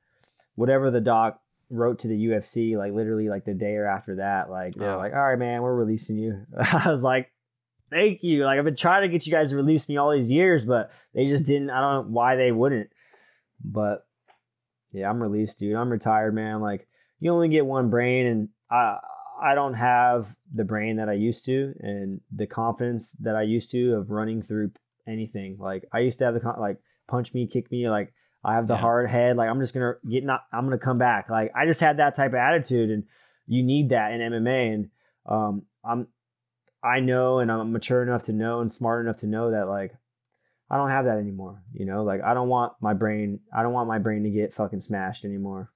whatever 0.54 0.90
the 0.90 1.00
doc 1.00 1.40
wrote 1.70 2.00
to 2.00 2.08
the 2.08 2.26
UFC, 2.26 2.76
like 2.76 2.92
literally 2.92 3.28
like 3.28 3.44
the 3.44 3.54
day 3.54 3.74
or 3.74 3.86
after 3.86 4.16
that, 4.16 4.50
like 4.50 4.74
yeah. 4.76 4.96
like, 4.96 5.14
all 5.14 5.24
right, 5.24 5.38
man, 5.38 5.62
we're 5.62 5.74
releasing 5.74 6.18
you. 6.18 6.46
I 6.56 6.90
was 6.90 7.02
like, 7.02 7.32
thank 7.90 8.22
you. 8.22 8.44
Like 8.44 8.58
I've 8.58 8.64
been 8.64 8.76
trying 8.76 9.02
to 9.02 9.08
get 9.08 9.26
you 9.26 9.32
guys 9.32 9.50
to 9.50 9.56
release 9.56 9.88
me 9.88 9.96
all 9.96 10.10
these 10.10 10.30
years, 10.30 10.64
but 10.64 10.90
they 11.14 11.26
just 11.26 11.44
didn't. 11.46 11.70
I 11.70 11.80
don't 11.80 12.06
know 12.06 12.12
why 12.12 12.36
they 12.36 12.52
wouldn't. 12.52 12.90
But 13.64 14.06
yeah, 14.92 15.08
I'm 15.08 15.22
released, 15.22 15.58
dude. 15.58 15.76
I'm 15.76 15.90
retired, 15.90 16.34
man. 16.34 16.60
Like 16.60 16.88
you 17.20 17.32
only 17.32 17.48
get 17.48 17.66
one 17.66 17.90
brain, 17.90 18.26
and 18.26 18.48
I 18.70 18.98
I 19.42 19.54
don't 19.54 19.74
have 19.74 20.34
the 20.54 20.64
brain 20.64 20.96
that 20.96 21.08
I 21.08 21.14
used 21.14 21.44
to, 21.46 21.74
and 21.80 22.20
the 22.34 22.46
confidence 22.46 23.12
that 23.20 23.36
I 23.36 23.42
used 23.42 23.70
to 23.72 23.94
of 23.94 24.10
running 24.10 24.42
through 24.42 24.72
anything. 25.06 25.56
Like 25.58 25.84
I 25.92 26.00
used 26.00 26.18
to 26.20 26.26
have 26.26 26.34
the 26.34 26.54
like 26.58 26.78
punch 27.08 27.34
me, 27.34 27.46
kick 27.46 27.70
me, 27.70 27.88
like. 27.88 28.12
I 28.44 28.54
have 28.54 28.68
the 28.68 28.74
yeah. 28.74 28.80
hard 28.80 29.10
head. 29.10 29.36
Like 29.36 29.48
I'm 29.48 29.58
just 29.58 29.74
gonna 29.74 29.94
get 30.08 30.22
not. 30.22 30.42
I'm 30.52 30.66
gonna 30.66 30.78
come 30.78 30.98
back. 30.98 31.28
Like 31.28 31.50
I 31.56 31.66
just 31.66 31.80
had 31.80 31.96
that 31.96 32.14
type 32.14 32.30
of 32.30 32.36
attitude, 32.36 32.90
and 32.90 33.02
you 33.48 33.64
need 33.64 33.88
that 33.88 34.12
in 34.12 34.20
MMA. 34.20 34.72
And 34.74 34.90
um, 35.28 35.62
I'm 35.84 36.06
I 36.86 37.00
know 37.00 37.40
and 37.40 37.50
I'm 37.50 37.72
mature 37.72 38.02
enough 38.02 38.24
to 38.24 38.32
know 38.32 38.60
and 38.60 38.72
smart 38.72 39.04
enough 39.04 39.18
to 39.18 39.26
know 39.26 39.50
that 39.50 39.68
like 39.68 39.92
I 40.70 40.76
don't 40.76 40.90
have 40.90 41.04
that 41.06 41.18
anymore. 41.18 41.62
You 41.72 41.86
know, 41.86 42.04
like 42.04 42.22
I 42.22 42.34
don't 42.34 42.48
want 42.48 42.74
my 42.80 42.94
brain 42.94 43.40
I 43.54 43.62
don't 43.62 43.72
want 43.72 43.88
my 43.88 43.98
brain 43.98 44.22
to 44.22 44.30
get 44.30 44.54
fucking 44.54 44.80
smashed 44.80 45.24
anymore. 45.24 45.70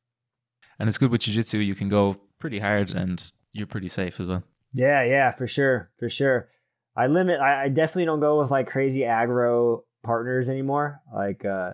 And 0.79 0.89
it's 0.89 0.99
good 0.99 1.11
with 1.11 1.23
jiu-jitsu 1.23 1.59
you 1.59 1.75
can 1.75 1.89
go 1.89 2.17
pretty 2.39 2.59
hard 2.59 2.93
and 2.93 3.31
you're 3.53 3.67
pretty 3.67 3.89
safe 3.89 4.21
as 4.21 4.29
well. 4.29 4.43
Yeah, 4.73 5.05
yeah, 5.05 5.33
for 5.33 5.47
sure. 5.47 5.91
For 5.99 6.09
sure. 6.09 6.49
I 6.97 7.07
limit 7.09 7.41
I, 7.41 7.65
I 7.65 7.69
definitely 7.69 8.07
don't 8.07 8.21
go 8.21 8.41
with 8.41 8.51
like 8.51 8.69
crazy 8.69 9.01
aggro 9.01 9.83
partners 10.03 10.49
anymore. 10.49 11.01
Like 11.15 11.45
uh 11.45 11.73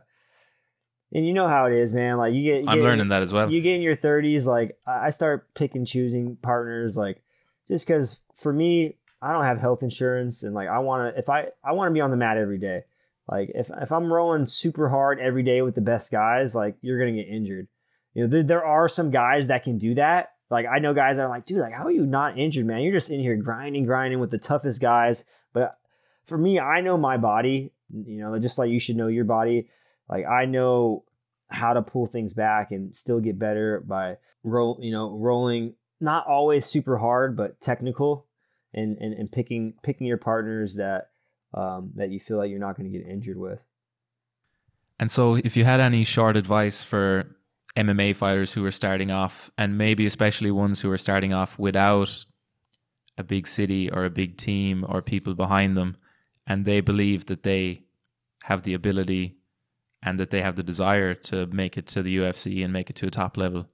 and 1.12 1.26
you 1.26 1.32
know 1.32 1.48
how 1.48 1.66
it 1.66 1.72
is, 1.72 1.92
man. 1.92 2.16
Like 2.16 2.34
you 2.34 2.42
get, 2.42 2.64
you 2.64 2.68
I'm 2.68 2.78
get, 2.78 2.84
learning 2.84 3.08
that 3.08 3.22
as 3.22 3.32
well. 3.32 3.50
You 3.50 3.60
get 3.60 3.74
in 3.74 3.82
your 3.82 3.96
30s, 3.96 4.46
like 4.46 4.76
I 4.86 5.10
start 5.10 5.54
picking 5.54 5.84
choosing 5.84 6.36
partners, 6.42 6.96
like 6.96 7.22
just 7.68 7.86
because 7.86 8.20
for 8.34 8.52
me, 8.52 8.96
I 9.22 9.32
don't 9.32 9.44
have 9.44 9.58
health 9.58 9.82
insurance 9.82 10.42
and 10.42 10.54
like 10.54 10.68
I 10.68 10.78
want 10.80 11.14
to 11.14 11.18
if 11.18 11.28
I 11.28 11.46
I 11.64 11.72
want 11.72 11.90
to 11.90 11.94
be 11.94 12.00
on 12.00 12.10
the 12.10 12.16
mat 12.16 12.36
every 12.36 12.58
day. 12.58 12.82
Like 13.28 13.50
if 13.54 13.70
if 13.80 13.90
I'm 13.90 14.12
rolling 14.12 14.46
super 14.46 14.88
hard 14.88 15.18
every 15.18 15.42
day 15.42 15.62
with 15.62 15.74
the 15.74 15.80
best 15.80 16.10
guys, 16.10 16.54
like 16.54 16.76
you're 16.82 16.98
gonna 16.98 17.12
get 17.12 17.28
injured. 17.28 17.68
You 18.14 18.22
know, 18.22 18.28
there, 18.28 18.42
there 18.42 18.64
are 18.64 18.88
some 18.88 19.10
guys 19.10 19.48
that 19.48 19.64
can 19.64 19.78
do 19.78 19.94
that. 19.94 20.32
Like 20.50 20.66
I 20.66 20.78
know 20.78 20.94
guys 20.94 21.16
that 21.16 21.22
are 21.22 21.28
like, 21.28 21.46
dude, 21.46 21.58
like 21.58 21.72
how 21.72 21.84
are 21.84 21.90
you 21.90 22.06
not 22.06 22.38
injured, 22.38 22.66
man? 22.66 22.82
You're 22.82 22.92
just 22.92 23.10
in 23.10 23.20
here 23.20 23.36
grinding, 23.36 23.84
grinding 23.84 24.20
with 24.20 24.30
the 24.30 24.38
toughest 24.38 24.80
guys. 24.80 25.24
But 25.52 25.76
for 26.26 26.38
me, 26.38 26.60
I 26.60 26.82
know 26.82 26.96
my 26.96 27.16
body. 27.16 27.72
You 27.88 28.18
know, 28.18 28.38
just 28.38 28.58
like 28.58 28.70
you 28.70 28.80
should 28.80 28.96
know 28.96 29.08
your 29.08 29.24
body. 29.24 29.68
Like 30.08 30.26
I 30.26 30.44
know 30.44 31.04
how 31.48 31.72
to 31.72 31.82
pull 31.82 32.06
things 32.06 32.34
back 32.34 32.70
and 32.70 32.94
still 32.94 33.20
get 33.20 33.38
better 33.38 33.82
by 33.86 34.18
roll. 34.44 34.78
You 34.80 34.92
know, 34.92 35.16
rolling 35.16 35.74
not 36.00 36.26
always 36.26 36.66
super 36.66 36.98
hard, 36.98 37.36
but 37.36 37.60
technical 37.60 38.25
and, 38.76 38.96
and, 38.98 39.14
and 39.14 39.32
picking 39.32 39.74
picking 39.82 40.06
your 40.06 40.18
partners 40.18 40.74
that 40.74 41.10
um, 41.54 41.92
that 41.96 42.10
you 42.10 42.20
feel 42.20 42.36
like 42.36 42.50
you're 42.50 42.58
not 42.58 42.76
going 42.76 42.90
to 42.90 42.98
get 42.98 43.06
injured 43.08 43.38
with. 43.38 43.60
And 44.98 45.10
so, 45.10 45.34
if 45.34 45.56
you 45.56 45.64
had 45.64 45.80
any 45.80 46.04
short 46.04 46.36
advice 46.36 46.82
for 46.82 47.36
MMA 47.76 48.16
fighters 48.16 48.52
who 48.52 48.64
are 48.64 48.70
starting 48.70 49.10
off, 49.10 49.50
and 49.58 49.76
maybe 49.76 50.06
especially 50.06 50.50
ones 50.50 50.80
who 50.80 50.90
are 50.90 50.98
starting 50.98 51.34
off 51.34 51.58
without 51.58 52.24
a 53.18 53.24
big 53.24 53.46
city 53.46 53.90
or 53.90 54.04
a 54.04 54.10
big 54.10 54.36
team 54.36 54.84
or 54.88 55.02
people 55.02 55.34
behind 55.34 55.76
them, 55.76 55.96
and 56.46 56.64
they 56.64 56.80
believe 56.80 57.26
that 57.26 57.42
they 57.42 57.82
have 58.44 58.62
the 58.62 58.74
ability 58.74 59.36
and 60.02 60.18
that 60.18 60.30
they 60.30 60.40
have 60.40 60.56
the 60.56 60.62
desire 60.62 61.14
to 61.14 61.46
make 61.46 61.76
it 61.76 61.86
to 61.88 62.02
the 62.02 62.18
UFC 62.18 62.64
and 62.64 62.72
make 62.72 62.88
it 62.88 62.96
to 62.96 63.06
a 63.06 63.10
top 63.10 63.36
level, 63.36 63.68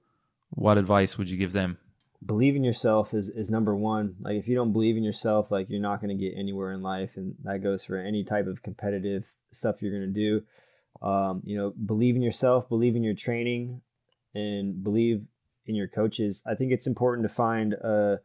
what 0.49 0.77
advice 0.77 1.17
would 1.17 1.29
you 1.29 1.37
give 1.37 1.53
them? 1.53 1.77
Believe 2.25 2.55
in 2.55 2.63
yourself 2.63 3.13
is, 3.13 3.29
is 3.29 3.49
number 3.49 3.75
one. 3.75 4.15
Like 4.19 4.35
if 4.35 4.47
you 4.47 4.55
don't 4.55 4.73
believe 4.73 4.97
in 4.97 5.03
yourself, 5.03 5.51
like 5.51 5.69
you're 5.69 5.81
not 5.81 6.01
going 6.01 6.15
to 6.15 6.23
get 6.23 6.37
anywhere 6.37 6.71
in 6.71 6.81
life. 6.81 7.11
And 7.15 7.35
that 7.43 7.63
goes 7.63 7.83
for 7.83 7.97
any 7.97 8.23
type 8.23 8.47
of 8.47 8.63
competitive 8.63 9.31
stuff 9.51 9.81
you're 9.81 9.91
going 9.91 10.13
to 10.13 10.19
do. 10.19 10.43
Um, 11.05 11.41
you 11.43 11.57
know, 11.57 11.73
believe 11.85 12.15
in 12.15 12.21
yourself, 12.21 12.69
believe 12.69 12.95
in 12.95 13.03
your 13.03 13.15
training 13.15 13.81
and 14.33 14.83
believe 14.83 15.25
in 15.65 15.75
your 15.75 15.87
coaches. 15.87 16.41
I 16.45 16.55
think 16.55 16.71
it's 16.71 16.87
important 16.87 17.27
to 17.27 17.33
find 17.33 17.73
a, 17.73 18.19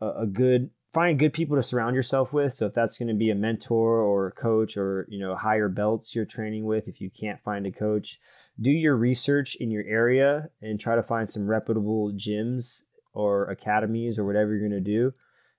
a, 0.00 0.06
a 0.22 0.26
good, 0.26 0.70
find 0.92 1.18
good 1.18 1.32
people 1.32 1.56
to 1.56 1.62
surround 1.62 1.96
yourself 1.96 2.32
with. 2.32 2.54
So 2.54 2.66
if 2.66 2.74
that's 2.74 2.96
going 2.96 3.08
to 3.08 3.14
be 3.14 3.30
a 3.30 3.34
mentor 3.34 4.00
or 4.00 4.28
a 4.28 4.32
coach 4.32 4.76
or, 4.76 5.06
you 5.08 5.18
know, 5.18 5.34
higher 5.34 5.68
belts 5.68 6.14
you're 6.14 6.24
training 6.24 6.64
with, 6.64 6.88
if 6.88 7.00
you 7.00 7.10
can't 7.10 7.42
find 7.42 7.66
a 7.66 7.72
coach, 7.72 8.18
do 8.60 8.70
your 8.70 8.96
research 8.96 9.56
in 9.56 9.70
your 9.70 9.84
area 9.84 10.48
and 10.62 10.78
try 10.78 10.94
to 10.94 11.02
find 11.02 11.28
some 11.28 11.46
reputable 11.46 12.12
gyms 12.12 12.82
or 13.14 13.46
academies 13.46 14.18
or 14.18 14.24
whatever 14.24 14.50
you're 14.50 14.68
going 14.68 14.72
to 14.72 14.80
do. 14.80 15.12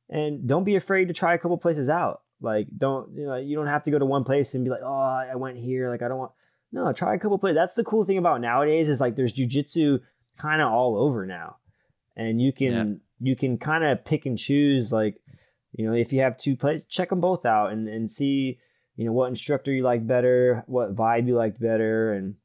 And 0.10 0.48
don't 0.48 0.64
be 0.64 0.76
afraid 0.76 1.08
to 1.08 1.14
try 1.14 1.34
a 1.34 1.38
couple 1.40 1.58
places 1.58 1.90
out. 1.90 2.22
Like 2.42 2.68
don't 2.78 3.16
you 3.16 3.26
know 3.26 3.36
you 3.38 3.56
don't 3.56 3.68
have 3.68 3.84
to 3.84 3.92
go 3.92 4.00
to 4.00 4.06
one 4.06 4.24
place 4.24 4.54
and 4.54 4.64
be 4.64 4.70
like, 4.70 4.82
"Oh, 4.84 4.94
I 4.94 5.36
went 5.36 5.58
here, 5.58 5.90
like 5.90 6.02
I 6.02 6.08
don't 6.08 6.18
want." 6.18 6.32
No, 6.72 6.92
try 6.92 7.16
a 7.16 7.20
couple 7.20 7.38
places. 7.38 7.56
That's 7.56 7.76
the 7.76 7.84
cool 7.84 8.04
thing 8.04 8.18
about 8.18 8.42
nowadays 8.42 8.90
is 8.90 9.00
like 9.00 9.16
there's 9.16 9.34
jujitsu 9.34 10.02
kind 10.38 10.62
of 10.62 10.72
all 10.72 10.98
over 10.98 11.26
now. 11.26 11.58
And 12.16 12.42
you 12.42 12.52
can 12.52 12.72
yeah. 12.72 13.30
you 13.30 13.36
can 13.36 13.58
kind 13.58 13.84
of 13.84 14.04
pick 14.04 14.26
and 14.26 14.38
choose 14.38 14.92
like 14.92 15.22
you 15.72 15.86
know, 15.86 15.94
if 15.94 16.14
you 16.14 16.22
have 16.22 16.38
two 16.38 16.56
places, 16.56 16.86
check 16.88 17.10
them 17.10 17.22
both 17.22 17.46
out 17.46 17.72
and 17.72 17.88
and 17.88 18.12
see, 18.12 18.60
you 18.98 19.06
know, 19.06 19.14
what 19.14 19.30
instructor 19.30 19.72
you 19.72 19.84
like 19.84 20.06
better, 20.06 20.64
what 20.68 20.96
vibe 20.96 21.28
you 21.28 21.36
like 21.36 21.60
better 21.60 22.14
and 22.14 22.36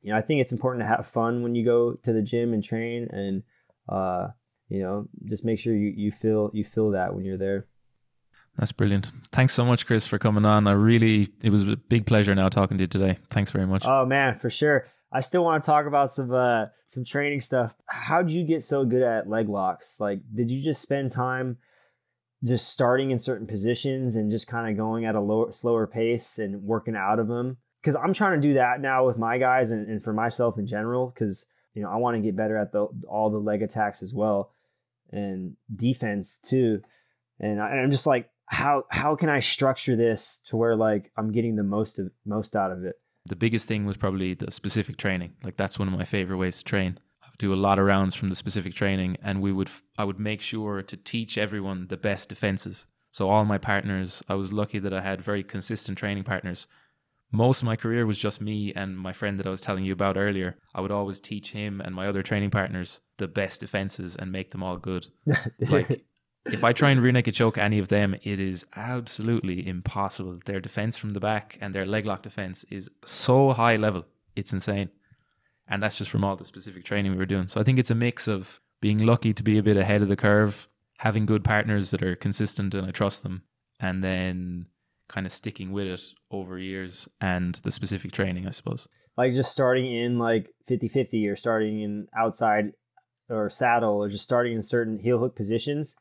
you 0.00 0.12
know, 0.12 0.18
I 0.18 0.22
think 0.22 0.40
it's 0.40 0.52
important 0.52 0.82
to 0.82 0.88
have 0.88 1.06
fun 1.06 1.42
when 1.42 1.54
you 1.54 1.64
go 1.64 1.94
to 1.94 2.12
the 2.12 2.22
gym 2.22 2.54
and 2.54 2.64
train 2.64 3.08
and 3.10 3.42
uh 3.88 4.28
you 4.68 4.80
know, 4.80 5.08
just 5.24 5.44
make 5.44 5.58
sure 5.58 5.74
you, 5.74 5.92
you 5.96 6.12
feel 6.12 6.50
you 6.52 6.64
feel 6.64 6.90
that 6.90 7.14
when 7.14 7.24
you're 7.24 7.38
there. 7.38 7.66
That's 8.58 8.72
brilliant. 8.72 9.12
Thanks 9.30 9.54
so 9.54 9.64
much, 9.64 9.86
Chris, 9.86 10.06
for 10.06 10.18
coming 10.18 10.44
on. 10.44 10.66
I 10.66 10.72
really 10.72 11.28
it 11.42 11.50
was 11.50 11.68
a 11.68 11.76
big 11.76 12.06
pleasure 12.06 12.34
now 12.34 12.48
talking 12.48 12.76
to 12.78 12.82
you 12.82 12.88
today. 12.88 13.18
Thanks 13.30 13.50
very 13.50 13.66
much. 13.66 13.84
Oh 13.86 14.04
man, 14.04 14.36
for 14.36 14.50
sure. 14.50 14.86
I 15.10 15.20
still 15.20 15.42
want 15.42 15.62
to 15.62 15.66
talk 15.66 15.86
about 15.86 16.12
some 16.12 16.32
uh 16.32 16.66
some 16.88 17.04
training 17.04 17.40
stuff. 17.40 17.74
How'd 17.86 18.30
you 18.30 18.44
get 18.44 18.64
so 18.64 18.84
good 18.84 19.02
at 19.02 19.28
leg 19.28 19.48
locks? 19.48 19.98
Like, 20.00 20.20
did 20.34 20.50
you 20.50 20.62
just 20.62 20.82
spend 20.82 21.12
time 21.12 21.58
just 22.44 22.68
starting 22.68 23.10
in 23.10 23.18
certain 23.18 23.46
positions 23.46 24.16
and 24.16 24.30
just 24.30 24.46
kind 24.46 24.70
of 24.70 24.76
going 24.76 25.04
at 25.04 25.14
a 25.14 25.20
lower 25.20 25.52
slower 25.52 25.86
pace 25.86 26.38
and 26.38 26.62
working 26.62 26.96
out 26.96 27.18
of 27.18 27.28
them? 27.28 27.56
Because 27.80 27.96
I'm 27.96 28.12
trying 28.12 28.40
to 28.40 28.48
do 28.48 28.54
that 28.54 28.80
now 28.80 29.06
with 29.06 29.18
my 29.18 29.38
guys 29.38 29.70
and, 29.70 29.88
and 29.88 30.02
for 30.02 30.12
myself 30.12 30.58
in 30.58 30.66
general. 30.66 31.10
Because 31.14 31.46
you 31.74 31.82
know, 31.82 31.90
I 31.90 31.96
want 31.96 32.16
to 32.16 32.20
get 32.20 32.36
better 32.36 32.56
at 32.56 32.72
the 32.72 32.88
all 33.08 33.30
the 33.30 33.38
leg 33.38 33.62
attacks 33.62 34.02
as 34.02 34.12
well 34.12 34.50
and 35.12 35.56
defense 35.74 36.38
too. 36.38 36.82
And 37.40 37.60
I, 37.60 37.68
I'm 37.68 37.90
just 37.90 38.06
like, 38.06 38.30
how 38.46 38.84
how 38.90 39.14
can 39.14 39.28
I 39.28 39.40
structure 39.40 39.96
this 39.96 40.40
to 40.46 40.56
where 40.56 40.74
like 40.74 41.10
I'm 41.16 41.32
getting 41.32 41.56
the 41.56 41.62
most 41.62 41.98
of 41.98 42.10
most 42.24 42.56
out 42.56 42.72
of 42.72 42.84
it? 42.84 42.96
The 43.26 43.36
biggest 43.36 43.68
thing 43.68 43.84
was 43.84 43.96
probably 43.96 44.34
the 44.34 44.50
specific 44.50 44.96
training. 44.96 45.34
Like 45.44 45.56
that's 45.56 45.78
one 45.78 45.88
of 45.88 45.94
my 45.94 46.04
favorite 46.04 46.38
ways 46.38 46.58
to 46.58 46.64
train. 46.64 46.98
I 47.22 47.28
would 47.30 47.38
do 47.38 47.52
a 47.52 47.56
lot 47.56 47.78
of 47.78 47.84
rounds 47.84 48.14
from 48.14 48.30
the 48.30 48.36
specific 48.36 48.74
training, 48.74 49.16
and 49.22 49.42
we 49.42 49.52
would 49.52 49.70
I 49.98 50.04
would 50.04 50.18
make 50.18 50.40
sure 50.40 50.82
to 50.82 50.96
teach 50.96 51.36
everyone 51.36 51.88
the 51.88 51.96
best 51.96 52.28
defenses. 52.28 52.86
So 53.12 53.28
all 53.28 53.44
my 53.44 53.58
partners, 53.58 54.22
I 54.28 54.34
was 54.34 54.52
lucky 54.52 54.78
that 54.78 54.94
I 54.94 55.00
had 55.00 55.20
very 55.22 55.42
consistent 55.42 55.98
training 55.98 56.24
partners. 56.24 56.68
Most 57.30 57.60
of 57.60 57.66
my 57.66 57.76
career 57.76 58.06
was 58.06 58.18
just 58.18 58.40
me 58.40 58.72
and 58.74 58.98
my 58.98 59.12
friend 59.12 59.38
that 59.38 59.46
I 59.46 59.50
was 59.50 59.60
telling 59.60 59.84
you 59.84 59.92
about 59.92 60.16
earlier. 60.16 60.56
I 60.74 60.80
would 60.80 60.90
always 60.90 61.20
teach 61.20 61.52
him 61.52 61.80
and 61.80 61.94
my 61.94 62.06
other 62.06 62.22
training 62.22 62.50
partners 62.50 63.00
the 63.18 63.28
best 63.28 63.60
defenses 63.60 64.16
and 64.16 64.32
make 64.32 64.50
them 64.50 64.62
all 64.62 64.76
good. 64.76 65.08
Like 65.68 66.04
if 66.46 66.64
I 66.64 66.72
try 66.72 66.90
and 66.90 67.02
rear 67.02 67.12
naked 67.12 67.34
choke 67.34 67.58
any 67.58 67.78
of 67.78 67.88
them, 67.88 68.14
it 68.22 68.40
is 68.40 68.64
absolutely 68.74 69.66
impossible. 69.66 70.40
Their 70.46 70.60
defense 70.60 70.96
from 70.96 71.12
the 71.12 71.20
back 71.20 71.58
and 71.60 71.74
their 71.74 71.84
leg 71.84 72.06
lock 72.06 72.22
defense 72.22 72.64
is 72.70 72.90
so 73.04 73.52
high 73.52 73.76
level. 73.76 74.06
It's 74.34 74.52
insane. 74.52 74.88
And 75.68 75.82
that's 75.82 75.98
just 75.98 76.10
from 76.10 76.24
all 76.24 76.36
the 76.36 76.44
specific 76.44 76.84
training 76.84 77.12
we 77.12 77.18
were 77.18 77.26
doing. 77.26 77.48
So 77.48 77.60
I 77.60 77.64
think 77.64 77.78
it's 77.78 77.90
a 77.90 77.94
mix 77.94 78.26
of 78.26 78.60
being 78.80 79.04
lucky 79.04 79.32
to 79.34 79.42
be 79.42 79.58
a 79.58 79.62
bit 79.62 79.76
ahead 79.76 80.00
of 80.00 80.08
the 80.08 80.16
curve, 80.16 80.68
having 80.98 81.26
good 81.26 81.44
partners 81.44 81.90
that 81.90 82.02
are 82.02 82.16
consistent 82.16 82.74
and 82.74 82.86
I 82.86 82.90
trust 82.90 83.22
them, 83.22 83.42
and 83.80 84.02
then 84.02 84.66
kind 85.08 85.26
of 85.26 85.32
sticking 85.32 85.72
with 85.72 85.86
it 85.86 86.02
over 86.30 86.58
years 86.58 87.08
and 87.20 87.54
the 87.56 87.72
specific 87.72 88.12
training, 88.12 88.46
I 88.46 88.50
suppose. 88.50 88.86
like 89.16 89.32
just 89.32 89.52
starting 89.52 89.92
in 89.92 90.18
like 90.18 90.50
50-50 90.70 91.30
or 91.30 91.36
starting 91.36 91.80
in 91.82 92.06
outside 92.16 92.72
or 93.28 93.50
saddle 93.50 93.96
or 94.02 94.08
just 94.08 94.24
starting 94.24 94.54
in 94.54 94.62
certain 94.62 94.98
heel 94.98 95.18
hook 95.18 95.34
positions. 95.34 95.96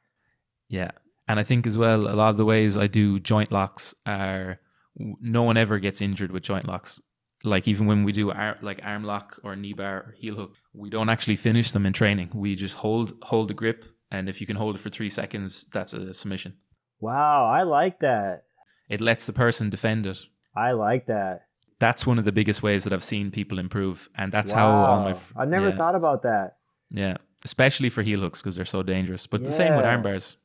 Yeah. 0.69 0.91
And 1.27 1.39
I 1.39 1.43
think 1.43 1.65
as 1.67 1.77
well, 1.77 2.07
a 2.07 2.15
lot 2.15 2.29
of 2.29 2.37
the 2.37 2.45
ways 2.45 2.77
I 2.77 2.87
do 2.87 3.19
joint 3.19 3.51
locks 3.51 3.93
are 4.05 4.59
no 4.97 5.43
one 5.43 5.57
ever 5.57 5.79
gets 5.79 6.01
injured 6.01 6.31
with 6.31 6.43
joint 6.43 6.67
locks. 6.67 7.01
Like 7.43 7.67
even 7.67 7.85
when 7.85 8.03
we 8.03 8.11
do 8.11 8.31
ar- 8.31 8.57
like 8.61 8.79
arm 8.83 9.03
lock 9.03 9.39
or 9.43 9.55
knee 9.55 9.73
bar 9.73 9.97
or 9.97 10.15
heel 10.17 10.35
hook, 10.35 10.53
we 10.73 10.89
don't 10.89 11.09
actually 11.09 11.35
finish 11.35 11.71
them 11.71 11.85
in 11.85 11.93
training. 11.93 12.31
We 12.33 12.55
just 12.55 12.75
hold 12.75 13.13
hold 13.21 13.49
the 13.49 13.53
grip, 13.53 13.85
and 14.09 14.27
if 14.27 14.41
you 14.41 14.47
can 14.47 14.55
hold 14.55 14.75
it 14.75 14.79
for 14.81 14.89
three 14.89 15.09
seconds, 15.09 15.65
that's 15.71 15.93
a 15.93 16.13
submission. 16.13 16.57
Wow, 16.99 17.45
I 17.45 17.61
like 17.63 17.99
that. 17.99 18.43
It 18.89 19.01
lets 19.01 19.25
the 19.25 19.33
person 19.33 19.69
defend 19.69 20.05
it. 20.05 20.19
I 20.55 20.71
like 20.71 21.05
that. 21.07 21.45
That's 21.79 22.05
one 22.07 22.17
of 22.17 22.25
the 22.25 22.31
biggest 22.31 22.63
ways 22.63 22.83
that 22.85 22.93
I've 22.93 23.03
seen 23.03 23.29
people 23.31 23.59
improve, 23.59 24.09
and 24.15 24.31
that's 24.31 24.51
how 24.51 24.69
all 24.69 25.01
my 25.03 25.13
Wow. 25.13 25.19
I 25.35 25.45
never 25.45 25.69
yeah, 25.69 25.75
thought 25.77 25.93
about 25.95 26.23
that. 26.23 26.57
yeah, 26.89 27.17
especially 27.45 27.89
for 27.91 28.01
heel 28.01 28.19
hooks 28.21 28.41
because 28.41 28.55
they're 28.55 28.65
so 28.65 28.81
dangerous. 28.81 29.27
But 29.27 29.43
the 29.43 29.51
same 29.51 29.75
with 29.75 29.85
arm 29.85 30.01
bars. 30.01 30.37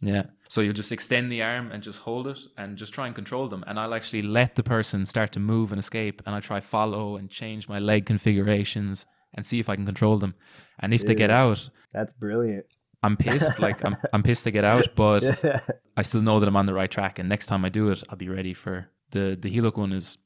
Yeah. 0.00 0.26
So 0.48 0.60
you'll 0.60 0.74
just 0.74 0.92
extend 0.92 1.32
the 1.32 1.42
arm 1.42 1.72
and 1.72 1.82
just 1.82 2.00
hold 2.02 2.28
it 2.28 2.38
and 2.56 2.76
just 2.78 2.94
try 2.94 3.06
and 3.06 3.14
control 3.16 3.48
them. 3.48 3.64
And 3.66 3.80
I'll 3.80 3.94
actually 3.94 4.22
let 4.22 4.54
the 4.54 4.62
person 4.62 5.04
start 5.06 5.32
to 5.32 5.40
move 5.40 5.72
and 5.72 5.78
escape. 5.80 6.22
And 6.24 6.36
I 6.36 6.40
try 6.40 6.60
follow 6.60 7.16
and 7.16 7.28
change 7.28 7.68
my 7.68 7.80
leg 7.80 8.06
configurations 8.06 9.06
and 9.34 9.44
see 9.44 9.58
if 9.58 9.68
I 9.68 9.74
can 9.74 9.84
control 9.84 10.16
them. 10.18 10.36
And 10.78 10.94
if 10.94 11.04
they 11.04 11.16
get 11.16 11.30
out, 11.30 11.68
That's 11.92 12.12
brilliant. 12.12 12.66
I'm 13.02 13.16
pissed. 13.16 13.58
like 13.58 13.84
I'm, 13.84 13.96
I'm 14.12 14.22
pissed 14.22 14.44
they 14.44 14.52
get 14.52 14.64
out, 14.64 14.88
but 14.94 15.24
I 15.98 16.02
still 16.02 16.22
know 16.22 16.38
that 16.38 16.48
I'm 16.48 16.54
on 16.54 16.66
the 16.66 16.74
right 16.74 16.90
track. 16.90 17.18
And 17.18 17.28
next 17.28 17.46
time 17.46 17.64
I 17.64 17.70
do 17.70 17.90
it, 17.90 18.04
I'll 18.08 18.16
be 18.16 18.28
ready 18.28 18.54
for 18.54 18.88
the 19.10 19.36
the 19.38 19.50
heel 19.50 19.64
hook 19.64 19.76
one 19.76 19.92
is 19.92 20.18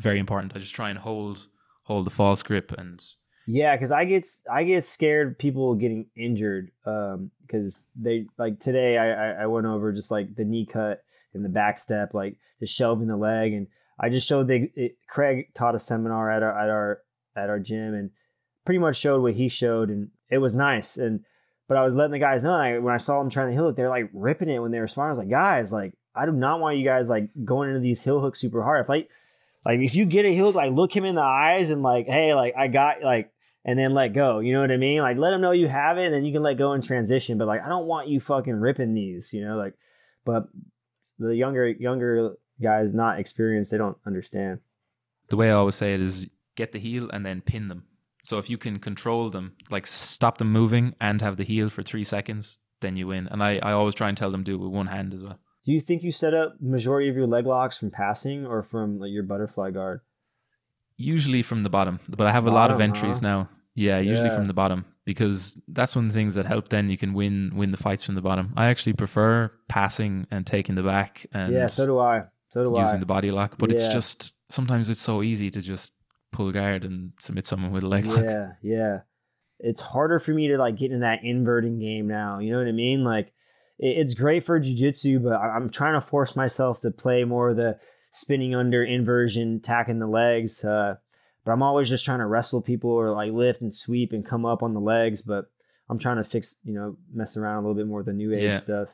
very 0.00 0.18
important. 0.18 0.52
I 0.56 0.58
just 0.58 0.74
try 0.74 0.90
and 0.90 0.98
hold 0.98 1.46
hold 1.84 2.06
the 2.06 2.10
false 2.10 2.42
grip 2.42 2.72
and 2.76 3.00
Yeah, 3.46 3.76
because 3.76 3.92
I 3.92 4.04
get 4.04 4.26
I 4.52 4.64
get 4.64 4.84
scared 4.84 5.38
people 5.38 5.76
getting 5.76 6.06
injured 6.16 6.72
um, 6.86 7.30
because 7.42 7.84
they 7.94 8.26
like 8.36 8.58
today 8.58 8.98
I, 8.98 9.44
I 9.44 9.46
went 9.46 9.66
over 9.66 9.92
just 9.92 10.10
like 10.10 10.34
the 10.34 10.44
knee 10.44 10.66
cut 10.66 11.04
and 11.34 11.44
the 11.44 11.50
back 11.50 11.78
step 11.78 12.12
like 12.12 12.36
just 12.58 12.74
shelving 12.74 13.06
the 13.06 13.16
leg 13.16 13.52
and 13.52 13.68
I 14.00 14.08
just 14.08 14.26
showed 14.26 14.48
the 14.48 14.72
it, 14.74 14.96
Craig 15.06 15.54
taught 15.54 15.76
a 15.76 15.78
seminar 15.78 16.32
at 16.32 16.42
our 16.42 16.58
at 16.60 16.68
our 16.68 17.02
at 17.36 17.48
our 17.48 17.60
gym 17.60 17.94
and 17.94 18.10
pretty 18.64 18.80
much 18.80 18.96
showed 18.96 19.22
what 19.22 19.34
he 19.34 19.48
showed 19.48 19.88
and 19.88 20.10
it 20.30 20.38
was 20.38 20.56
nice 20.56 20.96
and 20.96 21.24
but 21.68 21.76
I 21.76 21.84
was 21.84 21.94
letting 21.94 22.12
the 22.12 22.18
guys 22.18 22.42
know 22.42 22.50
like, 22.50 22.82
when 22.82 22.94
I 22.94 22.98
saw 22.98 23.18
them 23.18 23.30
trying 23.30 23.48
to 23.48 23.52
heel 23.52 23.64
hook 23.64 23.76
they're 23.76 23.88
like 23.88 24.10
ripping 24.12 24.48
it 24.48 24.58
when 24.58 24.70
they 24.70 24.80
were 24.80 24.88
sparring 24.88 25.08
I 25.08 25.12
was 25.12 25.18
like 25.18 25.30
guys 25.30 25.72
like 25.72 25.94
I 26.14 26.26
do 26.26 26.32
not 26.32 26.60
want 26.60 26.78
you 26.78 26.84
guys 26.84 27.08
like 27.08 27.28
going 27.44 27.68
into 27.68 27.80
these 27.80 28.02
heel 28.02 28.20
hooks 28.20 28.40
super 28.40 28.62
hard 28.62 28.82
if 28.82 28.88
like 28.88 29.08
like 29.64 29.80
if 29.80 29.94
you 29.94 30.04
get 30.04 30.24
a 30.24 30.32
heel 30.32 30.46
hook 30.46 30.54
like 30.54 30.72
look 30.72 30.94
him 30.94 31.04
in 31.04 31.14
the 31.14 31.22
eyes 31.22 31.70
and 31.70 31.82
like 31.82 32.06
hey 32.06 32.34
like 32.34 32.54
I 32.56 32.68
got 32.68 33.02
like 33.02 33.32
and 33.66 33.76
then 33.76 33.92
let 33.92 34.14
go. 34.14 34.38
You 34.38 34.54
know 34.54 34.60
what 34.60 34.70
I 34.70 34.76
mean? 34.76 35.00
Like 35.00 35.18
let 35.18 35.32
them 35.32 35.40
know 35.40 35.50
you 35.50 35.66
have 35.68 35.98
it, 35.98 36.06
and 36.06 36.14
then 36.14 36.24
you 36.24 36.32
can 36.32 36.42
let 36.42 36.56
go 36.56 36.72
and 36.72 36.82
transition. 36.82 37.36
But 37.36 37.48
like 37.48 37.62
I 37.62 37.68
don't 37.68 37.86
want 37.86 38.08
you 38.08 38.20
fucking 38.20 38.54
ripping 38.54 38.94
these, 38.94 39.34
you 39.34 39.44
know. 39.44 39.56
Like, 39.56 39.74
but 40.24 40.46
the 41.18 41.34
younger 41.34 41.68
younger 41.68 42.36
guys 42.62 42.94
not 42.94 43.18
experienced, 43.18 43.72
they 43.72 43.78
don't 43.78 43.98
understand. 44.06 44.60
the 45.28 45.36
way 45.36 45.50
I 45.50 45.54
always 45.54 45.74
say 45.74 45.94
it 45.94 46.00
is 46.00 46.30
get 46.54 46.70
the 46.72 46.78
heel 46.78 47.10
and 47.10 47.26
then 47.26 47.40
pin 47.40 47.66
them. 47.66 47.84
So 48.26 48.38
if 48.38 48.50
you 48.50 48.58
can 48.58 48.80
control 48.80 49.30
them, 49.30 49.52
like 49.70 49.86
stop 49.86 50.38
them 50.38 50.50
moving 50.50 50.96
and 51.00 51.22
have 51.22 51.36
the 51.36 51.44
heel 51.44 51.70
for 51.70 51.84
three 51.84 52.02
seconds, 52.02 52.58
then 52.80 52.96
you 52.96 53.06
win. 53.06 53.28
And 53.28 53.40
I, 53.40 53.60
I 53.62 53.70
always 53.70 53.94
try 53.94 54.08
and 54.08 54.16
tell 54.16 54.32
them 54.32 54.42
do 54.42 54.56
it 54.56 54.58
with 54.58 54.72
one 54.72 54.88
hand 54.88 55.14
as 55.14 55.22
well. 55.22 55.38
Do 55.64 55.70
you 55.70 55.80
think 55.80 56.02
you 56.02 56.10
set 56.10 56.34
up 56.34 56.56
majority 56.60 57.08
of 57.08 57.14
your 57.14 57.28
leg 57.28 57.46
locks 57.46 57.78
from 57.78 57.92
passing 57.92 58.44
or 58.44 58.64
from 58.64 58.98
like, 58.98 59.12
your 59.12 59.22
butterfly 59.22 59.70
guard? 59.70 60.00
Usually 60.96 61.42
from 61.42 61.62
the 61.62 61.70
bottom, 61.70 62.00
but 62.08 62.26
I 62.26 62.32
have 62.32 62.46
a 62.46 62.50
lot 62.50 62.72
of 62.72 62.80
entries 62.80 63.20
huh? 63.20 63.28
now. 63.28 63.50
Yeah, 63.76 64.00
usually 64.00 64.30
Yeah. 64.30 64.34
from 64.34 64.46
the 64.46 64.54
bottom 64.54 64.86
because 65.04 65.62
that's 65.68 65.94
one 65.94 66.06
of 66.06 66.12
the 66.12 66.18
things 66.18 66.34
that 66.34 66.46
help. 66.46 66.68
Then 66.68 66.88
you 66.88 66.96
can 66.96 67.14
win 67.14 67.52
win 67.54 67.70
the 67.70 67.76
fights 67.76 68.02
from 68.02 68.16
the 68.16 68.22
bottom. 68.22 68.52
I 68.56 68.66
actually 68.66 68.94
prefer 68.94 69.52
passing 69.68 70.26
and 70.32 70.44
taking 70.44 70.74
the 70.74 70.82
back 70.82 71.26
and 71.32 71.52
yeah, 71.52 71.68
so 71.68 71.86
do 71.86 71.98
I. 72.00 72.24
So 72.48 72.64
do 72.64 72.80
using 72.80 72.96
I. 72.96 73.00
the 73.00 73.06
body 73.06 73.30
lock. 73.30 73.56
But 73.58 73.70
it's 73.70 73.86
just 73.86 74.32
sometimes 74.48 74.90
it's 74.90 75.00
so 75.00 75.22
easy 75.22 75.50
to 75.50 75.60
just 75.60 75.92
pull 76.36 76.52
guard 76.52 76.84
and 76.84 77.12
submit 77.18 77.46
someone 77.46 77.72
with 77.72 77.82
a 77.82 77.88
leg 77.88 78.04
lock. 78.06 78.24
Yeah, 78.24 78.52
yeah. 78.62 78.98
It's 79.58 79.80
harder 79.80 80.18
for 80.18 80.32
me 80.32 80.48
to 80.48 80.58
like 80.58 80.76
get 80.76 80.92
in 80.92 81.00
that 81.00 81.20
inverting 81.24 81.78
game 81.78 82.06
now. 82.06 82.38
You 82.38 82.52
know 82.52 82.58
what 82.58 82.68
I 82.68 82.72
mean? 82.72 83.04
Like, 83.04 83.32
it's 83.78 84.14
great 84.14 84.44
for 84.44 84.60
jujitsu, 84.60 85.22
but 85.22 85.34
I'm 85.36 85.70
trying 85.70 85.94
to 85.94 86.06
force 86.06 86.36
myself 86.36 86.80
to 86.82 86.90
play 86.90 87.24
more 87.24 87.50
of 87.50 87.56
the 87.56 87.78
spinning 88.12 88.54
under 88.54 88.82
inversion, 88.84 89.60
tacking 89.60 89.98
the 89.98 90.06
legs. 90.06 90.64
Uh, 90.64 90.96
but 91.44 91.52
I'm 91.52 91.62
always 91.62 91.88
just 91.88 92.04
trying 92.04 92.18
to 92.20 92.26
wrestle 92.26 92.60
people 92.62 92.90
or 92.90 93.12
like 93.12 93.32
lift 93.32 93.60
and 93.62 93.74
sweep 93.74 94.12
and 94.12 94.24
come 94.24 94.44
up 94.46 94.62
on 94.62 94.72
the 94.72 94.80
legs. 94.80 95.22
But 95.22 95.46
I'm 95.88 95.98
trying 95.98 96.16
to 96.16 96.24
fix, 96.24 96.56
you 96.64 96.74
know, 96.74 96.96
mess 97.12 97.36
around 97.36 97.56
a 97.58 97.60
little 97.60 97.74
bit 97.74 97.86
more 97.86 97.98
with 97.98 98.06
the 98.06 98.12
new 98.12 98.32
age 98.34 98.42
Yeah. 98.42 98.58
stuff. 98.58 98.88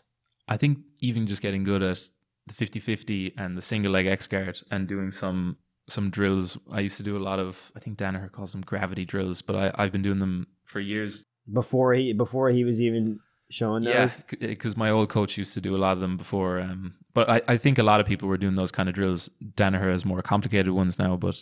I 0.48 0.56
think 0.56 0.78
even 1.00 1.26
just 1.26 1.42
getting 1.42 1.62
good 1.64 1.82
at 1.82 1.98
the 2.46 2.54
50-50 2.54 3.34
and 3.38 3.56
the 3.56 3.62
single 3.62 3.92
leg 3.92 4.06
X 4.06 4.26
guard 4.26 4.60
and 4.70 4.86
doing 4.88 5.10
some 5.12 5.56
some 5.88 6.10
drills. 6.10 6.58
I 6.70 6.80
used 6.80 6.96
to 6.98 7.02
do 7.02 7.16
a 7.16 7.22
lot 7.22 7.38
of 7.38 7.72
I 7.76 7.80
think 7.80 7.98
Danaher 7.98 8.30
calls 8.30 8.52
them 8.52 8.60
gravity 8.62 9.04
drills, 9.04 9.42
but 9.42 9.56
I, 9.56 9.72
I've 9.76 9.92
been 9.92 10.02
doing 10.02 10.18
them 10.18 10.46
for 10.64 10.80
years. 10.80 11.24
Before 11.52 11.92
he 11.94 12.12
before 12.12 12.50
he 12.50 12.64
was 12.64 12.80
even 12.80 13.18
showing 13.50 13.82
those? 13.84 14.24
Yeah, 14.40 14.48
because 14.48 14.76
my 14.76 14.90
old 14.90 15.08
coach 15.08 15.36
used 15.36 15.54
to 15.54 15.60
do 15.60 15.74
a 15.76 15.78
lot 15.78 15.92
of 15.92 16.00
them 16.00 16.16
before. 16.16 16.60
Um, 16.60 16.94
but 17.14 17.28
I, 17.28 17.42
I 17.48 17.56
think 17.56 17.78
a 17.78 17.82
lot 17.82 18.00
of 18.00 18.06
people 18.06 18.28
were 18.28 18.38
doing 18.38 18.54
those 18.54 18.70
kind 18.70 18.88
of 18.88 18.94
drills. 18.94 19.28
Danaher 19.56 19.90
has 19.92 20.04
more 20.04 20.22
complicated 20.22 20.72
ones 20.72 20.98
now, 20.98 21.16
but 21.16 21.36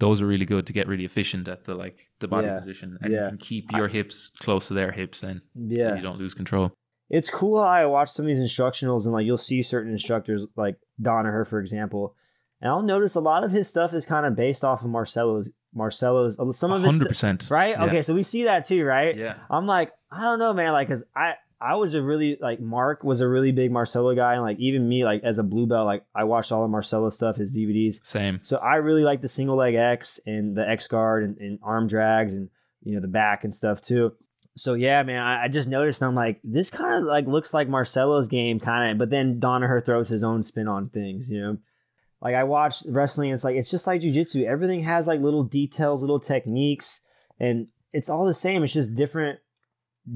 those 0.00 0.22
are 0.22 0.26
really 0.26 0.44
good 0.44 0.64
to 0.66 0.72
get 0.72 0.86
really 0.86 1.04
efficient 1.04 1.48
at 1.48 1.64
the 1.64 1.74
like 1.74 2.02
the 2.20 2.28
body 2.28 2.46
Yeah, 2.46 2.58
position 2.58 2.98
and 3.00 3.12
yeah. 3.12 3.30
keep 3.40 3.72
your 3.72 3.88
hips 3.88 4.30
close 4.38 4.68
to 4.68 4.74
their 4.74 4.92
hips 4.92 5.22
then, 5.22 5.42
Yeah. 5.56 5.90
so 5.90 5.94
you 5.96 6.02
don't 6.02 6.18
lose 6.18 6.34
control. 6.34 6.72
it's 7.10 7.30
cool 7.30 7.58
how 7.60 7.68
I 7.68 7.86
watch 7.86 8.10
some 8.10 8.26
of 8.26 8.28
these 8.28 8.38
instructionals 8.38 9.04
and 9.06 9.14
like 9.14 9.24
you'll 9.26 9.38
see 9.38 9.62
certain 9.62 9.90
instructors 9.92 10.46
like 10.56 10.76
Danaher, 11.02 11.44
for 11.46 11.58
example, 11.58 12.14
and 12.60 12.70
I'll 12.70 12.82
notice 12.82 13.14
a 13.14 13.20
lot 13.20 13.44
of 13.44 13.50
his 13.50 13.68
stuff 13.68 13.94
is 13.94 14.06
kind 14.06 14.26
of 14.26 14.36
based 14.36 14.64
off 14.64 14.82
of 14.82 14.90
Marcelo's 14.90 15.50
Marcelo's 15.74 16.38
uh, 16.38 16.50
some 16.52 16.72
of 16.72 16.82
his 16.82 16.84
hundred 16.84 16.98
st- 16.98 17.08
percent, 17.08 17.48
right. 17.50 17.70
Yeah. 17.70 17.84
Okay, 17.84 18.02
so 18.02 18.14
we 18.14 18.22
see 18.22 18.44
that 18.44 18.66
too, 18.66 18.84
right? 18.84 19.16
Yeah, 19.16 19.34
I'm 19.50 19.66
like, 19.66 19.92
I 20.10 20.20
don't 20.22 20.38
know, 20.38 20.52
man, 20.52 20.72
like, 20.72 20.88
cause 20.88 21.04
I 21.14 21.34
I 21.60 21.74
was 21.74 21.94
a 21.94 22.02
really 22.02 22.38
like 22.40 22.60
Mark 22.60 23.02
was 23.02 23.20
a 23.20 23.28
really 23.28 23.52
big 23.52 23.72
Marcelo 23.72 24.14
guy, 24.14 24.34
and 24.34 24.42
like 24.42 24.58
even 24.60 24.88
me, 24.88 25.04
like 25.04 25.22
as 25.24 25.38
a 25.38 25.42
blue 25.42 25.66
belt, 25.66 25.86
like 25.86 26.04
I 26.14 26.24
watched 26.24 26.52
all 26.52 26.64
of 26.64 26.70
Marcelo 26.70 27.10
stuff, 27.10 27.36
his 27.36 27.54
DVDs. 27.54 28.04
same. 28.04 28.40
So 28.42 28.58
I 28.58 28.76
really 28.76 29.02
like 29.02 29.22
the 29.22 29.28
single 29.28 29.56
leg 29.56 29.74
X 29.74 30.20
and 30.26 30.56
the 30.56 30.68
X 30.68 30.86
guard 30.86 31.24
and, 31.24 31.36
and 31.38 31.58
arm 31.62 31.88
drags 31.88 32.34
and 32.34 32.48
you 32.82 32.94
know 32.94 33.00
the 33.00 33.08
back 33.08 33.44
and 33.44 33.54
stuff 33.54 33.80
too. 33.82 34.12
So 34.56 34.74
yeah, 34.74 35.02
man, 35.02 35.22
I, 35.22 35.44
I 35.44 35.48
just 35.48 35.68
noticed 35.68 36.02
I'm 36.02 36.14
like 36.14 36.40
this 36.44 36.70
kind 36.70 37.02
of 37.02 37.04
like 37.04 37.26
looks 37.26 37.52
like 37.52 37.68
Marcelo's 37.68 38.28
game 38.28 38.60
kind 38.60 38.92
of, 38.92 38.98
but 38.98 39.10
then 39.10 39.40
Danaher 39.40 39.84
throws 39.84 40.08
his 40.08 40.22
own 40.22 40.42
spin 40.42 40.68
on 40.68 40.88
things, 40.88 41.30
you 41.30 41.40
know. 41.40 41.58
Like 42.20 42.34
I 42.34 42.44
watch 42.44 42.82
wrestling, 42.88 43.30
it's 43.30 43.44
like 43.44 43.56
it's 43.56 43.70
just 43.70 43.86
like 43.86 44.00
jujitsu. 44.02 44.44
Everything 44.44 44.82
has 44.82 45.06
like 45.06 45.20
little 45.20 45.44
details, 45.44 46.00
little 46.00 46.18
techniques, 46.20 47.00
and 47.38 47.68
it's 47.92 48.10
all 48.10 48.24
the 48.26 48.34
same. 48.34 48.64
It's 48.64 48.72
just 48.72 48.94
different, 48.94 49.38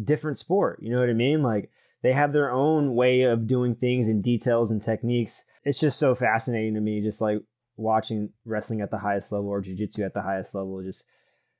different 0.04 0.38
sport. 0.38 0.80
You 0.82 0.90
know 0.90 1.00
what 1.00 1.10
I 1.10 1.14
mean? 1.14 1.42
Like 1.42 1.70
they 2.02 2.12
have 2.12 2.32
their 2.32 2.50
own 2.50 2.94
way 2.94 3.22
of 3.22 3.46
doing 3.46 3.74
things 3.76 4.08
and 4.08 4.22
details 4.22 4.70
and 4.70 4.82
techniques. 4.82 5.44
It's 5.64 5.78
just 5.78 5.98
so 5.98 6.14
fascinating 6.16 6.74
to 6.74 6.80
me, 6.80 7.00
just 7.00 7.20
like 7.20 7.38
watching 7.76 8.30
wrestling 8.44 8.80
at 8.80 8.90
the 8.90 8.98
highest 8.98 9.30
level 9.30 9.48
or 9.48 9.62
jujitsu 9.62 10.04
at 10.04 10.12
the 10.12 10.22
highest 10.22 10.54
level. 10.56 10.82
Just 10.82 11.04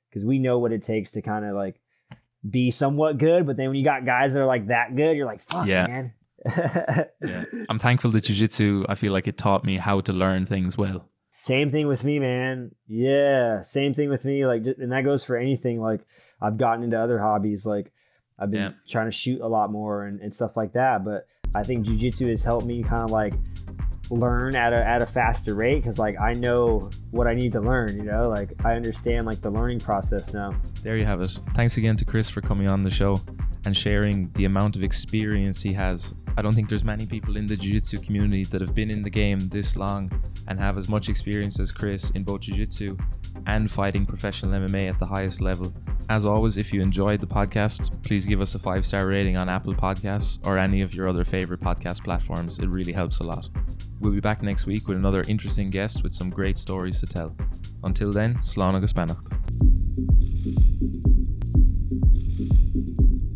because 0.09 0.25
we 0.25 0.39
know 0.39 0.59
what 0.59 0.73
it 0.73 0.83
takes 0.83 1.11
to 1.11 1.21
kind 1.21 1.45
of 1.45 1.55
like 1.55 1.79
be 2.47 2.69
somewhat 2.69 3.17
good. 3.17 3.45
But 3.47 3.55
then 3.55 3.69
when 3.69 3.77
you 3.77 3.85
got 3.85 4.05
guys 4.05 4.33
that 4.33 4.41
are 4.41 4.45
like 4.45 4.67
that 4.67 4.93
good, 4.95 5.15
you're 5.15 5.25
like, 5.25 5.41
fuck, 5.41 5.65
Yeah. 5.67 5.87
man. 5.87 6.13
Yeah. 6.45 7.45
I'm 7.69 7.79
thankful 7.79 8.11
that 8.11 8.23
jiu-jitsu, 8.25 8.85
I 8.89 8.95
feel 8.95 9.13
like 9.13 9.27
it 9.27 9.37
taught 9.37 9.63
me 9.63 9.77
how 9.77 10.01
to 10.01 10.13
learn 10.13 10.45
things 10.45 10.77
well. 10.77 11.09
Same 11.31 11.69
thing 11.71 11.87
with 11.87 12.03
me, 12.03 12.19
man. 12.19 12.71
Yeah, 12.87 13.61
same 13.61 13.93
thing 13.93 14.09
with 14.09 14.23
me. 14.23 14.45
Like, 14.45 14.63
and 14.77 14.91
that 14.91 15.03
goes 15.03 15.23
for 15.23 15.35
anything. 15.35 15.81
Like, 15.81 16.01
I've 16.41 16.57
gotten 16.57 16.83
into 16.83 16.99
other 17.01 17.17
hobbies. 17.19 17.65
Like, 17.65 17.91
I've 18.37 18.51
been 18.51 18.61
Yeah. 18.61 18.71
trying 18.89 19.07
to 19.07 19.11
shoot 19.11 19.41
a 19.41 19.47
lot 19.47 19.71
more 19.71 20.05
and, 20.05 20.19
and 20.21 20.33
stuff 20.35 20.55
like 20.55 20.73
that. 20.73 21.03
But 21.03 21.25
I 21.55 21.63
think 21.63 21.85
jujitsu 21.85 22.29
has 22.29 22.43
helped 22.43 22.65
me 22.67 22.83
kind 22.83 23.03
of 23.03 23.11
like 23.11 23.33
learn 24.09 24.55
at 24.55 24.73
a 24.73 24.85
at 24.85 25.01
a 25.01 25.05
faster 25.05 25.55
rate 25.55 25.75
because 25.77 25.97
like 25.97 26.19
I 26.19 26.33
know 26.33 26.89
what 27.11 27.27
I 27.27 27.33
need 27.33 27.51
to 27.53 27.61
learn. 27.61 27.95
You 27.95 28.03
know, 28.03 28.23
like 28.29 28.51
I 28.65 28.73
understand 28.73 29.25
like 29.25 29.41
the 29.41 29.49
learning 29.51 29.79
process 29.79 30.33
now. 30.33 30.53
There 30.83 30.97
you 30.97 31.05
have 31.05 31.21
it. 31.21 31.31
Thanks 31.53 31.77
again 31.77 31.95
to 31.97 32.05
Chris 32.05 32.27
for 32.29 32.41
coming 32.41 32.67
on 32.67 32.81
the 32.81 32.91
show 32.91 33.19
and 33.65 33.75
sharing 33.75 34.31
the 34.33 34.45
amount 34.45 34.75
of 34.75 34.83
experience 34.83 35.61
he 35.61 35.73
has. 35.73 36.13
I 36.37 36.41
don't 36.41 36.53
think 36.53 36.69
there's 36.69 36.83
many 36.83 37.05
people 37.05 37.37
in 37.37 37.45
the 37.45 37.55
jiu-jitsu 37.55 37.99
community 37.99 38.43
that 38.45 38.61
have 38.61 38.73
been 38.73 38.89
in 38.89 39.03
the 39.03 39.09
game 39.09 39.39
this 39.49 39.75
long 39.75 40.09
and 40.47 40.59
have 40.59 40.77
as 40.77 40.89
much 40.89 41.09
experience 41.09 41.59
as 41.59 41.71
Chris 41.71 42.09
in 42.11 42.23
both 42.23 42.41
jiu-jitsu 42.41 42.97
and 43.47 43.71
fighting 43.71 44.05
professional 44.05 44.59
MMA 44.59 44.89
at 44.89 44.99
the 44.99 45.05
highest 45.05 45.41
level. 45.41 45.73
As 46.09 46.25
always, 46.25 46.57
if 46.57 46.73
you 46.73 46.81
enjoyed 46.81 47.21
the 47.21 47.27
podcast, 47.27 48.03
please 48.03 48.25
give 48.25 48.41
us 48.41 48.55
a 48.55 48.59
five-star 48.59 49.07
rating 49.07 49.37
on 49.37 49.49
Apple 49.49 49.73
Podcasts 49.73 50.45
or 50.45 50.57
any 50.57 50.81
of 50.81 50.93
your 50.93 51.07
other 51.07 51.23
favorite 51.23 51.61
podcast 51.61 52.03
platforms. 52.03 52.59
It 52.59 52.67
really 52.67 52.93
helps 52.93 53.19
a 53.19 53.23
lot. 53.23 53.47
We'll 53.99 54.11
be 54.11 54.19
back 54.19 54.43
next 54.43 54.65
week 54.65 54.87
with 54.87 54.97
another 54.97 55.23
interesting 55.29 55.69
guest 55.69 56.03
with 56.03 56.13
some 56.13 56.29
great 56.29 56.57
stories 56.57 56.99
to 56.99 57.05
tell. 57.05 57.35
Until 57.83 58.11
then, 58.11 58.35
Slán 58.35 58.75
agus. 58.75 59.72